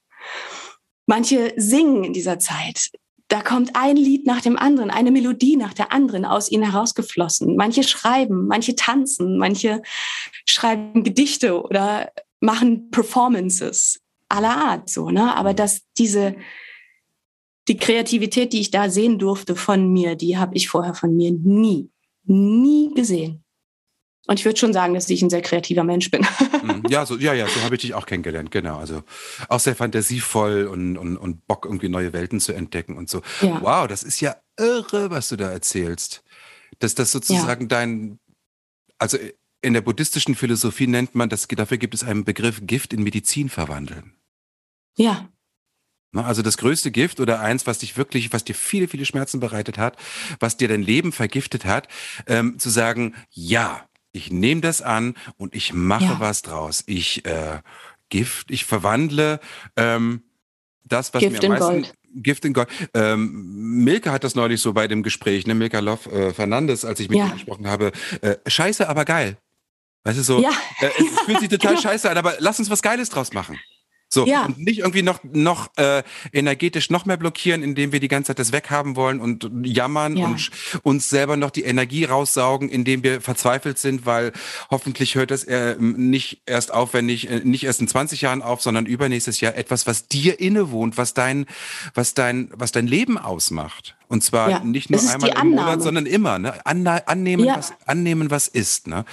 Manche 1.06 1.54
singen 1.56 2.04
in 2.04 2.14
dieser 2.14 2.38
Zeit 2.38 2.92
da 3.28 3.42
kommt 3.42 3.72
ein 3.76 3.98
Lied 3.98 4.26
nach 4.26 4.42
dem 4.42 4.58
anderen, 4.58 4.90
eine 4.90 5.12
Melodie 5.12 5.58
nach 5.58 5.74
der 5.74 5.92
anderen 5.92 6.24
aus 6.26 6.50
ihnen 6.50 6.72
herausgeflossen. 6.72 7.56
Manche 7.56 7.84
schreiben, 7.84 8.48
manche 8.48 8.76
tanzen, 8.76 9.38
manche 9.38 9.82
schreiben 10.48 11.04
Gedichte 11.04 11.62
oder 11.62 12.12
machen 12.40 12.90
Performances 12.90 14.00
aller 14.30 14.56
Art, 14.56 14.90
so, 14.90 15.10
ne? 15.10 15.36
Aber 15.36 15.54
dass 15.54 15.82
diese, 15.98 16.36
die 17.68 17.78
Kreativität, 17.78 18.54
die 18.54 18.62
ich 18.62 18.72
da 18.72 18.90
sehen 18.90 19.20
durfte 19.20 19.56
von 19.56 19.92
mir, 19.92 20.16
die 20.16 20.38
habe 20.38 20.56
ich 20.56 20.70
vorher 20.70 20.94
von 20.94 21.16
mir 21.16 21.32
nie, 21.32 21.90
nie 22.24 22.94
gesehen. 22.94 23.44
Und 24.28 24.40
ich 24.40 24.46
würde 24.46 24.60
schon 24.60 24.74
sagen, 24.74 24.94
dass 24.94 25.10
ich 25.10 25.22
ein 25.22 25.30
sehr 25.30 25.42
kreativer 25.42 25.84
Mensch 25.84 26.12
bin. 26.12 26.26
Mhm. 26.58 26.84
ja, 26.90 27.06
so, 27.06 27.18
ja, 27.18 27.34
ja, 27.34 27.48
so 27.48 27.62
habe 27.62 27.76
ich 27.76 27.82
dich 27.82 27.94
auch 27.94 28.08
kennengelernt, 28.08 28.50
genau. 28.50 28.78
Also 28.78 29.04
auch 29.48 29.60
sehr 29.60 29.76
fantasievoll 29.76 30.66
und, 30.66 30.98
und, 30.98 31.16
und 31.16 31.46
Bock, 31.46 31.66
irgendwie 31.66 31.88
neue 31.88 32.14
Welten 32.14 32.40
zu 32.40 32.52
entdecken 32.52 32.98
und 32.98 33.10
so. 33.10 33.22
Ja. 33.42 33.62
Wow, 33.62 33.88
das 33.88 34.02
ist 34.02 34.20
ja 34.22 34.36
irre, 34.58 35.12
was 35.12 35.30
du 35.30 35.36
da 35.36 35.52
erzählst. 35.52 36.24
Dass 36.80 36.96
das 36.96 37.12
sozusagen 37.12 37.64
ja. 37.64 37.68
dein, 37.68 38.20
also 38.98 39.20
in 39.62 39.74
der 39.74 39.82
buddhistischen 39.82 40.34
Philosophie 40.34 40.88
nennt 40.88 41.14
man 41.14 41.30
das, 41.30 41.48
dafür 41.48 41.78
gibt 41.78 41.94
es 41.94 42.04
einen 42.04 42.26
Begriff 42.26 42.60
Gift 42.64 42.92
in 42.92 43.04
Medizin 43.04 43.50
verwandeln. 43.50 44.14
Ja. 44.98 45.30
Also 46.26 46.42
das 46.42 46.58
größte 46.58 46.92
Gift 46.92 47.20
oder 47.20 47.40
eins, 47.40 47.68
was 47.68 47.80
dich 47.80 47.98
wirklich, 47.98 48.34
was 48.34 48.44
dir 48.44 48.56
viele, 48.56 48.88
viele 48.88 49.06
Schmerzen 49.06 49.40
bereitet 49.40 49.78
hat, 49.78 49.98
was 50.40 50.58
dir 50.58 50.68
dein 50.68 50.82
Leben 50.82 51.12
vergiftet 51.12 51.66
hat, 51.66 51.88
ähm, 52.28 52.60
zu 52.60 52.70
sagen, 52.70 53.16
ja, 53.32 53.86
ich 54.12 54.32
nehme 54.32 54.62
das 54.62 54.82
an 54.82 55.16
und 55.38 55.56
ich 55.56 55.74
mache 55.74 56.06
ja. 56.06 56.20
was 56.20 56.42
draus. 56.42 56.84
Ich 56.88 57.26
äh, 57.26 57.60
Gift, 58.10 58.52
ich 58.52 58.66
verwandle 58.66 59.40
ähm, 59.76 60.24
das, 60.84 61.14
was 61.14 61.22
Gift 61.22 61.42
mir 61.42 61.44
am 61.44 61.50
meisten 61.50 61.82
Gold. 61.82 61.94
Gift 62.16 62.46
in 62.46 62.54
Gold. 62.54 62.70
Ähm, 62.94 63.84
Milka 63.84 64.12
hat 64.12 64.24
das 64.24 64.36
neulich 64.36 64.62
so 64.62 64.74
bei 64.74 64.88
dem 64.88 65.04
Gespräch, 65.04 65.46
ne, 65.46 65.54
Milka 65.54 65.80
Love 65.80 66.10
äh, 66.10 66.34
Fernandes, 66.34 66.86
als 66.86 67.00
ich 67.00 67.10
mit 67.10 67.20
ja. 67.20 67.28
ihm 67.28 67.34
gesprochen 67.34 67.68
habe. 67.68 67.92
Äh, 68.22 68.38
scheiße, 68.48 68.88
aber 68.90 69.06
geil. 69.06 69.38
Weißt 70.04 70.20
du 70.20 70.24
so? 70.24 70.42
Ja. 70.42 70.52
Äh, 70.80 70.90
es 70.98 71.20
fühlt 71.26 71.40
sich 71.40 71.50
total 71.50 71.76
genau. 71.76 71.82
scheiße 71.82 72.10
an, 72.10 72.18
aber 72.18 72.36
lass 72.40 72.60
uns 72.60 72.70
was 72.70 72.82
Geiles 72.82 73.10
draus 73.10 73.34
machen. 73.34 73.60
So, 74.10 74.26
ja. 74.26 74.46
und 74.46 74.60
nicht 74.60 74.80
irgendwie 74.80 75.02
noch, 75.02 75.20
noch 75.24 75.68
äh, 75.76 76.02
energetisch 76.32 76.90
noch 76.90 77.06
mehr 77.06 77.18
blockieren, 77.18 77.62
indem 77.62 77.92
wir 77.92 78.00
die 78.00 78.08
ganze 78.08 78.28
Zeit 78.28 78.40
das 78.40 78.54
weghaben 78.54 78.96
wollen 78.96 79.20
und 79.20 79.50
jammern 79.64 80.16
ja. 80.16 80.28
und 80.28 80.50
uns 80.84 81.10
selber 81.10 81.36
noch 81.36 81.52
die 81.52 81.64
Energie 81.64 82.06
raussaugen, 82.06 82.70
indem 82.70 83.04
wir 83.04 83.20
verzweifelt 83.20 83.78
sind, 83.78 84.06
weil 84.06 84.32
hoffentlich 84.70 85.16
hört 85.16 85.32
das 85.32 85.44
äh, 85.44 85.76
nicht 85.80 86.42
erst 86.46 86.74
auf, 86.74 86.94
wenn 86.94 87.06
nicht, 87.06 87.30
äh, 87.30 87.42
nicht 87.44 87.66
erst 87.66 87.82
in 87.82 87.90
20 87.90 88.22
Jahren 88.22 88.42
auf, 88.42 88.62
sondern 88.62 88.86
übernächstes 88.86 89.42
Jahr 89.42 89.56
etwas, 89.56 89.88
was 89.88 90.08
dir 90.08 90.40
innewohnt, 90.40 90.98
was 90.98 91.14
dein, 91.14 91.46
was 91.94 92.14
dein, 92.14 92.50
was 92.54 92.72
dein 92.72 92.88
Leben 92.88 93.18
ausmacht. 93.18 93.98
Und 94.08 94.24
zwar 94.24 94.50
ja. 94.50 94.60
nicht 94.60 94.90
nur 94.90 95.02
einmal 95.02 95.32
im 95.42 95.50
Monat, 95.50 95.82
sondern 95.82 96.06
immer, 96.06 96.40
ne? 96.40 96.54
annehmen, 96.66 97.46
was, 97.46 97.74
annehmen, 97.86 98.32
was 98.32 98.48
ist, 98.48 98.88
ne? 98.88 99.04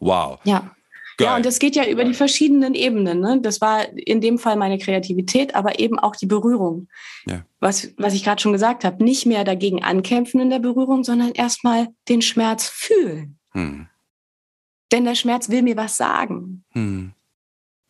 Wow. 0.00 0.38
Ja. 0.44 0.70
Geil. 1.16 1.28
Ja, 1.28 1.36
und 1.36 1.46
das 1.46 1.58
geht 1.58 1.76
ja 1.76 1.86
über 1.86 2.04
die 2.04 2.14
verschiedenen 2.14 2.74
Ebenen. 2.74 3.20
Ne? 3.20 3.38
Das 3.40 3.60
war 3.60 3.86
in 3.96 4.20
dem 4.20 4.38
Fall 4.38 4.56
meine 4.56 4.78
Kreativität, 4.78 5.54
aber 5.54 5.78
eben 5.78 5.98
auch 5.98 6.16
die 6.16 6.26
Berührung. 6.26 6.88
Ja. 7.26 7.44
Was, 7.60 7.92
was 7.96 8.14
ich 8.14 8.24
gerade 8.24 8.42
schon 8.42 8.52
gesagt 8.52 8.84
habe, 8.84 9.02
nicht 9.04 9.24
mehr 9.26 9.44
dagegen 9.44 9.84
ankämpfen 9.84 10.40
in 10.40 10.50
der 10.50 10.58
Berührung, 10.58 11.04
sondern 11.04 11.32
erstmal 11.32 11.88
den 12.08 12.20
Schmerz 12.20 12.68
fühlen. 12.68 13.38
Hm. 13.52 13.86
Denn 14.90 15.04
der 15.04 15.14
Schmerz 15.14 15.48
will 15.48 15.62
mir 15.62 15.76
was 15.76 15.96
sagen. 15.96 16.64
Hm. 16.70 17.12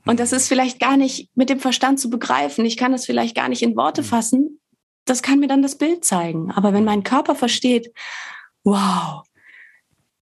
Und 0.07 0.21
das 0.21 0.33
ist 0.33 0.49
vielleicht 0.49 0.81
gar 0.81 0.99
nicht 0.99 1.31
mit 1.35 1.49
dem 1.49 1.61
Verstand 1.61 1.99
zu 1.99 2.11
begreifen. 2.11 2.67
Ich 2.67 2.77
kann 2.77 2.93
das 2.93 3.07
vielleicht 3.07 3.35
gar 3.35 3.49
nicht 3.49 3.63
in 3.63 3.77
Worte 3.77 4.03
hm. 4.03 4.09
fassen. 4.09 4.61
Das 5.07 5.23
kann 5.23 5.39
mir 5.39 5.49
dann 5.49 5.63
das 5.63 5.77
Bild 5.77 6.05
zeigen. 6.05 6.51
Aber 6.51 6.73
wenn 6.73 6.85
mein 6.85 7.03
Körper 7.05 7.35
versteht, 7.35 7.91
wow, 8.65 9.23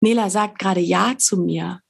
Nela 0.01 0.31
sagt 0.31 0.59
gerade 0.59 0.81
Ja 0.81 1.15
zu 1.19 1.39
mir, 1.39 1.81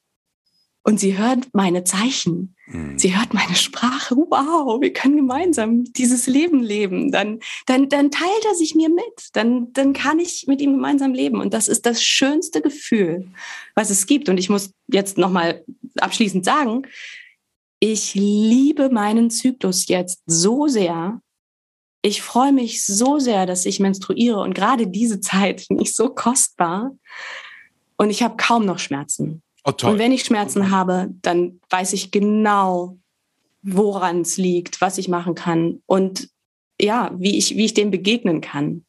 und 0.87 1.01
sie 1.01 1.19
hört 1.19 1.49
meine 1.53 1.83
Zeichen. 1.83 2.55
Mhm. 2.69 2.97
Sie 2.97 3.17
hört 3.19 3.35
meine 3.35 3.57
Sprache. 3.57 4.15
Wow, 4.15 4.81
wir 4.81 4.93
können 4.93 5.17
gemeinsam 5.17 5.83
dieses 5.83 6.29
Leben 6.29 6.63
leben. 6.63 7.11
Dann, 7.11 7.41
dann, 7.67 7.89
dann 7.89 8.13
teilt 8.13 8.45
er 8.49 8.55
sich 8.55 8.77
mir 8.77 8.89
mit. 8.89 9.31
Dann, 9.33 9.73
dann 9.73 9.93
kann 9.95 10.21
ich 10.21 10.47
mit 10.47 10.61
ihm 10.61 10.75
gemeinsam 10.75 11.13
leben. 11.13 11.41
Und 11.41 11.55
das 11.55 11.67
ist 11.67 11.87
das 11.87 12.05
schönste 12.05 12.63
Gefühl, 12.63 13.27
was 13.75 13.91
es 13.91 14.07
gibt. 14.07 14.29
Und 14.29 14.39
ich 14.39 14.49
muss 14.49 14.71
jetzt 14.87 15.19
nochmal 15.19 15.65
abschließend 15.99 16.45
sagen, 16.45 16.87
ich 17.81 18.15
liebe 18.15 18.89
meinen 18.89 19.29
Zyklus 19.31 19.89
jetzt 19.89 20.23
so 20.27 20.69
sehr. 20.69 21.21
Ich 22.01 22.23
freue 22.23 22.53
mich 22.53 22.87
so 22.87 23.19
sehr, 23.19 23.47
dass 23.47 23.67
ich 23.67 23.81
menstruiere 23.81 24.39
und 24.39 24.55
gerade 24.55 24.87
diese 24.87 25.19
Zeit 25.19 25.61
finde 25.67 25.83
ich 25.83 25.97
so 25.97 26.11
kostbar. 26.11 26.97
Und 27.97 28.11
ich 28.11 28.23
habe 28.23 28.37
kaum 28.37 28.65
noch 28.65 28.79
Schmerzen. 28.79 29.43
Oh, 29.67 29.73
und 29.89 29.99
wenn 29.99 30.13
ich 30.13 30.25
Schmerzen 30.25 30.71
habe, 30.71 31.09
dann 31.23 31.61
weiß 31.71 31.93
ich 31.93 32.13
genau, 32.13 32.99
woran 33.63 34.21
es 34.21 34.37
liegt, 34.37 34.81
was 34.81 34.97
ich 34.97 35.09
machen 35.09 35.35
kann 35.35 35.83
und 35.87 36.29
ja, 36.81 37.11
wie 37.19 37.37
ich, 37.37 37.57
wie 37.57 37.65
ich 37.65 37.75
dem 37.75 37.91
begegnen 37.91 38.41
kann. 38.41 38.85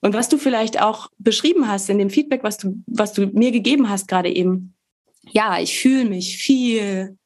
Und 0.00 0.14
was 0.14 0.30
du 0.30 0.38
vielleicht 0.38 0.80
auch 0.80 1.10
beschrieben 1.18 1.68
hast 1.68 1.90
in 1.90 1.98
dem 1.98 2.08
Feedback, 2.08 2.42
was 2.42 2.56
du, 2.56 2.82
was 2.86 3.12
du 3.12 3.26
mir 3.26 3.52
gegeben 3.52 3.90
hast 3.90 4.08
gerade 4.08 4.30
eben, 4.30 4.74
ja, 5.30 5.60
ich 5.60 5.78
fühle 5.78 6.06
mich 6.06 6.38
viel 6.38 7.18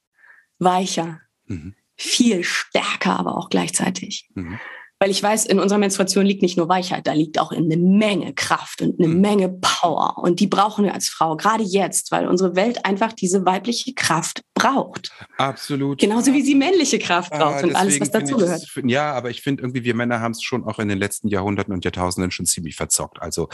weicher, 0.59 1.21
mhm. 1.47 1.75
viel 1.97 2.43
stärker, 2.43 3.21
aber 3.21 3.39
auch 3.39 3.51
gleichzeitig. 3.51 4.29
Mhm. 4.35 4.59
Weil 5.01 5.11
ich 5.11 5.23
weiß, 5.23 5.47
in 5.47 5.59
unserer 5.59 5.79
Menstruation 5.79 6.25
liegt 6.25 6.43
nicht 6.43 6.57
nur 6.57 6.69
Weichheit, 6.69 7.07
da 7.07 7.13
liegt 7.13 7.39
auch 7.39 7.51
eine 7.51 7.77
Menge 7.77 8.33
Kraft 8.35 8.81
und 8.81 8.99
eine 8.99 9.09
mhm. 9.09 9.21
Menge 9.21 9.49
Power. 9.49 10.19
Und 10.19 10.41
die 10.41 10.47
brauchen 10.47 10.85
wir 10.85 10.95
als 10.95 11.09
Frau, 11.09 11.37
gerade 11.37 11.65
jetzt, 11.65 12.13
weil 12.13 12.29
unsere 12.29 12.55
Welt 12.57 12.85
einfach 12.87 13.13
diese 13.13 13.45
weibliche 13.45 13.93
Kraft 13.95 14.43
braucht. 14.55 15.11
Absolut. 15.37 15.99
Genauso 15.99 16.33
wie 16.33 16.43
sie 16.43 16.55
männliche 16.55 16.99
Kraft 16.99 17.33
ah, 17.33 17.39
braucht 17.39 17.65
ah, 17.65 17.67
und 17.67 17.77
alles, 17.77 18.01
was 18.01 18.11
dazugehört. 18.11 18.63
Ja, 18.85 19.13
aber 19.13 19.31
ich 19.31 19.43
finde 19.43 19.63
irgendwie, 19.63 19.85
wir 19.85 19.95
Männer 19.95 20.21
haben 20.21 20.33
es 20.33 20.43
schon 20.43 20.65
auch 20.65 20.79
in 20.79 20.89
den 20.89 20.99
letzten 20.99 21.29
Jahrhunderten 21.29 21.75
und 21.75 21.85
Jahrtausenden 21.85 22.31
schon 22.31 22.47
ziemlich 22.47 22.77
verzockt. 22.77 23.21
Also 23.21 23.49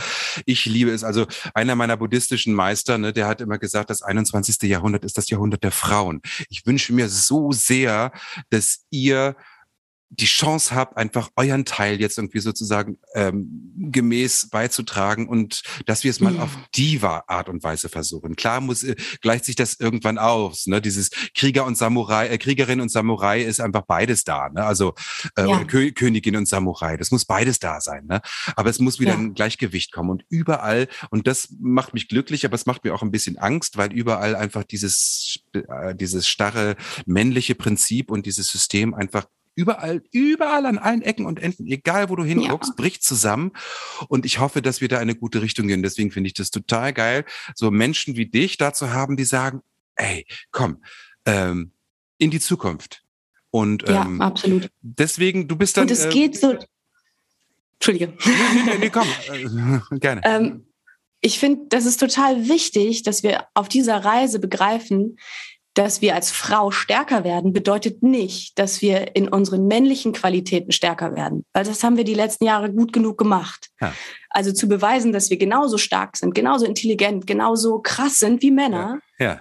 ich 0.45 0.67
liebe 0.67 0.91
es. 0.91 1.05
Also 1.05 1.27
einer 1.55 1.75
meiner 1.75 1.97
buddhistischen 1.97 2.55
Meister, 2.55 2.99
ne, 2.99 3.13
der 3.13 3.27
hat 3.27 3.41
immer 3.41 3.59
gesagt, 3.59 3.91
das 3.91 4.03
21. 4.03 4.63
Jahrhundert 4.69 5.05
ist 5.05 5.17
das 5.17 5.31
Jahrhundert 5.31 5.65
der 5.65 5.73
Frauen. 5.73 6.21
Ich 6.49 6.67
wünsche 6.67 6.93
mir 6.93 7.09
so 7.09 7.51
sehr, 7.53 8.13
dass 8.51 8.85
ihr 8.91 9.37
die 10.13 10.27
Chance 10.27 10.75
habt, 10.75 10.97
einfach 10.97 11.31
euren 11.37 11.65
Teil 11.65 12.01
jetzt 12.01 12.19
irgendwie 12.19 12.41
sozusagen 12.41 12.99
ähm, 13.15 13.73
gemäß 13.77 14.49
beizutragen 14.51 15.29
und 15.29 15.63
dass 15.87 16.03
wir 16.03 16.11
es 16.11 16.19
mal 16.19 16.33
mhm. 16.33 16.41
auf 16.41 16.59
die 16.75 17.01
Art 17.01 17.49
und 17.49 17.63
Weise 17.63 17.89
versuchen. 17.89 18.35
Klar 18.35 18.61
muss 18.61 18.83
äh, 18.83 18.97
gleicht 19.21 19.45
sich 19.45 19.55
das 19.55 19.79
irgendwann 19.79 20.19
aus. 20.19 20.67
Ne? 20.67 20.81
Dieses 20.81 21.11
Krieger 21.37 21.65
und 21.65 21.79
Samurai, 21.79 22.29
äh, 22.29 22.39
Kriegerin 22.39 22.81
und 22.81 22.91
Samurai 22.91 23.41
ist 23.41 23.61
einfach 23.61 23.83
beides 23.83 24.25
da. 24.25 24.49
Ne? 24.49 24.65
Also 24.65 24.95
äh, 25.37 25.49
ja. 25.49 25.65
Kö 25.65 25.93
Königin 25.93 26.37
und 26.37 26.49
Samurai, 26.49 26.97
das 26.97 27.13
muss 27.13 27.25
beides 27.25 27.61
da 27.61 27.81
sein. 27.81 28.07
Ne? 28.07 28.21
Aber 28.57 28.69
es 28.69 28.81
muss 28.81 28.99
wieder 28.99 29.13
ja. 29.13 29.19
ein 29.19 29.35
Gleichgewicht 29.35 29.93
kommen 29.93 30.11
und 30.11 30.25
überall 30.29 30.89
und 31.11 31.29
das 31.29 31.55
macht 31.61 31.95
mich 31.95 32.09
glücklich, 32.09 32.45
aber 32.45 32.57
es 32.57 32.67
macht 32.67 32.83
mir 32.83 32.95
auch 32.95 33.03
ein 33.03 33.13
bisschen 33.13 33.39
Angst, 33.39 33.77
weil 33.77 33.93
überall 33.93 34.35
einfach 34.35 34.65
dieses 34.65 35.39
äh, 35.53 35.95
dieses 35.95 36.27
starre 36.27 36.75
männliche 37.07 37.55
Prinzip 37.55 38.11
und 38.11 38.27
dieses 38.27 38.49
System 38.49 38.93
einfach 38.93 39.27
überall, 39.61 40.03
überall 40.11 40.65
an 40.67 40.79
allen 40.79 41.03
Ecken 41.03 41.27
und 41.27 41.41
Enden, 41.41 41.67
egal 41.67 42.09
wo 42.09 42.17
du 42.17 42.25
hinguckst, 42.25 42.71
ja. 42.71 42.75
bricht 42.77 43.03
zusammen. 43.03 43.53
Und 44.09 44.25
ich 44.25 44.39
hoffe, 44.39 44.63
dass 44.63 44.81
wir 44.81 44.89
da 44.89 44.99
eine 44.99 45.15
gute 45.15 45.43
Richtung 45.43 45.69
gehen. 45.69 45.83
Deswegen 45.83 46.11
finde 46.11 46.29
ich 46.29 46.35
das 46.35 46.51
total 46.51 46.93
geil, 46.93 47.25
so 47.55 47.71
Menschen 47.71 48.17
wie 48.17 48.27
dich 48.27 48.57
da 48.57 48.73
zu 48.73 48.93
haben, 48.93 49.17
die 49.17 49.25
sagen, 49.25 49.61
ey, 49.97 50.27
komm, 50.51 50.83
ähm, 51.27 51.73
in 52.19 52.31
die 52.31 52.41
Zukunft. 52.41 53.03
Und 53.51 53.87
ähm, 53.89 54.19
ja, 54.19 54.27
absolut. 54.27 54.71
Deswegen, 54.81 55.47
du 55.47 55.57
bist 55.57 55.77
dann. 55.77 55.83
Und 55.83 55.91
es 55.91 56.07
äh, 56.07 56.09
geht 56.09 56.39
so. 56.39 56.57
Entschuldige. 57.75 58.15
Nee, 58.25 58.33
nee, 58.55 58.63
nee, 58.65 58.79
nee 58.79 58.91
komm, 58.91 59.09
äh, 59.33 59.99
gerne. 59.99 60.21
Ähm, 60.25 60.67
ich 61.21 61.39
finde, 61.39 61.67
das 61.69 61.85
ist 61.85 61.99
total 61.99 62.49
wichtig, 62.49 63.03
dass 63.03 63.23
wir 63.23 63.47
auf 63.55 63.69
dieser 63.69 64.05
Reise 64.05 64.39
begreifen, 64.39 65.19
dass 65.75 66.01
wir 66.01 66.15
als 66.15 66.31
Frau 66.31 66.71
stärker 66.71 67.23
werden, 67.23 67.53
bedeutet 67.53 68.03
nicht, 68.03 68.59
dass 68.59 68.83
wir 68.83 69.15
in 69.15 69.29
unseren 69.29 69.67
männlichen 69.67 70.13
Qualitäten 70.13 70.73
stärker 70.73 71.15
werden. 71.15 71.45
Weil 71.53 71.65
das 71.65 71.85
haben 71.85 71.97
wir 71.97 72.05
die 72.05 72.15
letzten 72.15 72.45
Jahre 72.45 72.73
gut 72.73 72.93
genug 72.93 73.19
gemacht. 73.19 73.71
Ja. 73.81 73.95
Also 74.31 74.53
zu 74.53 74.69
beweisen, 74.69 75.13
dass 75.13 75.31
wir 75.31 75.37
genauso 75.37 75.79
stark 75.79 76.17
sind, 76.17 76.35
genauso 76.35 76.67
intelligent, 76.67 77.27
genauso 77.27 77.81
krass 77.81 78.17
sind 78.17 78.43
wie 78.43 78.51
Männer. 78.51 79.01
Ja. 79.19 79.27
ja. 79.27 79.41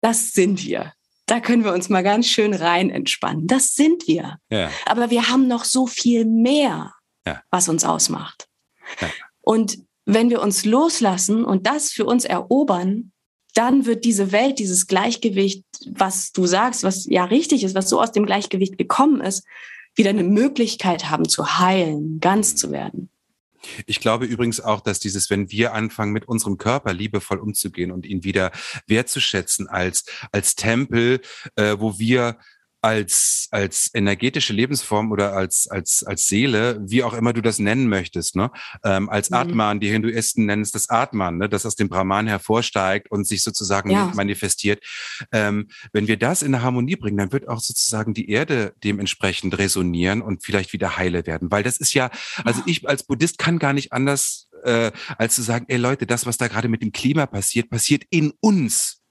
Das 0.00 0.32
sind 0.32 0.64
wir. 0.64 0.92
Da 1.26 1.40
können 1.40 1.64
wir 1.64 1.72
uns 1.72 1.88
mal 1.88 2.04
ganz 2.04 2.28
schön 2.28 2.54
rein 2.54 2.88
entspannen. 2.88 3.48
Das 3.48 3.74
sind 3.74 4.06
wir. 4.06 4.38
Ja. 4.48 4.70
Aber 4.84 5.10
wir 5.10 5.28
haben 5.28 5.48
noch 5.48 5.64
so 5.64 5.88
viel 5.88 6.24
mehr, 6.24 6.92
was 7.50 7.68
uns 7.68 7.84
ausmacht. 7.84 8.48
Und 9.40 9.78
wenn 10.04 10.30
wir 10.30 10.40
uns 10.40 10.64
loslassen 10.64 11.44
und 11.44 11.66
das 11.66 11.90
für 11.90 12.04
uns 12.04 12.24
erobern, 12.24 13.10
dann 13.56 13.86
wird 13.86 14.04
diese 14.04 14.32
Welt, 14.32 14.58
dieses 14.58 14.86
Gleichgewicht, 14.86 15.64
was 15.90 16.32
du 16.32 16.46
sagst, 16.46 16.82
was 16.82 17.06
ja 17.06 17.24
richtig 17.24 17.64
ist, 17.64 17.74
was 17.74 17.88
so 17.88 18.00
aus 18.00 18.12
dem 18.12 18.26
Gleichgewicht 18.26 18.78
gekommen 18.78 19.20
ist, 19.20 19.44
wieder 19.94 20.10
eine 20.10 20.24
Möglichkeit 20.24 21.10
haben 21.10 21.28
zu 21.28 21.58
heilen, 21.58 22.20
ganz 22.20 22.54
zu 22.54 22.70
werden. 22.70 23.08
Ich 23.86 24.00
glaube 24.00 24.26
übrigens 24.26 24.60
auch, 24.60 24.80
dass 24.80 25.00
dieses, 25.00 25.30
wenn 25.30 25.50
wir 25.50 25.72
anfangen, 25.72 26.12
mit 26.12 26.28
unserem 26.28 26.58
Körper 26.58 26.92
liebevoll 26.92 27.38
umzugehen 27.38 27.90
und 27.90 28.06
ihn 28.06 28.22
wieder 28.22 28.52
wertzuschätzen 28.86 29.68
als, 29.68 30.04
als 30.30 30.54
Tempel, 30.54 31.20
äh, 31.56 31.76
wo 31.78 31.98
wir 31.98 32.38
als, 32.86 33.48
als 33.50 33.90
energetische 33.94 34.52
Lebensform 34.52 35.10
oder 35.10 35.32
als, 35.32 35.66
als, 35.66 36.04
als 36.04 36.28
Seele, 36.28 36.78
wie 36.80 37.02
auch 37.02 37.14
immer 37.14 37.32
du 37.32 37.42
das 37.42 37.58
nennen 37.58 37.88
möchtest, 37.88 38.36
ne? 38.36 38.52
Ähm, 38.84 39.08
als 39.08 39.30
mhm. 39.30 39.38
Atman, 39.38 39.80
die 39.80 39.88
Hinduisten 39.88 40.46
nennen 40.46 40.62
es 40.62 40.70
das 40.70 40.88
Atman, 40.88 41.38
ne? 41.38 41.48
das 41.48 41.66
aus 41.66 41.74
dem 41.74 41.88
Brahman 41.88 42.28
hervorsteigt 42.28 43.10
und 43.10 43.26
sich 43.26 43.42
sozusagen 43.42 43.90
ja. 43.90 44.12
manifestiert. 44.14 44.84
Ähm, 45.32 45.66
wenn 45.92 46.06
wir 46.06 46.16
das 46.16 46.42
in 46.42 46.54
eine 46.54 46.62
Harmonie 46.62 46.94
bringen, 46.94 47.16
dann 47.16 47.32
wird 47.32 47.48
auch 47.48 47.58
sozusagen 47.58 48.14
die 48.14 48.30
Erde 48.30 48.72
dementsprechend 48.84 49.58
resonieren 49.58 50.22
und 50.22 50.44
vielleicht 50.44 50.72
wieder 50.72 50.96
heile 50.96 51.26
werden. 51.26 51.50
Weil 51.50 51.64
das 51.64 51.78
ist 51.78 51.92
ja, 51.92 52.10
also 52.44 52.62
ich 52.66 52.88
als 52.88 53.02
Buddhist 53.02 53.38
kann 53.38 53.58
gar 53.58 53.72
nicht 53.72 53.92
anders, 53.92 54.46
äh, 54.62 54.92
als 55.18 55.34
zu 55.34 55.42
sagen, 55.42 55.64
ey 55.66 55.76
Leute, 55.76 56.06
das, 56.06 56.24
was 56.24 56.36
da 56.36 56.46
gerade 56.46 56.68
mit 56.68 56.82
dem 56.82 56.92
Klima 56.92 57.26
passiert, 57.26 57.68
passiert 57.68 58.04
in 58.10 58.32
uns 58.38 59.02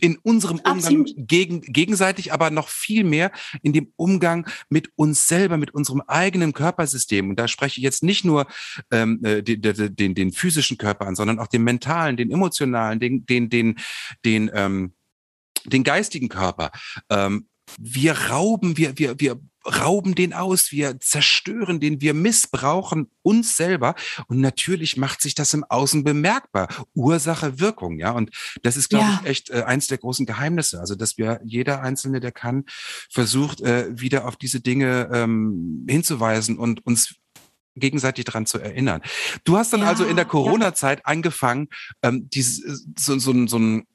in 0.00 0.16
unserem 0.18 0.60
Umgang 0.60 1.06
gegen, 1.16 1.62
gegenseitig, 1.62 2.32
aber 2.32 2.50
noch 2.50 2.68
viel 2.68 3.04
mehr 3.04 3.32
in 3.62 3.72
dem 3.72 3.92
Umgang 3.96 4.46
mit 4.68 4.90
uns 4.96 5.26
selber, 5.26 5.56
mit 5.56 5.72
unserem 5.72 6.02
eigenen 6.06 6.52
Körpersystem. 6.52 7.30
Und 7.30 7.36
da 7.36 7.48
spreche 7.48 7.78
ich 7.78 7.84
jetzt 7.84 8.02
nicht 8.02 8.24
nur 8.24 8.46
ähm, 8.90 9.20
äh, 9.24 9.42
den, 9.42 9.96
den, 9.96 10.14
den 10.14 10.32
physischen 10.32 10.78
Körper 10.78 11.06
an, 11.06 11.14
sondern 11.14 11.38
auch 11.38 11.46
den 11.46 11.64
mentalen, 11.64 12.16
den 12.16 12.30
emotionalen, 12.30 13.00
den, 13.00 13.24
den, 13.26 13.48
den, 13.48 13.78
den, 14.24 14.50
ähm, 14.54 14.94
den 15.64 15.84
geistigen 15.84 16.28
Körper. 16.28 16.70
Ähm, 17.08 17.46
wir 17.78 18.12
rauben, 18.12 18.76
wir, 18.76 18.98
wir, 18.98 19.18
wir 19.18 19.40
rauben 19.66 20.14
den 20.14 20.32
aus, 20.32 20.72
wir 20.72 20.98
zerstören 21.00 21.80
den, 21.80 22.00
wir 22.00 22.14
missbrauchen 22.14 23.10
uns 23.22 23.56
selber. 23.56 23.94
Und 24.26 24.40
natürlich 24.40 24.96
macht 24.96 25.20
sich 25.20 25.34
das 25.34 25.52
im 25.54 25.64
Außen 25.68 26.04
bemerkbar. 26.04 26.68
Ursache, 26.94 27.60
Wirkung, 27.60 27.98
ja. 27.98 28.12
Und 28.12 28.30
das 28.62 28.76
ist, 28.76 28.88
glaube 28.88 29.04
ja. 29.04 29.20
ich, 29.22 29.28
echt 29.28 29.50
äh, 29.50 29.62
eins 29.62 29.86
der 29.86 29.98
großen 29.98 30.26
Geheimnisse. 30.26 30.80
Also, 30.80 30.94
dass 30.94 31.18
wir 31.18 31.40
jeder 31.44 31.82
Einzelne, 31.82 32.20
der 32.20 32.32
kann, 32.32 32.64
versucht, 33.10 33.60
äh, 33.60 33.86
wieder 33.90 34.26
auf 34.26 34.36
diese 34.36 34.60
Dinge 34.60 35.10
ähm, 35.12 35.86
hinzuweisen 35.88 36.58
und 36.58 36.84
uns 36.86 37.16
gegenseitig 37.76 38.24
daran 38.24 38.46
zu 38.46 38.58
erinnern. 38.58 39.00
Du 39.44 39.56
hast 39.56 39.72
dann 39.72 39.80
ja, 39.80 39.88
also 39.88 40.04
in 40.04 40.16
der 40.16 40.24
Corona-Zeit 40.24 41.00
ja. 41.00 41.04
angefangen, 41.04 41.68
ähm, 42.02 42.28
dieses, 42.30 42.64
äh, 42.64 42.92
so, 42.98 43.18
so, 43.18 43.46
so 43.46 43.58
ein 43.58 43.86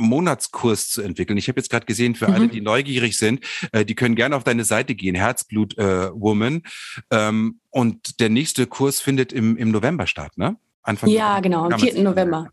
Monatskurs 0.00 0.88
zu 0.88 1.02
entwickeln. 1.02 1.36
Ich 1.36 1.48
habe 1.48 1.58
jetzt 1.60 1.70
gerade 1.70 1.86
gesehen, 1.86 2.14
für 2.14 2.28
mhm. 2.28 2.34
alle, 2.34 2.48
die 2.48 2.60
neugierig 2.60 3.16
sind, 3.16 3.44
äh, 3.72 3.84
die 3.84 3.94
können 3.94 4.14
gerne 4.14 4.36
auf 4.36 4.44
deine 4.44 4.64
Seite 4.64 4.94
gehen, 4.94 5.14
Herzblut 5.14 5.78
äh, 5.78 6.10
Woman. 6.12 6.62
Ähm, 7.10 7.60
und 7.70 8.20
der 8.20 8.30
nächste 8.30 8.66
Kurs 8.66 9.00
findet 9.00 9.32
im, 9.32 9.56
im 9.56 9.70
November 9.70 10.06
statt, 10.06 10.32
ne? 10.36 10.56
Anfang 10.82 11.10
ja, 11.10 11.40
genau, 11.40 11.68
am 11.68 11.78
4. 11.78 12.02
November. 12.02 12.48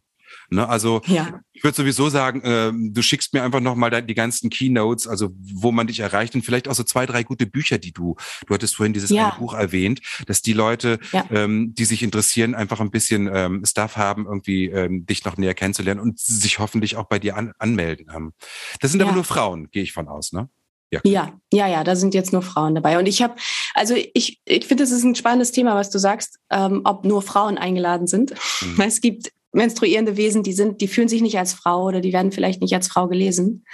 Ne, 0.49 0.67
also 0.67 1.01
ja. 1.07 1.41
ich 1.51 1.63
würde 1.63 1.75
sowieso 1.75 2.07
sagen, 2.07 2.41
äh, 2.41 2.71
du 2.73 3.01
schickst 3.01 3.33
mir 3.33 3.43
einfach 3.43 3.59
nochmal 3.59 4.01
die 4.01 4.13
ganzen 4.13 4.49
Keynotes, 4.49 5.05
also 5.05 5.29
wo 5.35 5.73
man 5.73 5.87
dich 5.87 5.99
erreicht 5.99 6.35
und 6.35 6.45
vielleicht 6.45 6.69
auch 6.69 6.73
so 6.73 6.83
zwei, 6.83 7.05
drei 7.05 7.23
gute 7.23 7.45
Bücher, 7.45 7.77
die 7.77 7.91
du, 7.91 8.15
du 8.45 8.53
hattest 8.53 8.77
vorhin 8.77 8.93
dieses 8.93 9.09
ja. 9.09 9.29
eine 9.29 9.39
Buch 9.39 9.53
erwähnt, 9.53 9.99
dass 10.25 10.41
die 10.41 10.53
Leute, 10.53 10.99
ja. 11.11 11.25
ähm, 11.31 11.73
die 11.75 11.83
sich 11.83 12.01
interessieren, 12.01 12.55
einfach 12.55 12.79
ein 12.79 12.91
bisschen 12.91 13.29
ähm, 13.33 13.65
Stuff 13.65 13.97
haben, 13.97 14.25
irgendwie 14.25 14.67
ähm, 14.67 15.05
dich 15.05 15.25
noch 15.25 15.35
näher 15.35 15.53
kennenzulernen 15.53 15.99
und 15.99 16.17
sich 16.17 16.59
hoffentlich 16.59 16.95
auch 16.95 17.07
bei 17.07 17.19
dir 17.19 17.35
an, 17.35 17.51
anmelden 17.59 18.13
haben. 18.13 18.33
Das 18.79 18.91
sind 18.91 19.01
aber 19.01 19.11
nur 19.11 19.25
Frauen, 19.25 19.69
gehe 19.71 19.83
ich 19.83 19.91
von 19.91 20.07
aus, 20.07 20.31
ne? 20.31 20.47
Ja. 20.89 21.01
ja, 21.03 21.33
ja, 21.51 21.67
ja, 21.67 21.83
da 21.83 21.97
sind 21.97 22.13
jetzt 22.13 22.31
nur 22.31 22.41
Frauen 22.41 22.73
dabei. 22.73 22.97
Und 22.97 23.07
ich 23.07 23.21
habe, 23.21 23.35
also 23.73 23.93
ich, 24.13 24.39
ich 24.45 24.65
finde, 24.65 24.85
es 24.85 24.91
ist 24.91 25.03
ein 25.03 25.15
spannendes 25.15 25.51
Thema, 25.51 25.75
was 25.75 25.89
du 25.89 25.99
sagst, 25.99 26.39
ähm, 26.49 26.81
ob 26.85 27.03
nur 27.03 27.21
Frauen 27.21 27.57
eingeladen 27.57 28.07
sind. 28.07 28.33
Mhm. 28.61 28.81
Es 28.81 29.01
gibt 29.01 29.33
menstruierende 29.57 30.15
Wesen, 30.15 30.43
die 30.43 30.53
sind, 30.53 30.79
die 30.79 30.87
fühlen 30.87 31.09
sich 31.09 31.21
nicht 31.21 31.37
als 31.37 31.53
Frau 31.53 31.83
oder 31.83 31.99
die 31.99 32.13
werden 32.13 32.31
vielleicht 32.31 32.61
nicht 32.61 32.73
als 32.73 32.87
Frau 32.87 33.07
gelesen. 33.07 33.65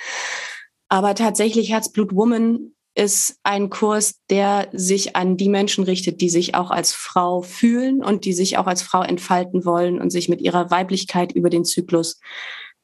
Aber 0.90 1.14
tatsächlich 1.14 1.70
Herzblut 1.70 2.16
Woman 2.16 2.74
ist 2.96 3.40
ein 3.44 3.70
Kurs, 3.70 4.22
der 4.30 4.70
sich 4.72 5.16
an 5.16 5.38
die 5.38 5.50
Menschen 5.50 5.84
richtet, 5.84 6.22
die 6.22 6.30
sich 6.30 6.56
auch 6.56 6.70
als 6.70 6.94
Frau 6.94 7.42
fühlen 7.42 8.04
und 8.04 8.26
die 8.26 8.34
sich 8.34 8.58
auch 8.58 8.68
als 8.68 8.82
Frau 8.82 9.02
entfalten 9.02 9.66
wollen 9.66 10.00
und 10.00 10.12
sich 10.12 10.30
mit 10.30 10.42
ihrer 10.42 10.70
Weiblichkeit 10.72 11.32
über 11.32 11.50
den 11.50 11.66
Zyklus 11.66 12.20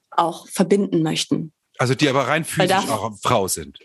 auch 0.09 0.47
verbinden 0.47 1.03
möchten. 1.03 1.53
Also 1.77 1.95
die 1.95 2.09
aber 2.09 2.27
rein 2.27 2.43
physisch 2.43 2.89
auch 2.89 3.17
Frau 3.21 3.47
sind. 3.47 3.79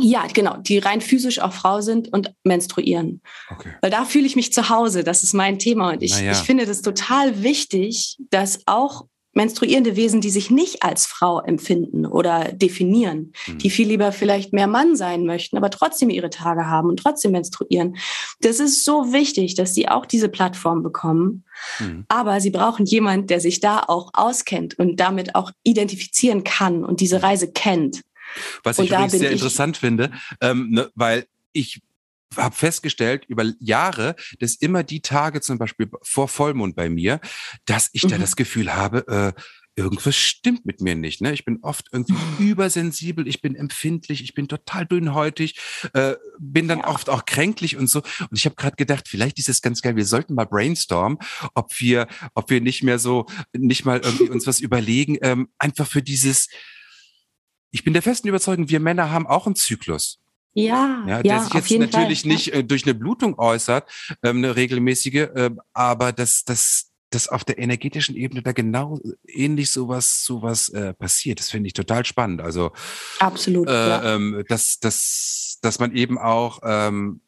Ja, 0.00 0.26
genau, 0.32 0.56
die 0.56 0.78
rein 0.78 1.00
physisch 1.00 1.40
auch 1.40 1.52
Frau 1.52 1.80
sind 1.80 2.12
und 2.12 2.34
menstruieren. 2.44 3.20
Okay. 3.50 3.74
Weil 3.82 3.90
da 3.90 4.04
fühle 4.04 4.26
ich 4.26 4.36
mich 4.36 4.52
zu 4.52 4.70
Hause, 4.70 5.04
das 5.04 5.22
ist 5.22 5.34
mein 5.34 5.58
Thema. 5.58 5.90
Und 5.90 6.02
ich, 6.02 6.18
ja. 6.18 6.32
ich 6.32 6.38
finde 6.38 6.64
das 6.64 6.82
total 6.82 7.42
wichtig, 7.42 8.16
dass 8.30 8.60
auch 8.66 9.06
menstruierende 9.34 9.96
Wesen, 9.96 10.20
die 10.20 10.30
sich 10.30 10.50
nicht 10.50 10.82
als 10.82 11.06
Frau 11.06 11.40
empfinden 11.40 12.04
oder 12.04 12.52
definieren, 12.52 13.32
mhm. 13.46 13.58
die 13.58 13.70
viel 13.70 13.88
lieber 13.88 14.12
vielleicht 14.12 14.52
mehr 14.52 14.66
Mann 14.66 14.94
sein 14.94 15.24
möchten, 15.24 15.56
aber 15.56 15.70
trotzdem 15.70 16.10
ihre 16.10 16.30
Tage 16.30 16.66
haben 16.66 16.88
und 16.88 16.98
trotzdem 16.98 17.32
menstruieren. 17.32 17.96
Das 18.40 18.60
ist 18.60 18.84
so 18.84 19.12
wichtig, 19.12 19.54
dass 19.54 19.74
sie 19.74 19.88
auch 19.88 20.04
diese 20.04 20.28
Plattform 20.28 20.82
bekommen. 20.82 21.44
Mhm. 21.78 22.04
Aber 22.08 22.40
sie 22.40 22.50
brauchen 22.50 22.84
jemand, 22.84 23.30
der 23.30 23.40
sich 23.40 23.60
da 23.60 23.82
auch 23.86 24.10
auskennt 24.12 24.78
und 24.78 25.00
damit 25.00 25.34
auch 25.34 25.50
identifizieren 25.62 26.44
kann 26.44 26.84
und 26.84 27.00
diese 27.00 27.22
Reise 27.22 27.50
kennt. 27.50 28.02
Was 28.62 28.78
ich 28.78 28.90
übrigens 28.90 29.12
sehr 29.12 29.30
interessant 29.30 29.76
finde, 29.76 30.10
ähm, 30.40 30.70
ne, 30.70 30.90
weil 30.94 31.26
ich 31.52 31.80
habe 32.36 32.54
festgestellt 32.54 33.24
über 33.28 33.44
Jahre, 33.60 34.16
dass 34.40 34.54
immer 34.54 34.82
die 34.82 35.00
Tage 35.00 35.40
zum 35.40 35.58
Beispiel 35.58 35.90
vor 36.02 36.28
Vollmond 36.28 36.74
bei 36.76 36.88
mir, 36.88 37.20
dass 37.66 37.90
ich 37.92 38.04
mhm. 38.04 38.08
da 38.08 38.18
das 38.18 38.36
Gefühl 38.36 38.74
habe, 38.74 39.34
äh, 39.36 39.40
irgendwas 39.74 40.16
stimmt 40.16 40.66
mit 40.66 40.80
mir 40.80 40.94
nicht. 40.94 41.22
Ne? 41.22 41.32
Ich 41.32 41.44
bin 41.44 41.60
oft 41.62 41.88
irgendwie 41.92 42.12
mhm. 42.12 42.50
übersensibel, 42.50 43.26
ich 43.26 43.40
bin 43.40 43.54
empfindlich, 43.54 44.22
ich 44.22 44.34
bin 44.34 44.46
total 44.46 44.86
dünnhäutig, 44.86 45.58
äh, 45.94 46.14
bin 46.38 46.68
dann 46.68 46.80
ja. 46.80 46.88
oft 46.88 47.08
auch 47.08 47.24
kränklich 47.24 47.76
und 47.76 47.88
so. 47.88 48.00
Und 48.00 48.36
ich 48.36 48.44
habe 48.44 48.56
gerade 48.56 48.76
gedacht, 48.76 49.08
vielleicht 49.08 49.38
ist 49.38 49.48
es 49.48 49.62
ganz 49.62 49.80
geil, 49.80 49.96
wir 49.96 50.04
sollten 50.04 50.34
mal 50.34 50.44
brainstormen, 50.44 51.18
ob 51.54 51.80
wir, 51.80 52.06
ob 52.34 52.50
wir 52.50 52.60
nicht 52.60 52.82
mehr 52.82 52.98
so, 52.98 53.26
nicht 53.56 53.84
mal 53.84 54.00
irgendwie 54.00 54.30
uns 54.30 54.46
was 54.46 54.60
überlegen, 54.60 55.16
ähm, 55.22 55.48
einfach 55.58 55.86
für 55.86 56.02
dieses, 56.02 56.48
ich 57.72 57.82
bin 57.82 57.94
der 57.94 58.02
festen 58.02 58.28
Überzeugung, 58.28 58.68
wir 58.68 58.80
Männer 58.80 59.10
haben 59.10 59.26
auch 59.26 59.46
einen 59.46 59.56
Zyklus. 59.56 60.20
Ja, 60.54 61.02
ja, 61.08 61.22
der 61.22 61.32
ja, 61.32 61.40
sich 61.44 61.54
jetzt 61.54 61.70
natürlich 61.70 62.20
Fall. 62.20 62.30
nicht 62.30 62.52
äh, 62.52 62.62
durch 62.62 62.84
eine 62.84 62.94
Blutung 62.94 63.38
äußert, 63.38 63.90
ähm, 64.22 64.36
eine 64.36 64.54
regelmäßige, 64.54 65.14
äh, 65.14 65.50
aber 65.72 66.12
dass 66.12 66.44
das 66.44 66.90
dass 67.08 67.28
auf 67.28 67.44
der 67.44 67.58
energetischen 67.58 68.16
Ebene 68.16 68.42
da 68.42 68.52
genau 68.52 68.98
ähnlich 69.26 69.70
sowas 69.70 70.24
sowas 70.24 70.68
äh, 70.70 70.94
passiert. 70.94 71.40
Das 71.40 71.50
finde 71.50 71.66
ich 71.66 71.74
total 71.74 72.04
spannend. 72.04 72.40
Also 72.40 72.72
absolut, 73.18 73.68
äh, 73.68 73.72
ja. 73.72 74.14
ähm, 74.14 74.44
dass 74.48 74.78
dass 74.78 75.58
dass 75.62 75.78
man 75.78 75.94
eben 75.94 76.18
auch 76.18 76.60
ähm, 76.62 77.22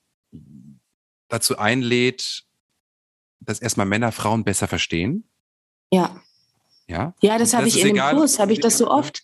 dazu 1.29 1.59
einlädt, 1.59 2.45
dass 3.41 3.59
erstmal 3.61 3.87
Männer 3.87 4.13
Frauen 4.13 4.45
besser 4.45 4.69
verstehen. 4.69 5.25
Ja. 5.91 6.21
Ja. 6.89 7.15
Ja, 7.23 7.39
das 7.39 7.55
habe 7.55 7.69
ich 7.69 7.81
in 7.81 7.95
dem 7.95 8.05
Kurs, 8.17 8.39
habe 8.39 8.53
ich 8.53 8.61
das 8.61 8.77
so 8.77 8.91
oft 8.91 9.23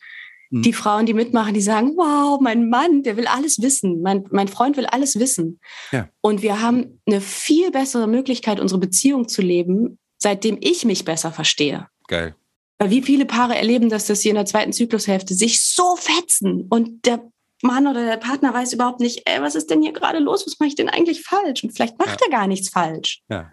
hm. 0.51 0.63
die 0.63 0.73
Frauen, 0.73 1.07
die 1.07 1.15
mitmachen, 1.15 1.55
die 1.55 1.61
sagen, 1.61 1.95
wow, 1.97 2.41
mein 2.41 2.69
Mann, 2.69 3.03
der 3.03 3.17
will 3.17 3.27
alles 3.27 3.63
wissen. 3.63 4.03
Mein, 4.03 4.25
mein 4.31 4.49
Freund 4.49 4.77
will 4.77 4.87
alles 4.87 5.19
wissen. 5.19 5.61
Ja. 5.93 6.09
Und 6.21 6.43
wir 6.43 6.61
haben 6.61 7.01
eine 7.07 7.21
viel 7.21 7.71
bessere 7.71 8.07
Möglichkeit, 8.07 8.61
unsere 8.61 8.81
Beziehung 8.81 9.29
zu 9.29 9.43
leben, 9.43 9.99
seitdem 10.19 10.59
ich 10.61 10.85
mich 10.85 11.05
besser 11.05 11.33
verstehe. 11.33 11.89
Geil. 12.09 12.35
Weil 12.79 12.91
wie 12.91 13.03
viele 13.03 13.27
Paare 13.27 13.57
erleben 13.57 13.91
das, 13.91 14.07
dass 14.07 14.21
sie 14.21 14.31
in 14.31 14.37
der 14.37 14.47
zweiten 14.47 14.73
Zyklushälfte 14.73 15.35
sich 15.35 15.63
so 15.63 15.97
fetzen 15.97 16.67
und 16.71 17.05
der 17.05 17.31
Mann 17.63 17.87
oder 17.87 18.07
der 18.07 18.17
Partner 18.17 18.55
weiß 18.55 18.73
überhaupt 18.73 19.01
nicht, 19.01 19.23
ey, 19.27 19.43
was 19.43 19.55
ist 19.55 19.71
denn 19.71 19.83
hier 19.83 19.93
gerade 19.93 20.19
los? 20.19 20.47
Was 20.47 20.59
mache 20.59 20.69
ich 20.69 20.77
denn 20.77 20.89
eigentlich 20.89 21.23
falsch? 21.23 21.63
Und 21.63 21.73
vielleicht 21.73 21.99
macht 21.99 22.21
ja. 22.21 22.27
er 22.27 22.31
gar 22.31 22.47
nichts 22.47 22.71
falsch. 22.71 23.23
Ja. 23.29 23.53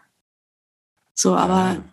So, 1.14 1.36
aber 1.36 1.74
ja. 1.74 1.84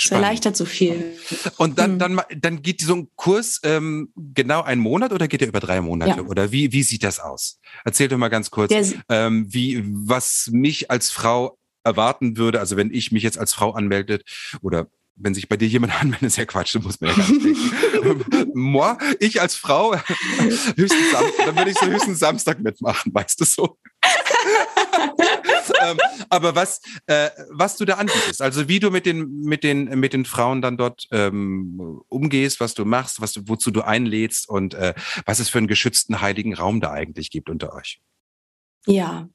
Es 0.00 0.12
erleichtert 0.12 0.56
so 0.56 0.64
viel. 0.64 1.18
Und 1.56 1.78
dann, 1.78 1.94
mhm. 1.94 1.98
dann, 1.98 2.20
dann 2.36 2.62
geht 2.62 2.80
so 2.80 2.94
ein 2.94 3.08
Kurs 3.16 3.60
ähm, 3.64 4.12
genau 4.14 4.62
einen 4.62 4.80
Monat 4.80 5.12
oder 5.12 5.26
geht 5.26 5.42
er 5.42 5.48
über 5.48 5.58
drei 5.58 5.80
Monate? 5.80 6.20
Ja. 6.20 6.26
Oder 6.26 6.52
wie, 6.52 6.72
wie 6.72 6.84
sieht 6.84 7.02
das 7.02 7.18
aus? 7.18 7.58
Erzähl 7.84 8.06
doch 8.06 8.16
mal 8.16 8.28
ganz 8.28 8.50
kurz, 8.50 8.72
ähm, 9.08 9.46
wie, 9.52 9.82
was 9.84 10.50
mich 10.52 10.90
als 10.90 11.10
Frau 11.10 11.58
erwarten 11.82 12.36
würde, 12.36 12.60
also 12.60 12.76
wenn 12.76 12.92
ich 12.92 13.10
mich 13.10 13.22
jetzt 13.22 13.38
als 13.38 13.52
Frau 13.54 13.72
anmelde 13.72 14.20
oder 14.60 14.88
wenn 15.16 15.34
sich 15.34 15.48
bei 15.48 15.56
dir 15.56 15.66
jemand 15.66 15.94
anmeldet, 16.00 16.28
ist 16.28 16.36
ja 16.36 16.44
Quatsch, 16.44 16.74
du 16.74 16.80
musst 16.80 17.00
mir 17.00 17.08
ja 17.08 17.14
gar 17.14 17.28
nicht 17.28 17.44
denken. 17.44 18.50
Moi, 18.54 18.96
ich 19.18 19.40
als 19.40 19.56
Frau, 19.56 19.96
höchstens 20.76 21.12
dann 21.44 21.56
würde 21.56 21.70
ich 21.70 21.78
so 21.78 21.86
höchstens 21.86 22.20
Samstag 22.20 22.60
mitmachen, 22.60 23.12
weißt 23.12 23.40
du 23.40 23.44
so. 23.44 23.78
Ähm, 25.82 25.98
aber 26.28 26.54
was, 26.54 26.80
äh, 27.06 27.30
was 27.50 27.76
du 27.76 27.84
da 27.84 27.94
anbietest, 27.94 28.42
also 28.42 28.68
wie 28.68 28.80
du 28.80 28.90
mit 28.90 29.06
den, 29.06 29.42
mit 29.42 29.64
den, 29.64 29.84
mit 29.98 30.12
den 30.12 30.24
Frauen 30.24 30.62
dann 30.62 30.76
dort 30.76 31.06
ähm, 31.10 32.00
umgehst, 32.08 32.60
was 32.60 32.74
du 32.74 32.84
machst, 32.84 33.20
was 33.20 33.48
wozu 33.48 33.70
du 33.70 33.82
einlädst 33.82 34.48
und 34.48 34.74
äh, 34.74 34.94
was 35.26 35.38
es 35.38 35.48
für 35.48 35.58
einen 35.58 35.68
geschützten 35.68 36.20
heiligen 36.20 36.54
Raum 36.54 36.80
da 36.80 36.92
eigentlich 36.92 37.30
gibt 37.30 37.50
unter 37.50 37.74
euch. 37.74 38.00
Ja, 38.86 39.28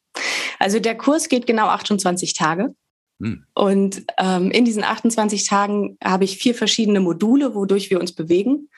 also 0.59 0.79
der 0.79 0.97
Kurs 0.97 1.29
geht 1.29 1.45
genau 1.45 1.67
28 1.67 2.33
Tage. 2.33 2.75
Hm. 3.21 3.45
Und 3.53 4.05
ähm, 4.17 4.51
in 4.51 4.65
diesen 4.65 4.83
28 4.83 5.45
Tagen 5.45 5.97
habe 6.03 6.23
ich 6.23 6.37
vier 6.37 6.55
verschiedene 6.55 6.99
Module, 6.99 7.55
wodurch 7.55 7.89
wir 7.89 7.99
uns 7.99 8.13
bewegen. 8.13 8.69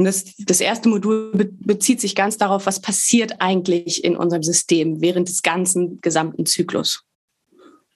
Und 0.00 0.06
das, 0.06 0.34
das 0.38 0.62
erste 0.62 0.88
Modul 0.88 1.30
be 1.32 1.44
bezieht 1.44 2.00
sich 2.00 2.14
ganz 2.14 2.38
darauf, 2.38 2.64
was 2.64 2.80
passiert 2.80 3.42
eigentlich 3.42 4.02
in 4.02 4.16
unserem 4.16 4.42
System 4.42 5.02
während 5.02 5.28
des 5.28 5.42
ganzen 5.42 6.00
gesamten 6.00 6.46
Zyklus. 6.46 7.04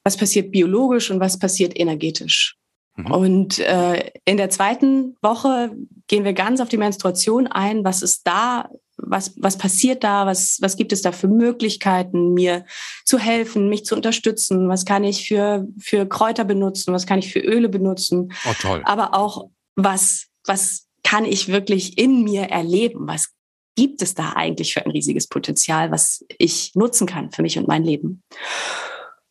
Was 0.02 0.18
passiert 0.18 0.50
biologisch 0.50 1.10
und 1.10 1.18
was 1.18 1.38
passiert 1.38 1.80
energetisch. 1.80 2.58
Mhm. 2.96 3.10
Und 3.10 3.58
äh, 3.58 4.10
in 4.26 4.36
der 4.36 4.50
zweiten 4.50 5.16
Woche 5.22 5.74
gehen 6.06 6.24
wir 6.24 6.34
ganz 6.34 6.60
auf 6.60 6.68
die 6.68 6.76
Menstruation 6.76 7.46
ein. 7.46 7.84
Was 7.84 8.02
ist 8.02 8.26
da? 8.26 8.68
Was, 8.98 9.32
was 9.38 9.56
passiert 9.56 10.04
da? 10.04 10.26
Was, 10.26 10.58
was 10.60 10.76
gibt 10.76 10.92
es 10.92 11.00
da 11.00 11.10
für 11.10 11.28
Möglichkeiten, 11.28 12.34
mir 12.34 12.66
zu 13.06 13.18
helfen, 13.18 13.70
mich 13.70 13.86
zu 13.86 13.96
unterstützen? 13.96 14.68
Was 14.68 14.84
kann 14.84 15.04
ich 15.04 15.26
für, 15.26 15.66
für 15.80 16.06
Kräuter 16.06 16.44
benutzen? 16.44 16.92
Was 16.92 17.06
kann 17.06 17.20
ich 17.20 17.32
für 17.32 17.40
Öle 17.40 17.70
benutzen? 17.70 18.30
Oh, 18.46 18.52
toll. 18.60 18.82
Aber 18.84 19.14
auch, 19.14 19.48
was, 19.74 20.26
was 20.46 20.84
kann 21.14 21.24
ich 21.26 21.46
wirklich 21.46 21.96
in 21.96 22.24
mir 22.24 22.42
erleben? 22.42 23.06
Was 23.06 23.28
gibt 23.76 24.02
es 24.02 24.14
da 24.14 24.32
eigentlich 24.34 24.74
für 24.74 24.84
ein 24.84 24.90
riesiges 24.90 25.28
Potenzial, 25.28 25.92
was 25.92 26.24
ich 26.38 26.72
nutzen 26.74 27.06
kann 27.06 27.30
für 27.30 27.42
mich 27.42 27.56
und 27.56 27.68
mein 27.68 27.84
Leben? 27.84 28.24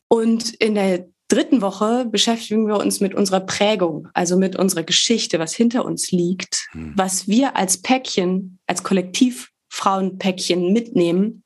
Und 0.08 0.54
in 0.54 0.76
der 0.76 1.10
dritten 1.28 1.62
Woche 1.62 2.06
beschäftigen 2.06 2.68
wir 2.68 2.78
uns 2.78 3.02
mit 3.02 3.14
unserer 3.14 3.42
Prägung, 3.42 4.08
also 4.14 4.38
mit 4.38 4.56
unserer 4.56 4.84
Geschichte, 4.84 5.40
was 5.40 5.54
hinter 5.54 5.84
uns 5.84 6.12
liegt, 6.12 6.70
hm. 6.72 6.94
was 6.96 7.28
wir 7.28 7.58
als 7.58 7.82
Päckchen, 7.82 8.60
als 8.66 8.84
Kollektivfrauenpäckchen 8.84 10.72
mitnehmen 10.72 11.44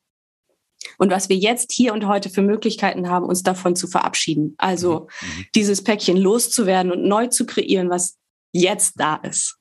und 0.98 1.10
was 1.10 1.28
wir 1.28 1.36
jetzt 1.36 1.72
hier 1.72 1.92
und 1.92 2.06
heute 2.06 2.30
für 2.30 2.42
Möglichkeiten 2.42 3.10
haben, 3.10 3.26
uns 3.26 3.42
davon 3.42 3.74
zu 3.74 3.88
verabschieden. 3.88 4.54
Also 4.58 5.08
mhm. 5.20 5.38
mhm. 5.38 5.46
dieses 5.56 5.82
Päckchen 5.82 6.16
loszuwerden 6.16 6.92
und 6.92 7.02
neu 7.02 7.26
zu 7.26 7.44
kreieren, 7.44 7.90
was 7.90 8.16
jetzt 8.52 9.00
da 9.00 9.16
ist 9.16 9.57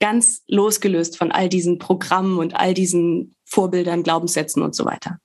ganz 0.00 0.42
losgelöst 0.48 1.16
von 1.16 1.32
all 1.32 1.48
diesen 1.48 1.78
Programmen 1.78 2.38
und 2.38 2.54
all 2.56 2.74
diesen 2.74 3.34
Vorbildern, 3.44 4.02
Glaubenssätzen 4.02 4.62
und 4.62 4.74
so 4.74 4.84
weiter. 4.84 5.18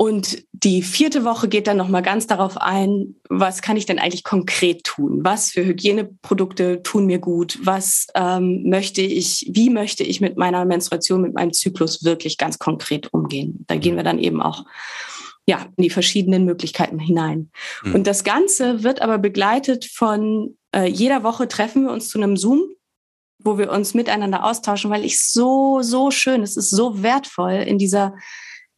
Und 0.00 0.44
die 0.52 0.82
vierte 0.82 1.24
Woche 1.24 1.46
geht 1.46 1.66
dann 1.66 1.76
nochmal 1.76 2.00
ganz 2.00 2.26
darauf 2.26 2.56
ein, 2.56 3.16
was 3.28 3.60
kann 3.60 3.76
ich 3.76 3.84
denn 3.84 3.98
eigentlich 3.98 4.24
konkret 4.24 4.84
tun? 4.84 5.20
Was 5.24 5.50
für 5.50 5.62
Hygieneprodukte 5.62 6.82
tun 6.82 7.04
mir 7.04 7.18
gut? 7.18 7.58
Was 7.64 8.06
ähm, 8.14 8.62
möchte 8.64 9.02
ich, 9.02 9.50
wie 9.52 9.68
möchte 9.68 10.02
ich 10.02 10.22
mit 10.22 10.38
meiner 10.38 10.64
Menstruation, 10.64 11.20
mit 11.20 11.34
meinem 11.34 11.52
Zyklus 11.52 12.02
wirklich 12.02 12.38
ganz 12.38 12.58
konkret 12.58 13.12
umgehen? 13.12 13.64
Da 13.66 13.76
gehen 13.76 13.96
wir 13.96 14.02
dann 14.02 14.18
eben 14.18 14.40
auch 14.40 14.64
ja, 15.46 15.66
in 15.76 15.82
die 15.82 15.90
verschiedenen 15.90 16.46
Möglichkeiten 16.46 16.98
hinein. 16.98 17.50
Mhm. 17.82 17.96
Und 17.96 18.06
das 18.06 18.24
Ganze 18.24 18.82
wird 18.82 19.02
aber 19.02 19.18
begleitet 19.18 19.84
von 19.84 20.56
äh, 20.74 20.86
jeder 20.86 21.24
Woche 21.24 21.48
treffen 21.48 21.84
wir 21.84 21.92
uns 21.92 22.08
zu 22.08 22.18
einem 22.18 22.36
Zoom 22.36 22.62
wo 23.44 23.58
wir 23.58 23.70
uns 23.70 23.94
miteinander 23.94 24.44
austauschen, 24.44 24.90
weil 24.90 25.04
ich 25.04 25.22
so, 25.22 25.82
so 25.82 26.10
schön, 26.10 26.42
es 26.42 26.56
ist 26.56 26.70
so 26.70 27.02
wertvoll 27.02 27.52
in 27.52 27.78
dieser, 27.78 28.14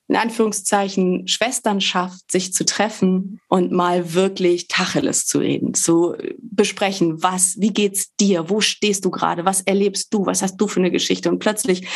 in 0.09 0.17
Anführungszeichen, 0.17 1.27
Schwesternschaft, 1.27 2.31
sich 2.31 2.53
zu 2.53 2.65
treffen 2.65 3.41
und 3.49 3.73
mal 3.73 4.13
wirklich 4.15 4.69
Tacheles 4.69 5.27
zu 5.27 5.39
reden, 5.39 5.75
zu 5.75 6.15
besprechen, 6.39 7.23
was, 7.23 7.55
wie 7.59 7.73
geht's 7.73 8.15
dir, 8.17 8.51
wo 8.51 8.61
stehst 8.61 9.05
du 9.05 9.11
gerade, 9.11 9.45
was 9.45 9.63
erlebst 9.63 10.13
du, 10.13 10.27
was 10.27 10.43
hast 10.43 10.57
du 10.57 10.69
für 10.69 10.81
eine 10.81 10.91
Geschichte? 10.91 11.31
Und 11.31 11.39
plötzlich, 11.39 11.89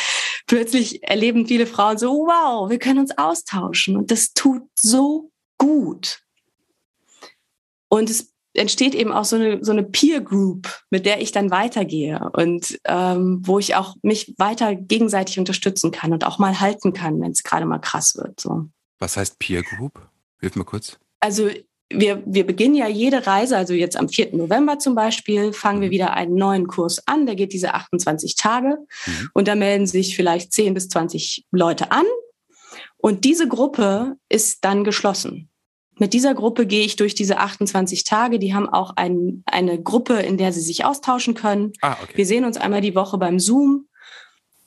plötzlich 0.47 1.03
erleben 1.03 1.47
viele 1.47 1.67
Frauen 1.67 1.97
so, 1.97 2.11
wow, 2.11 2.69
wir 2.69 2.79
können 2.79 2.99
uns 2.99 3.17
austauschen. 3.17 3.97
Und 3.97 4.09
das 4.09 4.33
tut 4.33 4.63
so 4.79 5.31
gut. 5.57 6.21
Und 7.89 8.09
es 8.09 8.33
entsteht 8.57 8.95
eben 8.95 9.11
auch 9.11 9.25
so 9.25 9.35
eine, 9.35 9.63
so 9.63 9.71
eine 9.71 9.83
Peer 9.83 10.21
Group, 10.21 10.67
mit 10.89 11.05
der 11.05 11.21
ich 11.21 11.31
dann 11.31 11.51
weitergehe 11.51 12.29
und 12.33 12.79
ähm, 12.85 13.41
wo 13.43 13.59
ich 13.59 13.75
auch 13.75 13.95
mich 14.01 14.33
weiter 14.37 14.75
gegenseitig 14.75 15.39
unterstützen 15.39 15.91
kann 15.91 16.13
und 16.13 16.25
auch 16.25 16.39
mal 16.39 16.59
halten 16.59 16.93
kann, 16.93 17.21
wenn 17.21 17.31
es 17.31 17.43
gerade 17.43 17.65
mal 17.65 17.79
krass 17.79 18.15
wird. 18.15 18.39
So. 18.39 18.65
Was 18.99 19.17
heißt 19.17 19.39
Peer 19.39 19.63
Group? 19.63 20.07
Hilf 20.39 20.55
mir 20.55 20.65
kurz. 20.65 20.97
Also 21.19 21.49
wir, 21.89 22.21
wir 22.25 22.45
beginnen 22.45 22.75
ja 22.75 22.87
jede 22.87 23.25
Reise, 23.25 23.57
also 23.57 23.73
jetzt 23.73 23.95
am 23.95 24.09
4. 24.09 24.35
November 24.35 24.77
zum 24.79 24.93
Beispiel, 24.95 25.53
fangen 25.53 25.81
wir 25.81 25.87
mhm. 25.87 25.93
wieder 25.93 26.13
einen 26.13 26.35
neuen 26.35 26.67
Kurs 26.67 27.07
an. 27.07 27.25
Der 27.25 27.35
geht 27.35 27.53
diese 27.53 27.73
28 27.73 28.35
Tage 28.35 28.77
mhm. 29.05 29.29
und 29.33 29.47
da 29.47 29.55
melden 29.55 29.87
sich 29.87 30.15
vielleicht 30.15 30.51
10 30.51 30.73
bis 30.73 30.89
20 30.89 31.45
Leute 31.51 31.91
an. 31.91 32.05
Und 32.97 33.23
diese 33.23 33.47
Gruppe 33.47 34.17
ist 34.27 34.65
dann 34.65 34.83
geschlossen. 34.83 35.49
Mit 35.99 36.13
dieser 36.13 36.33
Gruppe 36.33 36.65
gehe 36.65 36.85
ich 36.85 36.95
durch 36.95 37.15
diese 37.15 37.37
28 37.37 38.03
Tage. 38.03 38.39
Die 38.39 38.53
haben 38.53 38.69
auch 38.69 38.93
ein, 38.95 39.43
eine 39.45 39.81
Gruppe, 39.81 40.15
in 40.15 40.37
der 40.37 40.53
sie 40.53 40.61
sich 40.61 40.85
austauschen 40.85 41.33
können. 41.33 41.73
Ah, 41.81 41.97
okay. 42.01 42.13
Wir 42.15 42.25
sehen 42.25 42.45
uns 42.45 42.57
einmal 42.57 42.81
die 42.81 42.95
Woche 42.95 43.17
beim 43.17 43.39
Zoom 43.39 43.87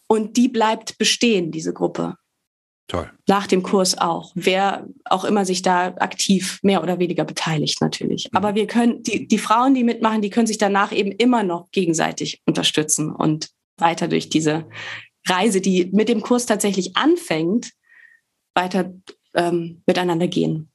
und 0.07 0.37
die 0.37 0.49
bleibt 0.49 0.99
bestehen, 0.99 1.53
diese 1.53 1.73
Gruppe. 1.73 2.17
Toll. 2.89 3.09
Nach 3.29 3.47
dem 3.47 3.63
Kurs 3.63 3.97
auch. 3.97 4.33
Wer 4.35 4.89
auch 5.05 5.25
immer 5.25 5.45
sich 5.45 5.63
da 5.63 5.95
aktiv 5.99 6.59
mehr 6.63 6.83
oder 6.83 6.99
weniger 6.99 7.25
beteiligt, 7.25 7.81
natürlich. 7.81 8.29
Mhm. 8.33 8.37
Aber 8.37 8.57
wir 8.57 8.67
können, 8.67 9.05
die, 9.05 9.29
die 9.29 9.39
Frauen, 9.39 9.75
die 9.75 9.85
mitmachen, 9.85 10.23
die 10.23 10.31
können 10.31 10.49
sich 10.49 10.59
danach 10.59 10.91
eben 10.91 11.13
immer 11.13 11.45
noch 11.45 11.71
gegenseitig 11.71 12.43
unterstützen 12.47 13.15
und 13.15 13.51
weiter 13.77 14.09
durch 14.09 14.29
diese 14.29 14.67
Reise, 15.27 15.61
die 15.61 15.91
mit 15.93 16.09
dem 16.09 16.21
Kurs 16.21 16.47
tatsächlich 16.47 16.97
anfängt, 16.97 17.71
weiter 18.55 18.93
ähm, 19.35 19.83
miteinander 19.87 20.27
gehen. 20.27 20.70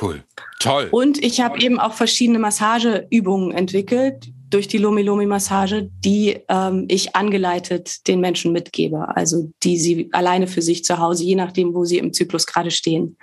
Cool. 0.00 0.22
Toll. 0.60 0.88
Und 0.90 1.22
ich 1.22 1.40
habe 1.40 1.60
eben 1.60 1.80
auch 1.80 1.94
verschiedene 1.94 2.38
Massageübungen 2.38 3.52
entwickelt, 3.52 4.30
durch 4.50 4.66
die 4.66 4.78
Lomi-Lomi-Massage, 4.78 5.88
die 6.04 6.40
ähm, 6.48 6.86
ich 6.88 7.14
angeleitet 7.14 8.06
den 8.08 8.20
Menschen 8.20 8.52
mitgebe. 8.52 9.16
Also 9.16 9.52
die 9.62 9.78
sie 9.78 10.08
alleine 10.12 10.48
für 10.48 10.60
sich 10.60 10.84
zu 10.84 10.98
Hause, 10.98 11.24
je 11.24 11.36
nachdem, 11.36 11.72
wo 11.72 11.84
sie 11.84 11.98
im 11.98 12.12
Zyklus 12.12 12.46
gerade 12.46 12.70
stehen, 12.70 13.16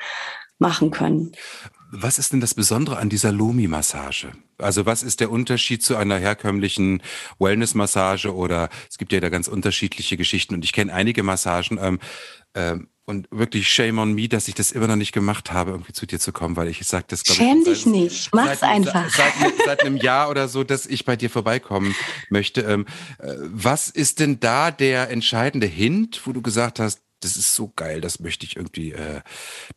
machen 0.57 0.89
können. 0.89 1.33
Was 1.91 2.19
ist 2.19 2.33
denn 2.33 2.41
das 2.41 2.53
Besondere 2.53 2.97
an 2.97 3.09
dieser 3.09 3.31
Lomi-Massage? 3.31 4.31
Also 4.57 4.85
was 4.85 5.03
ist 5.03 5.19
der 5.19 5.31
Unterschied 5.31 5.83
zu 5.83 5.95
einer 5.95 6.17
herkömmlichen 6.17 7.01
Wellness-Massage 7.39 8.33
oder 8.33 8.69
es 8.89 8.97
gibt 8.97 9.13
ja 9.13 9.19
da 9.19 9.29
ganz 9.29 9.47
unterschiedliche 9.47 10.17
Geschichten 10.17 10.55
und 10.55 10.65
ich 10.65 10.73
kenne 10.73 10.93
einige 10.93 11.23
Massagen. 11.23 11.77
Ähm, 11.81 11.99
ähm, 12.55 12.87
und 13.07 13.27
wirklich 13.31 13.71
shame 13.71 13.99
on 13.99 14.13
me, 14.13 14.27
dass 14.27 14.49
ich 14.49 14.53
das 14.53 14.73
immer 14.73 14.85
noch 14.85 14.97
nicht 14.97 15.13
gemacht 15.13 15.51
habe, 15.53 15.71
irgendwie 15.71 15.93
zu 15.93 16.05
dir 16.05 16.19
zu 16.19 16.33
kommen, 16.33 16.57
weil 16.57 16.67
ich 16.67 16.85
sage 16.85 17.05
das 17.07 17.23
glaube 17.23 17.37
Schäm 17.37 17.63
dich 17.63 17.85
nicht, 17.85 18.29
mach's 18.33 18.59
seit, 18.59 18.69
einfach. 18.69 19.09
Seit, 19.09 19.33
seit, 19.39 19.53
seit, 19.65 19.81
einem 19.85 19.95
Jahr 19.95 20.29
oder 20.29 20.49
so, 20.49 20.65
dass 20.65 20.85
ich 20.85 21.05
bei 21.05 21.15
dir 21.15 21.29
vorbeikommen 21.29 21.95
möchte. 22.29 22.61
Ähm, 22.61 22.85
äh, 23.19 23.33
was 23.39 23.89
ist 23.89 24.19
denn 24.19 24.41
da 24.41 24.71
der 24.71 25.09
entscheidende 25.09 25.67
Hint, 25.67 26.21
wo 26.25 26.33
du 26.33 26.41
gesagt 26.41 26.79
hast, 26.79 27.01
das 27.21 27.37
ist 27.37 27.55
so 27.55 27.71
geil, 27.75 28.01
das 28.01 28.19
möchte 28.19 28.45
ich 28.45 28.57
irgendwie, 28.57 28.91
äh, 28.91 29.21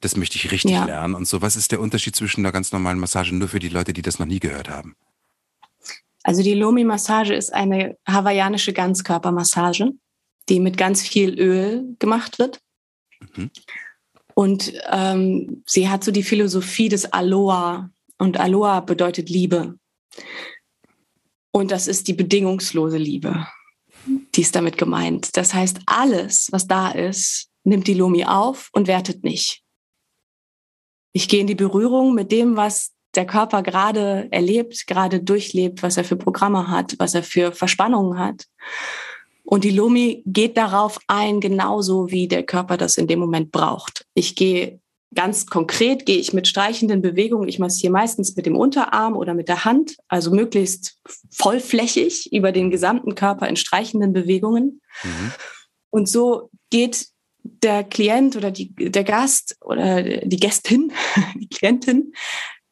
das 0.01 0.17
möchte 0.17 0.37
ich 0.37 0.51
richtig 0.51 0.73
ja. 0.73 0.85
lernen 0.85 1.15
und 1.15 1.29
so. 1.29 1.41
Was 1.41 1.55
ist 1.55 1.71
der 1.71 1.81
Unterschied 1.81 2.17
zwischen 2.17 2.41
einer 2.41 2.53
ganz 2.53 2.73
normalen 2.73 2.99
Massage, 2.99 3.35
nur 3.35 3.49
für 3.49 3.61
die 3.61 3.69
Leute, 3.69 3.93
die 3.93 4.03
das 4.03 4.19
noch 4.19 4.27
nie 4.27 4.41
gehört 4.41 4.69
haben? 4.69 4.97
Also 6.25 6.43
die 6.43 6.55
Lomi-Massage 6.55 7.33
ist 7.33 7.53
eine 7.55 7.97
hawaiianische 8.07 8.73
Ganzkörpermassage, 8.73 9.93
die 10.49 10.59
mit 10.59 10.77
ganz 10.77 11.01
viel 11.01 11.39
Öl 11.39 11.95
gemacht 12.01 12.41
wird. 12.41 12.61
Mhm. 13.37 13.51
Und 14.35 14.73
ähm, 14.91 15.63
sie 15.67 15.89
hat 15.89 16.05
so 16.05 16.11
die 16.11 16.23
Philosophie 16.23 16.89
des 16.89 17.13
Aloha. 17.13 17.91
Und 18.19 18.39
Aloha 18.39 18.81
bedeutet 18.81 19.29
Liebe. 19.29 19.79
Und 21.53 21.71
das 21.71 21.89
ist 21.89 22.09
die 22.09 22.13
bedingungslose 22.13 22.97
Liebe. 22.97 23.47
Die 24.07 24.41
ist 24.41 24.55
damit 24.55 24.79
gemeint. 24.79 25.37
Das 25.37 25.53
heißt, 25.53 25.81
alles, 25.87 26.49
was 26.53 26.67
da 26.67 26.91
ist, 26.91 27.51
nimmt 27.65 27.87
die 27.87 27.95
Lomi 27.95 28.25
auf 28.25 28.71
und 28.73 28.87
wertet 28.87 29.25
nicht. 29.25 29.63
Ich 31.13 31.29
gehe 31.29 31.41
in 31.41 31.47
die 31.47 31.55
Berührung 31.55 32.15
mit 32.15 32.31
dem, 32.33 32.57
was 32.57 32.93
der 33.15 33.27
Körper 33.27 33.63
gerade 33.63 34.29
erlebt, 34.31 34.87
gerade 34.87 35.21
durchlebt, 35.21 35.83
was 35.83 35.97
er 35.97 36.05
für 36.05 36.17
Programme 36.17 36.69
hat, 36.69 36.95
was 36.99 37.15
er 37.15 37.25
für 37.25 37.53
Verspannungen 37.53 38.19
hat. 38.19 38.47
Und 39.51 39.65
die 39.65 39.71
Lomi 39.71 40.23
geht 40.27 40.57
darauf 40.57 41.01
ein, 41.09 41.41
genauso 41.41 42.09
wie 42.13 42.29
der 42.29 42.45
Körper 42.45 42.77
das 42.77 42.97
in 42.97 43.09
dem 43.09 43.19
Moment 43.19 43.51
braucht. 43.51 44.07
Ich 44.15 44.37
gehe 44.37 44.79
ganz 45.13 45.47
konkret, 45.47 46.07
gehe 46.07 46.19
ich 46.19 46.33
mit 46.33 46.47
streichenden 46.47 47.03
Bewegungen, 47.03 47.49
ich 47.49 47.59
massiere 47.59 47.93
meistens 47.93 48.37
mit 48.37 48.47
dem 48.47 48.55
Unterarm 48.55 49.17
oder 49.17 49.35
mit 49.35 49.49
der 49.49 49.65
Hand, 49.65 49.97
also 50.07 50.31
möglichst 50.31 51.01
vollflächig 51.33 52.33
über 52.33 52.53
den 52.53 52.71
gesamten 52.71 53.17
Körper 53.17 53.49
in 53.49 53.57
streichenden 53.57 54.13
Bewegungen. 54.13 54.81
Mhm. 55.03 55.33
Und 55.91 56.09
so 56.09 56.51
geht 56.71 57.09
der 57.43 57.83
Klient 57.83 58.37
oder 58.37 58.53
die, 58.53 58.73
der 58.73 59.03
Gast 59.03 59.57
oder 59.63 60.01
die 60.05 60.37
Gästin, 60.37 60.93
die 61.35 61.49
Klientin, 61.49 62.13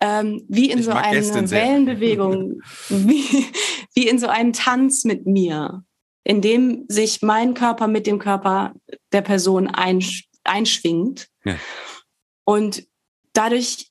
ähm, 0.01 0.45
wie 0.49 0.70
in 0.70 0.79
ich 0.79 0.85
so 0.85 0.93
eine 0.93 1.51
Wellenbewegung, 1.51 2.61
wie, 2.89 3.47
wie 3.95 4.07
in 4.07 4.20
so 4.20 4.29
einen 4.29 4.53
Tanz 4.53 5.03
mit 5.03 5.26
mir 5.26 5.83
in 6.29 6.43
dem 6.43 6.85
sich 6.89 7.22
mein 7.22 7.55
Körper 7.55 7.89
mit 7.89 8.07
dem 8.07 8.18
Körper 8.18 8.74
der 9.12 9.22
Person 9.22 9.66
einsch 9.66 10.29
einschwingt. 10.45 11.29
Ja. 11.45 11.57
Und 12.45 12.87
dadurch 13.33 13.91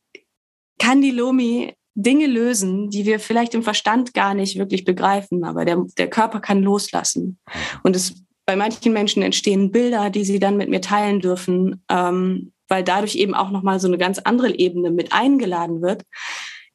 kann 0.80 1.02
die 1.02 1.12
Lomi 1.12 1.74
Dinge 1.96 2.28
lösen, 2.28 2.92
die 2.92 3.06
wir 3.06 3.20
vielleicht 3.20 3.56
im 3.56 3.64
Verstand 3.64 4.14
gar 4.14 4.36
nicht 4.36 4.58
wirklich 4.60 4.86
begreifen, 4.86 5.44
aber 5.44 5.66
der, 5.66 5.84
der 5.98 6.10
Körper 6.10 6.40
kann 6.40 6.62
loslassen. 6.62 7.40
Und 7.82 7.96
es, 7.96 8.24
bei 8.46 8.56
manchen 8.56 8.94
Menschen 8.94 9.24
entstehen 9.24 9.72
Bilder, 9.72 10.12
die 10.12 10.24
sie 10.24 10.38
dann 10.38 10.58
mit 10.58 10.70
mir 10.70 10.82
teilen 10.82 11.20
dürfen, 11.22 11.84
ähm, 11.90 12.54
weil 12.68 12.84
dadurch 12.84 13.16
eben 13.16 13.34
auch 13.34 13.50
nochmal 13.50 13.80
so 13.80 13.88
eine 13.88 13.98
ganz 13.98 14.20
andere 14.20 14.54
Ebene 14.54 14.92
mit 14.92 15.12
eingeladen 15.12 15.82
wird. 15.82 16.04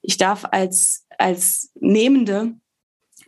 Ich 0.00 0.16
darf 0.16 0.44
als, 0.50 1.06
als 1.18 1.70
Nehmende 1.78 2.54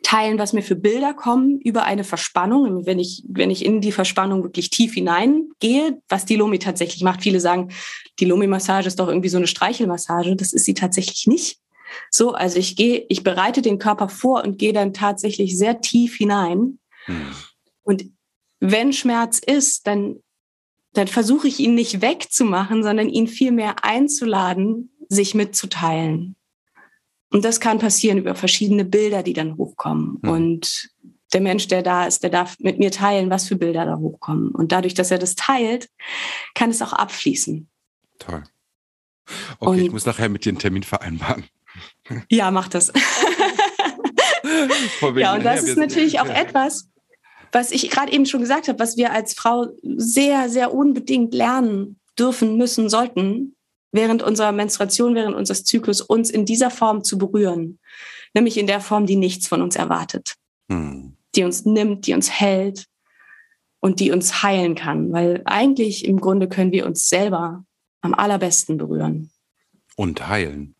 teilen, 0.05 0.39
was 0.39 0.53
mir 0.53 0.63
für 0.63 0.77
Bilder 0.77 1.15
kommen 1.15 1.61
über 1.61 1.85
eine 1.85 2.05
Verspannung. 2.05 2.87
Wenn 2.87 3.01
ich, 3.01 3.25
wenn 3.27 3.51
ich 3.51 3.65
in 3.65 3.81
die 3.81 3.91
Verspannung 3.91 4.45
wirklich 4.45 4.71
tief 4.71 4.95
hineingehe, 4.95 6.01
was 6.09 6.27
die 6.27 6.37
Lomi 6.37 6.61
tatsächlich 6.61 7.03
macht. 7.03 7.23
Viele 7.23 7.41
sagen, 7.41 7.73
die 8.21 8.27
Lomi-Massage 8.27 8.87
ist 8.87 9.01
doch 9.01 9.09
irgendwie 9.09 9.29
so 9.29 9.39
eine 9.39 9.49
Streichelmassage. 9.49 10.37
Das 10.37 10.53
ist 10.53 10.65
sie 10.65 10.75
tatsächlich 10.75 11.27
nicht. 11.27 11.59
So, 12.11 12.33
also 12.33 12.59
ich 12.59 12.77
gehe, 12.77 13.07
ich 13.09 13.25
bereite 13.25 13.63
den 13.63 13.79
Körper 13.79 14.09
vor 14.09 14.45
und 14.45 14.59
gehe 14.59 14.73
dann 14.73 14.93
tatsächlich 14.93 15.59
sehr 15.59 15.81
tief 15.81 16.17
hinein. 16.17 16.79
Hm. 17.07 17.35
Und 17.83 18.05
wenn 18.61 18.93
Schmerz 18.93 19.39
ist, 19.39 19.87
dann, 19.87 20.17
dann 20.93 21.09
versuche 21.09 21.49
ich 21.49 21.59
ihn 21.61 21.75
nicht 21.75 22.01
wegzumachen, 22.03 22.83
sondern 22.83 23.09
ihn 23.09 23.27
vielmehr 23.27 23.85
einzuladen, 23.85 24.91
sich 25.09 25.35
mitzuteilen. 25.35 26.37
Und 27.35 27.45
das 27.45 27.59
kann 27.59 27.81
passieren 27.81 28.19
über 28.19 28.37
verschiedene 28.37 28.85
Bilder, 28.85 29.25
die 29.25 29.33
dann 29.33 29.57
hochkommen. 29.57 30.21
Mhm. 30.23 30.31
Und 30.31 30.89
der 31.33 31.41
Mensch, 31.41 31.67
der 31.67 31.83
da 31.83 32.07
ist, 32.07 32.23
der 32.23 32.31
darf 32.31 32.55
mit 32.61 32.79
mir 32.79 32.93
teilen, 32.93 33.29
was 33.29 33.49
für 33.49 33.57
Bilder 33.57 33.85
da 33.85 33.97
hochkommen. 33.97 34.51
Und 34.51 34.71
dadurch, 34.71 34.95
dass 34.95 35.11
er 35.11 35.19
das 35.19 35.35
teilt, 35.35 35.89
kann 36.55 36.71
es 36.71 36.81
auch 36.81 36.93
abfließen. 36.93 37.69
Toll. 38.21 38.45
Okay, 39.59 39.69
und, 39.69 39.79
ich 39.81 39.91
muss 39.91 40.07
nachher 40.07 40.29
mit 40.29 40.45
dir 40.45 40.51
einen 40.51 40.61
Termin 40.61 40.85
vereinbaren. 40.85 41.45
Ja, 42.31 42.53
mach 42.53 42.69
das. 42.69 42.93
ja, 45.17 45.35
und 45.35 45.45
das 45.45 45.65
ist 45.65 45.77
natürlich 45.77 46.21
auch 46.21 46.29
etwas, 46.29 46.89
was 47.51 47.73
ich 47.73 47.91
gerade 47.91 48.13
eben 48.13 48.27
schon 48.27 48.43
gesagt 48.43 48.69
habe, 48.69 48.79
was 48.79 48.97
wir 48.97 49.11
als 49.11 49.35
Frau 49.35 49.67
sehr, 49.83 50.49
sehr 50.49 50.73
unbedingt 50.73 51.35
lernen 51.35 51.99
dürfen, 52.17 52.57
müssen, 52.57 52.89
sollten, 52.89 53.54
während 53.95 54.23
unserer 54.23 54.53
Menstruation, 54.53 55.15
während 55.15 55.37
unseres 55.37 55.65
Zyklus 55.65 56.01
uns 56.01 56.29
in 56.29 56.45
dieser 56.45 56.71
Form 56.71 57.05
zu 57.05 57.17
berühren. 57.17 57.79
Nämlich 58.35 58.59
in 58.59 58.67
der 58.67 58.81
Form, 58.81 59.07
die 59.07 59.17
nichts 59.17 59.47
von 59.47 59.63
uns 59.63 59.77
erwartet. 59.77 60.35
Hm. 60.69 61.17
Die 61.37 61.45
uns 61.45 61.65
nimmt, 61.65 62.07
die 62.07 62.15
uns 62.15 62.31
hält 62.31 62.87
und 63.81 64.01
die 64.01 64.11
uns 64.11 64.43
heilen 64.43 64.75
kann. 64.75 65.13
Weil 65.13 65.43
eigentlich 65.45 66.05
im 66.05 66.21
Grunde 66.21 66.49
können 66.49 66.73
wir 66.73 66.87
uns 66.87 67.09
selber 67.09 67.65
am 68.01 68.15
allerbesten 68.15 68.77
berühren. 68.77 69.31
Und 69.97 70.27
heilen. 70.27 70.75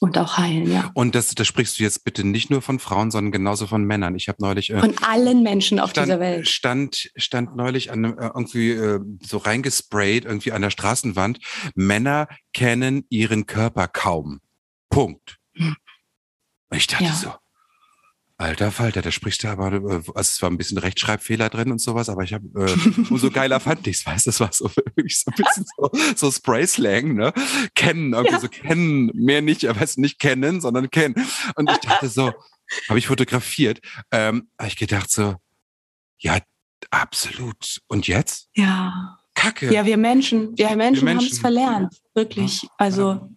Und 0.00 0.18
auch 0.18 0.36
heilen, 0.36 0.70
ja. 0.70 0.90
Und 0.94 1.14
das, 1.14 1.34
das 1.34 1.46
sprichst 1.46 1.78
du 1.78 1.82
jetzt 1.82 2.04
bitte 2.04 2.22
nicht 2.22 2.50
nur 2.50 2.60
von 2.60 2.78
Frauen, 2.78 3.10
sondern 3.10 3.32
genauso 3.32 3.66
von 3.66 3.84
Männern. 3.84 4.14
Ich 4.14 4.28
habe 4.28 4.42
neulich 4.42 4.70
äh, 4.70 4.78
von 4.78 4.94
allen 5.02 5.42
Menschen 5.42 5.80
auf 5.80 5.90
stand, 5.90 6.06
dieser 6.06 6.20
Welt 6.20 6.48
stand 6.48 7.10
stand 7.16 7.56
neulich 7.56 7.90
an, 7.90 8.04
äh, 8.04 8.26
irgendwie 8.26 8.72
äh, 8.72 9.00
so 9.22 9.38
reingesprayt 9.38 10.26
irgendwie 10.26 10.52
an 10.52 10.62
der 10.62 10.70
Straßenwand. 10.70 11.38
Männer 11.74 12.28
kennen 12.52 13.06
ihren 13.08 13.46
Körper 13.46 13.88
kaum. 13.88 14.40
Punkt. 14.90 15.38
Hm. 15.54 15.76
Ich 16.72 16.86
dachte 16.88 17.04
ja. 17.04 17.12
so, 17.12 17.32
Alter 18.38 18.70
Falter, 18.70 19.00
da 19.00 19.10
sprichst 19.10 19.44
du 19.44 19.48
aber, 19.48 19.72
äh, 19.72 19.94
also 19.94 20.12
es 20.14 20.42
war 20.42 20.50
ein 20.50 20.58
bisschen 20.58 20.76
Rechtschreibfehler 20.76 21.48
drin 21.48 21.72
und 21.72 21.80
sowas, 21.80 22.10
aber 22.10 22.22
ich 22.22 22.34
habe, 22.34 22.46
äh, 22.54 22.70
umso 23.10 23.30
geiler 23.30 23.60
fand 23.60 23.86
ich's, 23.86 24.04
weißt 24.04 24.26
das 24.26 24.40
war 24.40 24.52
so 24.52 24.70
wirklich 24.94 25.18
so 25.18 25.30
ein 25.30 25.42
bisschen 25.42 25.64
so, 25.76 25.90
so 26.14 26.30
Spray-Slang, 26.30 27.14
ne? 27.14 27.32
Kennen, 27.74 28.12
irgendwie 28.12 28.34
ja. 28.34 28.40
so 28.40 28.48
kennen, 28.48 29.10
mehr 29.14 29.40
nicht, 29.40 29.64
aber 29.66 29.80
es 29.80 29.96
nicht 29.96 30.18
kennen, 30.18 30.60
sondern 30.60 30.90
kennen. 30.90 31.14
Und 31.54 31.70
ich 31.70 31.78
dachte 31.78 32.08
so, 32.08 32.32
habe 32.88 32.98
ich 32.98 33.06
fotografiert, 33.06 33.80
ähm, 34.10 34.50
habe 34.58 34.68
ich 34.68 34.76
gedacht 34.76 35.10
so, 35.10 35.36
ja, 36.18 36.38
absolut. 36.90 37.80
Und 37.88 38.06
jetzt? 38.06 38.48
Ja. 38.54 39.18
Kacke. 39.34 39.72
Ja, 39.72 39.84
wir 39.84 39.98
Menschen, 39.98 40.56
wir 40.56 40.74
Menschen, 40.76 41.04
Menschen. 41.04 41.26
haben 41.26 41.32
es 41.32 41.38
verlernt, 41.38 42.00
wirklich. 42.14 42.66
Also 42.78 43.28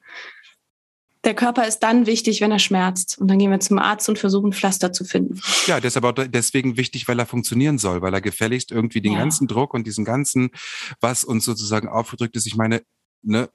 der 1.30 1.36
Körper 1.36 1.68
ist 1.68 1.82
dann 1.82 2.08
wichtig, 2.08 2.42
wenn 2.42 2.52
er 2.52 2.58
schmerzt. 2.58 3.20
Und 3.20 3.28
dann 3.28 3.38
gehen 3.38 3.52
wir 3.52 3.60
zum 3.60 3.78
Arzt 3.78 4.10
und 4.10 4.18
versuchen, 4.18 4.52
Pflaster 4.52 4.92
zu 4.92 5.06
finden. 5.06 5.40
Ja, 5.68 5.80
der 5.80 5.90
ist 5.90 5.96
aber 5.96 6.10
auch 6.10 6.28
deswegen 6.28 6.76
wichtig, 6.76 7.08
weil 7.08 7.20
er 7.20 7.28
funktionieren 7.28 7.78
soll, 7.78 8.02
weil 8.02 8.16
er 8.16 8.20
gefälligst 8.20 8.72
irgendwie 8.72 9.00
den 9.00 9.14
ja. 9.14 9.20
ganzen 9.20 9.48
Druck 9.48 9.76
und 9.76 9.86
diesen 9.86 10.06
ganzen, 10.06 10.50
was 11.02 11.24
uns 11.24 11.46
sozusagen 11.46 11.88
aufgedrückt 11.88 12.36
ist. 12.36 12.48
Ich 12.48 12.56
meine, 12.56 12.82
ne, 13.22 13.48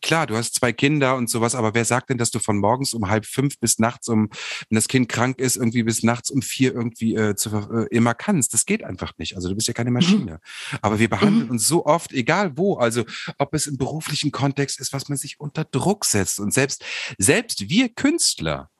klar, 0.00 0.26
du 0.26 0.36
hast 0.36 0.54
zwei 0.54 0.72
Kinder 0.72 1.16
und 1.16 1.30
sowas, 1.30 1.54
aber 1.54 1.74
wer 1.74 1.84
sagt 1.84 2.10
denn, 2.10 2.18
dass 2.18 2.30
du 2.30 2.38
von 2.38 2.58
morgens 2.58 2.94
um 2.94 3.08
halb 3.08 3.26
fünf 3.26 3.58
bis 3.58 3.78
nachts 3.78 4.08
um, 4.08 4.30
wenn 4.68 4.76
das 4.76 4.88
Kind 4.88 5.08
krank 5.08 5.38
ist, 5.38 5.56
irgendwie 5.56 5.82
bis 5.82 6.02
nachts 6.02 6.30
um 6.30 6.42
vier 6.42 6.74
irgendwie 6.74 7.14
äh, 7.14 7.34
zu, 7.36 7.50
äh, 7.50 7.86
immer 7.94 8.14
kannst? 8.14 8.54
Das 8.54 8.66
geht 8.66 8.84
einfach 8.84 9.12
nicht. 9.18 9.36
Also 9.36 9.48
du 9.48 9.54
bist 9.54 9.68
ja 9.68 9.74
keine 9.74 9.90
mhm. 9.90 9.94
Maschine. 9.94 10.32
Mhm. 10.32 10.78
Aber 10.82 10.98
wir 10.98 11.08
behandeln 11.08 11.46
mhm. 11.46 11.52
uns 11.52 11.66
so 11.66 11.86
oft, 11.86 12.12
egal 12.12 12.56
wo, 12.56 12.76
also 12.76 13.04
ob 13.38 13.54
es 13.54 13.66
im 13.66 13.76
beruflichen 13.76 14.30
Kontext 14.30 14.80
ist, 14.80 14.92
was 14.92 15.08
man 15.08 15.18
sich 15.18 15.40
unter 15.40 15.64
Druck 15.64 16.04
setzt. 16.04 16.40
Und 16.40 16.52
selbst, 16.52 16.84
selbst 17.18 17.68
wir 17.68 17.88
Künstler, 17.88 18.70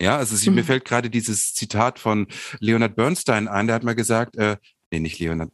ja, 0.00 0.16
also 0.16 0.36
sie, 0.36 0.50
mhm. 0.50 0.56
mir 0.56 0.64
fällt 0.64 0.84
gerade 0.84 1.08
dieses 1.10 1.54
Zitat 1.54 1.98
von 1.98 2.26
Leonard 2.60 2.96
Bernstein 2.96 3.48
ein, 3.48 3.66
der 3.66 3.76
hat 3.76 3.84
mal 3.84 3.94
gesagt, 3.94 4.36
äh, 4.36 4.56
nee, 4.90 5.00
nicht 5.00 5.18
Leonard, 5.18 5.50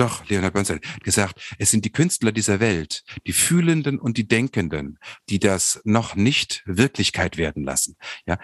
doch, 0.00 0.28
Leonard 0.28 0.54
Bernstein 0.54 0.80
hat 0.82 1.04
gesagt, 1.04 1.54
es 1.58 1.70
sind 1.70 1.84
die 1.84 1.92
Künstler 1.92 2.32
dieser 2.32 2.60
Welt, 2.60 3.04
die 3.26 3.32
Fühlenden 3.32 3.98
und 3.98 4.16
die 4.16 4.28
Denkenden, 4.28 4.98
die 5.28 5.38
das 5.38 5.80
noch 5.84 6.14
nicht 6.14 6.62
Wirklichkeit 6.66 7.36
werden 7.36 7.64
lassen. 7.64 7.96
Ja, 8.26 8.38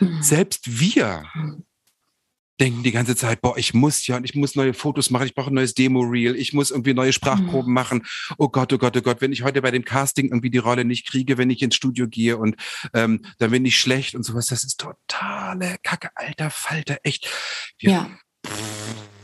mhm. 0.00 0.22
selbst 0.22 0.80
wir 0.80 1.24
denken 2.60 2.82
die 2.82 2.92
ganze 2.92 3.14
Zeit, 3.14 3.40
boah, 3.40 3.56
ich 3.56 3.72
muss 3.72 4.06
ja, 4.06 4.20
ich 4.22 4.34
muss 4.34 4.56
neue 4.56 4.74
Fotos 4.74 5.10
machen, 5.10 5.26
ich 5.26 5.34
brauche 5.34 5.50
ein 5.50 5.54
neues 5.54 5.74
Demo-Reel, 5.74 6.34
ich 6.34 6.52
muss 6.52 6.70
irgendwie 6.70 6.94
neue 6.94 7.12
Sprachproben 7.12 7.70
mhm. 7.70 7.74
machen. 7.74 8.06
Oh 8.36 8.48
Gott, 8.48 8.72
oh 8.72 8.78
Gott, 8.78 8.96
oh 8.96 9.00
Gott, 9.00 9.20
wenn 9.20 9.32
ich 9.32 9.42
heute 9.42 9.62
bei 9.62 9.70
dem 9.70 9.84
Casting 9.84 10.26
irgendwie 10.26 10.50
die 10.50 10.58
Rolle 10.58 10.84
nicht 10.84 11.06
kriege, 11.06 11.38
wenn 11.38 11.50
ich 11.50 11.62
ins 11.62 11.76
Studio 11.76 12.08
gehe 12.08 12.36
und 12.36 12.56
ähm, 12.94 13.24
dann 13.38 13.50
bin 13.50 13.64
ich 13.64 13.78
schlecht 13.78 14.14
und 14.14 14.24
sowas, 14.24 14.46
das 14.46 14.64
ist 14.64 14.80
totale 14.80 15.76
Kacke, 15.82 16.10
alter 16.16 16.50
Falter, 16.50 16.98
echt. 17.04 17.28
Wir, 17.78 17.90
ja. 17.90 18.18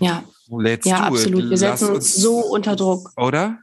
Ja. 0.04 0.24
Let's 0.48 0.86
ja, 0.86 1.00
absolut. 1.00 1.50
Wir 1.50 1.56
setzen 1.56 1.90
uns 1.90 2.14
so 2.14 2.38
unter 2.38 2.76
Druck. 2.76 3.10
Oder? 3.16 3.58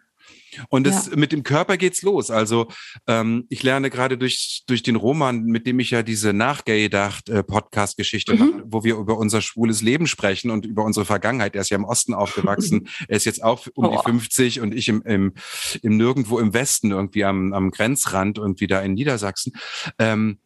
Und 0.70 0.86
das, 0.86 1.08
ja. 1.08 1.16
mit 1.16 1.32
dem 1.32 1.44
Körper 1.44 1.78
geht's 1.78 2.02
los. 2.02 2.30
Also 2.30 2.68
ähm, 3.08 3.46
ich 3.50 3.64
lerne 3.64 3.90
gerade 3.90 4.18
durch 4.18 4.64
durch 4.68 4.84
den 4.84 4.96
Roman, 4.96 5.44
mit 5.44 5.66
dem 5.66 5.80
ich 5.80 5.92
ja 5.92 6.04
diese 6.04 6.34
Nachgedacht 6.34 7.30
äh, 7.30 7.44
Podcast 7.44 7.98
Geschichte 7.98 8.34
mhm. 8.34 8.40
mache, 8.40 8.64
wo 8.66 8.84
wir 8.84 8.98
über 8.98 9.18
unser 9.18 9.42
schwules 9.42 9.82
Leben 9.82 10.08
sprechen 10.08 10.52
und 10.52 10.66
über 10.66 10.84
unsere 10.84 11.06
Vergangenheit. 11.06 11.56
Er 11.56 11.62
ist 11.62 11.70
ja 11.70 11.78
im 11.78 11.86
Osten 11.86 12.14
aufgewachsen, 12.14 12.90
er 13.08 13.16
ist 13.16 13.26
jetzt 13.26 13.44
auch 13.44 13.66
um 13.76 13.86
oh. 13.86 13.92
die 13.92 14.12
50 14.12 14.60
und 14.60 14.74
ich 14.76 14.90
im, 14.90 15.02
im 15.04 15.34
im 15.82 15.98
nirgendwo 15.98 16.40
im 16.40 16.54
Westen 16.54 16.92
irgendwie 16.92 17.24
am 17.24 17.54
am 17.54 17.72
Grenzrand 17.72 18.38
und 18.40 18.60
wieder 18.60 18.84
in 18.84 18.94
Niedersachsen. 18.94 19.54
Ähm, 20.00 20.40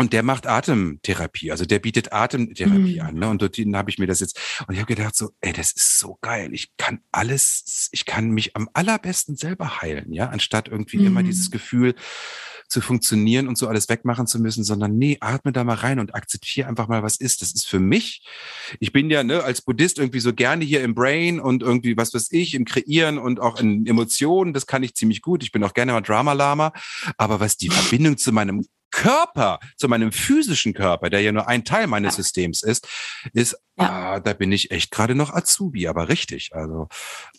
und 0.00 0.12
der 0.12 0.22
macht 0.22 0.46
Atemtherapie, 0.46 1.50
also 1.50 1.64
der 1.64 1.80
bietet 1.80 2.12
Atemtherapie 2.12 3.00
mhm. 3.00 3.06
an. 3.06 3.14
Ne? 3.16 3.28
Und 3.28 3.42
dort 3.42 3.58
habe 3.58 3.90
ich 3.90 3.98
mir 3.98 4.06
das 4.06 4.20
jetzt, 4.20 4.38
und 4.66 4.74
ich 4.74 4.80
habe 4.80 4.94
gedacht 4.94 5.16
so, 5.16 5.30
ey, 5.40 5.52
das 5.52 5.72
ist 5.72 5.98
so 5.98 6.18
geil. 6.20 6.50
Ich 6.52 6.76
kann 6.76 7.00
alles, 7.10 7.88
ich 7.90 8.04
kann 8.06 8.30
mich 8.30 8.54
am 8.54 8.68
allerbesten 8.74 9.36
selber 9.36 9.82
heilen, 9.82 10.12
ja, 10.12 10.28
anstatt 10.28 10.68
irgendwie 10.68 10.98
mhm. 10.98 11.06
immer 11.06 11.22
dieses 11.24 11.50
Gefühl 11.50 11.94
zu 12.68 12.80
funktionieren 12.80 13.48
und 13.48 13.56
so 13.56 13.66
alles 13.66 13.88
wegmachen 13.88 14.26
zu 14.26 14.38
müssen, 14.38 14.62
sondern 14.62 14.96
nee, 14.96 15.16
atme 15.20 15.52
da 15.52 15.64
mal 15.64 15.74
rein 15.74 15.98
und 15.98 16.14
akzeptiere 16.14 16.68
einfach 16.68 16.86
mal, 16.86 17.02
was 17.02 17.16
ist. 17.16 17.42
Das 17.42 17.52
ist 17.52 17.66
für 17.66 17.80
mich. 17.80 18.24
Ich 18.78 18.92
bin 18.92 19.10
ja 19.10 19.24
ne, 19.24 19.42
als 19.42 19.62
Buddhist 19.62 19.98
irgendwie 19.98 20.20
so 20.20 20.34
gerne 20.34 20.64
hier 20.64 20.82
im 20.82 20.94
Brain 20.94 21.40
und 21.40 21.62
irgendwie, 21.62 21.96
was 21.96 22.12
weiß 22.12 22.28
ich, 22.30 22.54
im 22.54 22.66
Kreieren 22.66 23.18
und 23.18 23.40
auch 23.40 23.58
in 23.58 23.86
Emotionen. 23.86 24.52
Das 24.52 24.66
kann 24.66 24.82
ich 24.82 24.94
ziemlich 24.94 25.22
gut. 25.22 25.42
Ich 25.42 25.50
bin 25.50 25.64
auch 25.64 25.72
gerne 25.72 25.92
mal 25.92 26.02
Drama-Lama. 26.02 26.72
Aber 27.16 27.40
was 27.40 27.56
die 27.56 27.70
Verbindung 27.70 28.18
zu 28.18 28.32
meinem 28.32 28.66
Körper, 28.90 29.60
zu 29.76 29.88
meinem 29.88 30.12
physischen 30.12 30.74
Körper, 30.74 31.10
der 31.10 31.20
ja 31.20 31.32
nur 31.32 31.48
ein 31.48 31.64
Teil 31.64 31.86
meines 31.86 32.16
ja. 32.16 32.22
Systems 32.22 32.62
ist, 32.62 32.88
ist, 33.32 33.56
ja. 33.78 34.14
ah, 34.14 34.20
da 34.20 34.32
bin 34.32 34.50
ich 34.52 34.70
echt 34.70 34.90
gerade 34.90 35.14
noch 35.14 35.32
Azubi, 35.32 35.86
aber 35.86 36.08
richtig. 36.08 36.50
Also, 36.52 36.88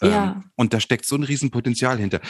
ähm, 0.02 0.12
ja. 0.12 0.43
und 0.56 0.74
da 0.74 0.80
steckt 0.80 1.06
so 1.06 1.16
ein 1.16 1.24
Riesenpotenzial 1.24 1.97
hinter. 1.97 2.22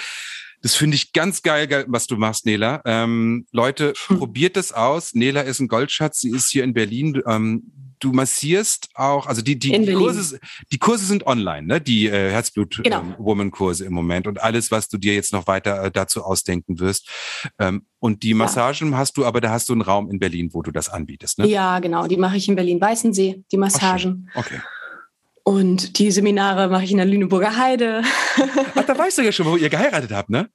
Das 0.61 0.75
finde 0.75 0.95
ich 0.95 1.13
ganz 1.13 1.41
geil, 1.41 1.85
was 1.87 2.07
du 2.07 2.17
machst, 2.17 2.45
Nela. 2.45 2.81
Ähm, 2.85 3.45
Leute, 3.51 3.93
hm. 4.07 4.17
probiert 4.17 4.57
das 4.57 4.71
aus. 4.71 5.13
Nela 5.13 5.41
ist 5.41 5.59
ein 5.59 5.67
Goldschatz. 5.67 6.21
Sie 6.21 6.31
ist 6.31 6.49
hier 6.49 6.63
in 6.63 6.73
Berlin. 6.73 7.21
Ähm, 7.25 7.71
du 7.99 8.11
massierst 8.11 8.89
auch, 8.93 9.27
also 9.27 9.41
die, 9.41 9.59
die, 9.59 9.71
die 9.71 9.93
Kurse, 9.93 10.39
die 10.71 10.77
Kurse 10.77 11.05
sind 11.05 11.27
online, 11.27 11.67
ne? 11.67 11.81
Die 11.81 12.07
äh, 12.07 12.31
Herzblut-Woman-Kurse 12.31 13.83
genau. 13.83 13.87
ähm, 13.87 13.91
im 13.91 13.95
Moment 13.95 14.27
und 14.27 14.41
alles, 14.41 14.71
was 14.71 14.87
du 14.89 14.97
dir 14.97 15.13
jetzt 15.13 15.33
noch 15.33 15.47
weiter 15.47 15.83
äh, 15.83 15.91
dazu 15.91 16.23
ausdenken 16.23 16.79
wirst. 16.79 17.09
Ähm, 17.59 17.85
und 17.99 18.23
die 18.23 18.33
Massagen 18.33 18.91
ja. 18.91 18.97
hast 18.97 19.17
du, 19.17 19.25
aber 19.25 19.41
da 19.41 19.51
hast 19.51 19.69
du 19.69 19.73
einen 19.73 19.81
Raum 19.81 20.09
in 20.09 20.19
Berlin, 20.19 20.49
wo 20.53 20.61
du 20.61 20.71
das 20.71 20.89
anbietest, 20.89 21.39
ne? 21.39 21.47
Ja, 21.47 21.79
genau. 21.79 22.07
Die 22.07 22.17
mache 22.17 22.37
ich 22.37 22.47
in 22.47 22.55
Berlin-Weißensee, 22.55 23.43
die 23.51 23.57
Massagen. 23.57 24.29
Ach, 24.33 24.45
okay. 24.45 24.59
Und 25.43 25.97
die 25.97 26.11
Seminare 26.11 26.67
mache 26.67 26.83
ich 26.83 26.91
in 26.91 26.97
der 26.97 27.05
Lüneburger 27.05 27.57
Heide. 27.57 28.03
Ach, 28.75 28.83
da 28.83 28.97
weißt 28.97 29.17
du 29.17 29.21
ja 29.23 29.31
schon, 29.31 29.45
wo 29.45 29.55
ihr 29.55 29.69
geheiratet 29.69 30.11
habt, 30.11 30.29
ne? 30.29 30.49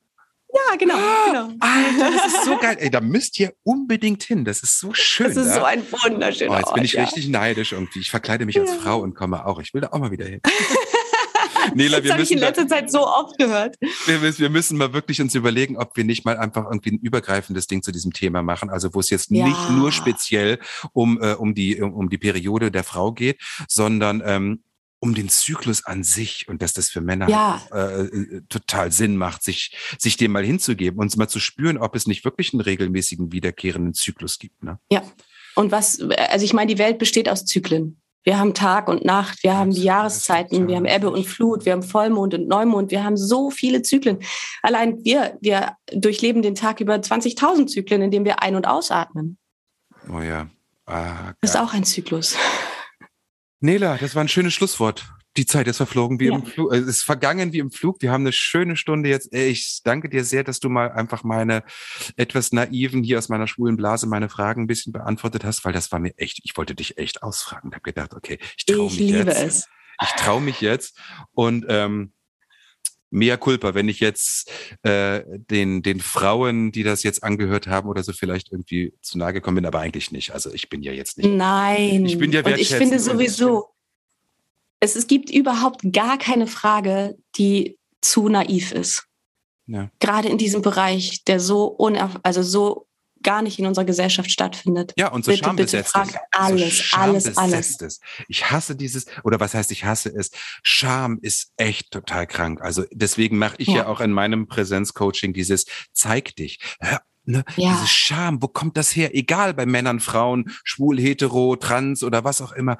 Ja, 0.54 0.76
genau, 0.76 0.94
ah, 0.94 1.26
genau. 1.26 1.54
Alter, 1.58 2.16
das 2.16 2.26
ist 2.26 2.44
so 2.44 2.56
geil. 2.56 2.76
Ey, 2.78 2.88
da 2.88 3.00
müsst 3.00 3.40
ihr 3.40 3.54
unbedingt 3.64 4.22
hin. 4.22 4.44
Das 4.44 4.62
ist 4.62 4.78
so 4.78 4.94
schön. 4.94 5.26
Das 5.26 5.36
ist 5.36 5.48
da. 5.48 5.54
so 5.56 5.64
ein 5.64 5.82
wunderschöner 5.90 6.52
oh, 6.52 6.56
Jetzt 6.56 6.66
Ort, 6.66 6.74
bin 6.74 6.84
ich 6.84 6.92
ja. 6.92 7.02
richtig 7.02 7.28
neidisch 7.28 7.72
irgendwie. 7.72 7.98
Ich 7.98 8.10
verkleide 8.10 8.46
mich 8.46 8.58
als 8.60 8.70
ja. 8.70 8.76
Frau 8.76 9.00
und 9.00 9.14
komme 9.14 9.46
auch. 9.46 9.60
Ich 9.60 9.74
will 9.74 9.80
da 9.80 9.88
auch 9.88 9.98
mal 9.98 10.12
wieder 10.12 10.26
hin. 10.26 10.40
Nela, 11.74 12.00
das 12.00 12.12
habe 12.12 12.22
ich 12.22 12.30
in 12.30 12.38
letzter 12.38 12.66
da, 12.66 12.76
Zeit 12.76 12.92
so 12.92 13.04
oft 13.06 13.36
gehört. 13.38 13.76
Wir, 14.06 14.38
wir, 14.38 14.50
müssen 14.50 14.76
mal 14.76 14.92
wirklich 14.92 15.20
uns 15.20 15.34
überlegen, 15.34 15.76
ob 15.76 15.96
wir 15.96 16.04
nicht 16.04 16.24
mal 16.24 16.36
einfach 16.36 16.66
irgendwie 16.66 16.92
ein 16.92 16.98
übergreifendes 16.98 17.66
Ding 17.66 17.82
zu 17.82 17.90
diesem 17.90 18.12
Thema 18.12 18.42
machen. 18.42 18.70
Also 18.70 18.94
wo 18.94 19.00
es 19.00 19.10
jetzt 19.10 19.30
ja. 19.30 19.46
nicht 19.46 19.70
nur 19.70 19.90
speziell 19.90 20.58
um, 20.92 21.20
äh, 21.20 21.32
um, 21.32 21.54
die, 21.54 21.80
um, 21.80 21.94
um 21.94 22.10
die 22.10 22.18
Periode 22.18 22.70
der 22.70 22.84
Frau 22.84 23.12
geht, 23.12 23.40
sondern 23.66 24.22
ähm, 24.24 24.62
um 25.04 25.14
den 25.14 25.28
Zyklus 25.28 25.84
an 25.84 26.02
sich 26.02 26.48
und 26.48 26.62
dass 26.62 26.72
das 26.72 26.88
für 26.88 27.02
Männer 27.02 27.28
ja. 27.28 27.60
äh, 27.72 28.04
äh, 28.04 28.40
total 28.48 28.90
Sinn 28.90 29.18
macht, 29.18 29.42
sich, 29.42 29.76
sich 29.98 30.16
dem 30.16 30.32
mal 30.32 30.42
hinzugeben 30.42 30.98
und 30.98 31.14
mal 31.18 31.28
zu 31.28 31.40
spüren, 31.40 31.76
ob 31.76 31.94
es 31.94 32.06
nicht 32.06 32.24
wirklich 32.24 32.54
einen 32.54 32.62
regelmäßigen 32.62 33.30
wiederkehrenden 33.30 33.92
Zyklus 33.92 34.38
gibt. 34.38 34.64
Ne? 34.64 34.78
Ja. 34.90 35.02
Und 35.56 35.72
was, 35.72 36.00
also 36.30 36.44
ich 36.44 36.54
meine, 36.54 36.72
die 36.72 36.78
Welt 36.78 36.98
besteht 36.98 37.28
aus 37.28 37.44
Zyklen. 37.44 38.00
Wir 38.22 38.38
haben 38.38 38.54
Tag 38.54 38.88
und 38.88 39.04
Nacht, 39.04 39.42
wir 39.42 39.54
haben 39.54 39.72
die 39.72 39.82
Jahreszeiten, 39.82 40.68
wir 40.68 40.76
haben 40.76 40.86
Ebbe 40.86 41.10
und 41.10 41.26
Flut, 41.26 41.66
wir 41.66 41.72
haben 41.72 41.82
Vollmond 41.82 42.32
und 42.32 42.48
Neumond, 42.48 42.90
wir 42.90 43.04
haben 43.04 43.18
so 43.18 43.50
viele 43.50 43.82
Zyklen. 43.82 44.20
Allein 44.62 45.04
wir, 45.04 45.36
wir 45.42 45.76
durchleben 45.92 46.40
den 46.40 46.54
Tag 46.54 46.80
über 46.80 46.94
20.000 46.94 47.66
Zyklen, 47.66 48.00
indem 48.00 48.24
wir 48.24 48.42
ein- 48.42 48.56
und 48.56 48.66
ausatmen. 48.66 49.36
Oh 50.08 50.22
ja. 50.22 50.48
Ah, 50.86 51.34
das 51.42 51.50
ist 51.50 51.56
auch 51.56 51.74
ein 51.74 51.84
Zyklus. 51.84 52.36
Nela, 53.64 53.96
das 53.96 54.14
war 54.14 54.22
ein 54.22 54.28
schönes 54.28 54.52
Schlusswort. 54.52 55.06
Die 55.38 55.46
Zeit 55.46 55.66
ist 55.68 55.78
verflogen 55.78 56.20
wie 56.20 56.26
ja. 56.26 56.34
im 56.34 56.44
Flug, 56.44 56.70
es 56.70 56.86
ist 56.86 57.02
vergangen 57.02 57.54
wie 57.54 57.60
im 57.60 57.70
Flug. 57.70 58.02
Wir 58.02 58.12
haben 58.12 58.20
eine 58.20 58.32
schöne 58.32 58.76
Stunde 58.76 59.08
jetzt. 59.08 59.32
Ich 59.34 59.80
danke 59.82 60.10
dir 60.10 60.22
sehr, 60.22 60.44
dass 60.44 60.60
du 60.60 60.68
mal 60.68 60.92
einfach 60.92 61.24
meine 61.24 61.64
etwas 62.16 62.52
naiven 62.52 63.02
hier 63.02 63.16
aus 63.16 63.30
meiner 63.30 63.46
schwulen 63.46 63.78
Blase 63.78 64.06
meine 64.06 64.28
Fragen 64.28 64.64
ein 64.64 64.66
bisschen 64.66 64.92
beantwortet 64.92 65.44
hast, 65.44 65.64
weil 65.64 65.72
das 65.72 65.90
war 65.92 65.98
mir 65.98 66.12
echt, 66.18 66.40
ich 66.44 66.54
wollte 66.58 66.74
dich 66.74 66.98
echt 66.98 67.22
ausfragen. 67.22 67.70
Ich 67.70 67.74
habe 67.74 67.82
gedacht, 67.82 68.12
okay, 68.12 68.38
ich 68.58 68.66
traue 68.66 68.84
mich 68.84 68.98
liebe 68.98 69.18
jetzt. 69.18 69.42
Es. 69.42 69.68
Ich 70.02 70.10
traue 70.10 70.42
mich 70.42 70.60
jetzt 70.60 71.00
und 71.32 71.64
ähm, 71.66 72.12
mehr 73.14 73.38
Culpa, 73.38 73.74
wenn 73.74 73.88
ich 73.88 74.00
jetzt 74.00 74.50
äh, 74.82 75.22
den, 75.26 75.82
den 75.82 76.00
Frauen, 76.00 76.72
die 76.72 76.82
das 76.82 77.02
jetzt 77.04 77.22
angehört 77.22 77.68
haben 77.68 77.88
oder 77.88 78.02
so, 78.02 78.12
vielleicht 78.12 78.52
irgendwie 78.52 78.92
zu 79.00 79.16
nahe 79.18 79.32
gekommen 79.32 79.56
bin, 79.56 79.66
aber 79.66 79.80
eigentlich 79.80 80.10
nicht. 80.10 80.32
Also 80.32 80.52
ich 80.52 80.68
bin 80.68 80.82
ja 80.82 80.92
jetzt 80.92 81.16
nicht. 81.16 81.30
Nein. 81.30 82.04
Ich 82.04 82.18
bin 82.18 82.32
ja 82.32 82.44
Und 82.44 82.58
ich 82.58 82.74
finde 82.74 82.98
sowieso, 82.98 83.68
es, 84.80 84.96
es 84.96 85.06
gibt 85.06 85.30
überhaupt 85.30 85.80
gar 85.92 86.18
keine 86.18 86.46
Frage, 86.46 87.16
die 87.38 87.78
zu 88.00 88.28
naiv 88.28 88.72
ist. 88.72 89.06
Ja. 89.66 89.90
Gerade 90.00 90.28
in 90.28 90.36
diesem 90.36 90.60
Bereich, 90.60 91.24
der 91.24 91.40
so 91.40 91.66
unerf 91.66 92.18
also 92.22 92.42
so 92.42 92.86
gar 93.24 93.42
nicht 93.42 93.58
in 93.58 93.66
unserer 93.66 93.84
Gesellschaft 93.84 94.30
stattfindet. 94.30 94.92
Ja, 94.96 95.08
und 95.08 95.24
so 95.24 95.32
bitte, 95.32 95.44
schambesetzt 95.44 95.92
bitte 95.92 96.06
frag 96.10 96.20
alles, 96.30 96.90
so 96.90 96.96
alles, 96.96 97.36
alles. 97.36 97.80
Ist. 97.80 98.00
Ich 98.28 98.50
hasse 98.50 98.76
dieses, 98.76 99.06
oder 99.24 99.40
was 99.40 99.54
heißt, 99.54 99.72
ich 99.72 99.84
hasse 99.84 100.10
es? 100.10 100.30
Scham 100.62 101.18
ist 101.20 101.52
echt 101.56 101.90
total 101.90 102.26
krank. 102.26 102.60
Also 102.62 102.84
deswegen 102.92 103.38
mache 103.38 103.56
ich 103.58 103.68
ja. 103.68 103.76
ja 103.76 103.86
auch 103.88 104.00
in 104.00 104.12
meinem 104.12 104.46
Präsenzcoaching 104.46 105.32
dieses 105.32 105.66
Zeig 105.92 106.36
dich. 106.36 106.60
Hör 106.78 107.00
Ne? 107.26 107.42
Ja. 107.56 107.72
Diese 107.72 107.86
Scham, 107.86 108.42
wo 108.42 108.48
kommt 108.48 108.76
das 108.76 108.94
her? 108.94 109.14
Egal 109.14 109.54
bei 109.54 109.64
Männern, 109.64 110.00
Frauen, 110.00 110.52
schwul, 110.62 111.00
hetero, 111.00 111.56
trans 111.56 112.02
oder 112.02 112.22
was 112.22 112.42
auch 112.42 112.52
immer. 112.52 112.76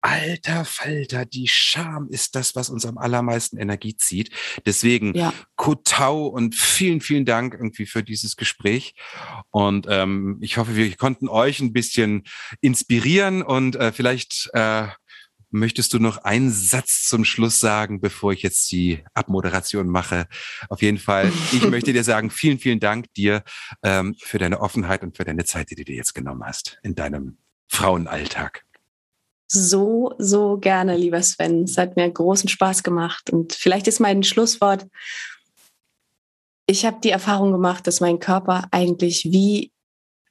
Alter 0.00 0.64
Falter, 0.64 1.24
die 1.24 1.48
Scham 1.48 2.08
ist 2.08 2.34
das, 2.34 2.54
was 2.54 2.70
uns 2.70 2.86
am 2.86 2.98
allermeisten 2.98 3.58
Energie 3.58 3.96
zieht. 3.96 4.30
Deswegen 4.64 5.14
ja. 5.14 5.32
Kotau 5.56 6.26
und 6.26 6.54
vielen, 6.54 7.00
vielen 7.00 7.24
Dank 7.24 7.54
irgendwie 7.54 7.86
für 7.86 8.02
dieses 8.02 8.36
Gespräch. 8.36 8.94
Und 9.50 9.86
ähm, 9.88 10.38
ich 10.40 10.58
hoffe, 10.58 10.76
wir 10.76 10.94
konnten 10.96 11.28
euch 11.28 11.60
ein 11.60 11.72
bisschen 11.72 12.24
inspirieren 12.60 13.42
und 13.42 13.76
äh, 13.76 13.92
vielleicht 13.92 14.50
äh, 14.52 14.88
möchtest 15.50 15.92
du 15.92 15.98
noch 15.98 16.18
einen 16.18 16.50
Satz 16.50 17.04
zum 17.04 17.24
Schluss 17.24 17.60
sagen, 17.60 18.00
bevor 18.00 18.32
ich 18.32 18.42
jetzt 18.42 18.70
die 18.70 19.04
Abmoderation 19.14 19.88
mache? 19.88 20.26
Auf 20.68 20.82
jeden 20.82 20.98
Fall, 20.98 21.32
ich 21.52 21.62
möchte 21.70 21.92
dir 21.92 22.04
sagen, 22.04 22.30
vielen, 22.30 22.58
vielen 22.58 22.80
Dank 22.80 23.12
dir 23.14 23.42
ähm, 23.82 24.14
für 24.20 24.38
deine 24.38 24.60
Offenheit 24.60 25.02
und 25.02 25.16
für 25.16 25.24
deine 25.24 25.44
Zeit, 25.44 25.70
die 25.70 25.76
du 25.76 25.84
dir 25.84 25.96
jetzt 25.96 26.14
genommen 26.14 26.42
hast 26.44 26.78
in 26.82 26.94
deinem 26.94 27.38
Frauenalltag. 27.68 28.65
So, 29.48 30.14
so 30.18 30.58
gerne, 30.58 30.96
lieber 30.96 31.22
Sven. 31.22 31.64
Es 31.64 31.78
hat 31.78 31.96
mir 31.96 32.10
großen 32.10 32.48
Spaß 32.48 32.82
gemacht. 32.82 33.30
Und 33.30 33.52
vielleicht 33.52 33.86
ist 33.86 34.00
mein 34.00 34.22
Schlusswort, 34.22 34.86
ich 36.68 36.84
habe 36.84 36.98
die 37.02 37.10
Erfahrung 37.10 37.52
gemacht, 37.52 37.86
dass 37.86 38.00
mein 38.00 38.18
Körper 38.18 38.66
eigentlich 38.72 39.24
wie 39.26 39.72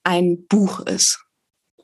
ein 0.03 0.45
Buch 0.47 0.81
ist. 0.81 1.25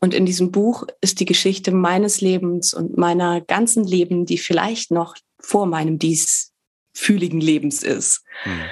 Und 0.02 0.14
in 0.14 0.26
diesem 0.26 0.52
Buch 0.52 0.86
ist 1.00 1.20
die 1.20 1.26
Geschichte 1.26 1.72
meines 1.72 2.22
Lebens 2.22 2.74
und 2.74 2.98
meiner 2.98 3.40
ganzen 3.40 3.86
Leben, 3.86 4.26
die 4.26 4.38
vielleicht 4.38 4.92
noch 4.92 5.16
vor 5.40 5.68
meinem 5.68 6.00
diesfühligen 6.00 7.40
Lebens 7.40 7.84
ist. 7.84 8.24
Mhm. 8.46 8.64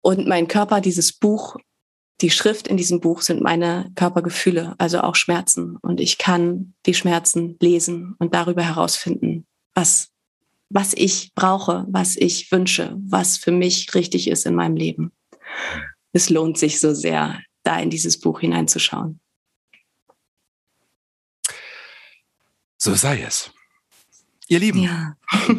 Und 0.00 0.26
mein 0.26 0.48
Körper, 0.48 0.80
dieses 0.80 1.12
Buch, 1.12 1.56
die 2.20 2.30
Schrift 2.30 2.68
in 2.68 2.76
diesem 2.76 3.00
Buch 3.00 3.22
sind 3.22 3.42
meine 3.42 3.90
Körpergefühle, 3.96 4.74
also 4.78 5.00
auch 5.00 5.16
Schmerzen. 5.16 5.76
Und 5.76 6.00
ich 6.00 6.18
kann 6.18 6.74
die 6.86 6.94
Schmerzen 6.94 7.56
lesen 7.60 8.14
und 8.18 8.34
darüber 8.34 8.62
herausfinden, 8.62 9.46
was 9.74 10.14
was 10.74 10.92
ich 10.92 11.32
brauche, 11.34 11.86
was 11.88 12.16
ich 12.16 12.50
wünsche, 12.50 12.96
was 12.98 13.36
für 13.36 13.52
mich 13.52 13.94
richtig 13.94 14.28
ist 14.28 14.44
in 14.44 14.56
meinem 14.56 14.76
Leben. 14.76 15.12
Es 16.12 16.30
lohnt 16.30 16.58
sich 16.58 16.80
so 16.80 16.94
sehr, 16.94 17.40
da 17.62 17.78
in 17.78 17.90
dieses 17.90 18.18
Buch 18.18 18.40
hineinzuschauen. 18.40 19.20
So 22.76 22.94
sei 22.94 23.22
es. 23.22 23.52
Ihr 24.48 24.58
Lieben, 24.58 24.80
ja. 24.80 25.16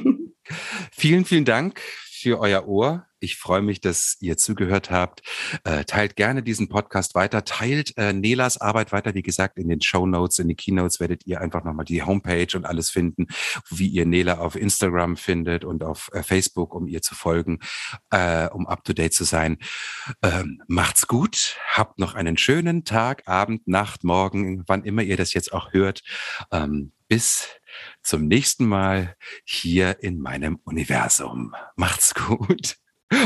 vielen, 0.92 1.24
vielen 1.24 1.46
Dank 1.46 1.80
für 1.80 2.40
euer 2.40 2.68
Ohr. 2.68 3.08
Ich 3.26 3.38
freue 3.38 3.64
mich, 3.64 3.82
dass 3.82 4.18
ihr 4.20 4.38
zugehört 4.38 4.92
habt. 4.92 5.24
Äh, 5.64 5.84
teilt 5.86 6.16
gerne 6.16 6.44
diesen 6.44 6.70
Podcast 6.70 7.16
weiter. 7.16 7.44
Teilt 7.44 7.98
äh, 7.98 8.14
Nelas 8.14 8.62
Arbeit 8.62 8.92
weiter. 8.92 9.16
Wie 9.16 9.24
gesagt, 9.24 9.58
in 9.58 9.68
den 9.68 9.82
Show 9.82 10.06
Notes, 10.06 10.38
in 10.38 10.48
den 10.48 10.56
Keynotes 10.56 11.00
werdet 11.00 11.26
ihr 11.26 11.42
einfach 11.42 11.64
nochmal 11.64 11.86
die 11.86 12.04
Homepage 12.04 12.56
und 12.56 12.66
alles 12.66 12.92
finden, 12.92 13.26
wie 13.72 13.88
ihr 13.88 14.06
Nela 14.06 14.38
auf 14.38 14.56
Instagram 14.56 15.18
findet 15.18 15.66
und 15.66 15.84
auf 15.84 16.12
äh, 16.14 16.22
Facebook, 16.22 16.76
um 16.76 16.88
ihr 16.88 17.02
zu 17.02 17.16
folgen, 17.16 17.62
äh, 18.12 18.48
um 18.50 18.68
up 18.68 18.84
to 18.84 18.94
date 18.94 19.16
zu 19.16 19.24
sein. 19.24 19.58
Ähm, 20.22 20.62
macht's 20.68 21.08
gut. 21.08 21.58
Habt 21.74 21.98
noch 21.98 22.14
einen 22.14 22.38
schönen 22.38 22.84
Tag, 22.84 23.24
Abend, 23.26 23.68
Nacht, 23.68 24.04
Morgen, 24.04 24.64
wann 24.68 24.84
immer 24.84 25.02
ihr 25.02 25.18
das 25.18 25.34
jetzt 25.34 25.52
auch 25.52 25.74
hört. 25.74 26.04
Ähm, 26.52 26.92
bis 27.08 27.48
zum 28.04 28.28
nächsten 28.28 28.66
Mal 28.68 29.16
hier 29.44 30.04
in 30.04 30.20
meinem 30.20 30.60
Universum. 30.64 31.56
Macht's 31.76 32.14
gut. 32.14 32.78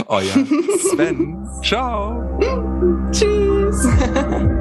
Euer 0.08 0.46
Sven. 0.92 1.38
Ciao. 1.64 2.24
Tschüss. 3.12 3.88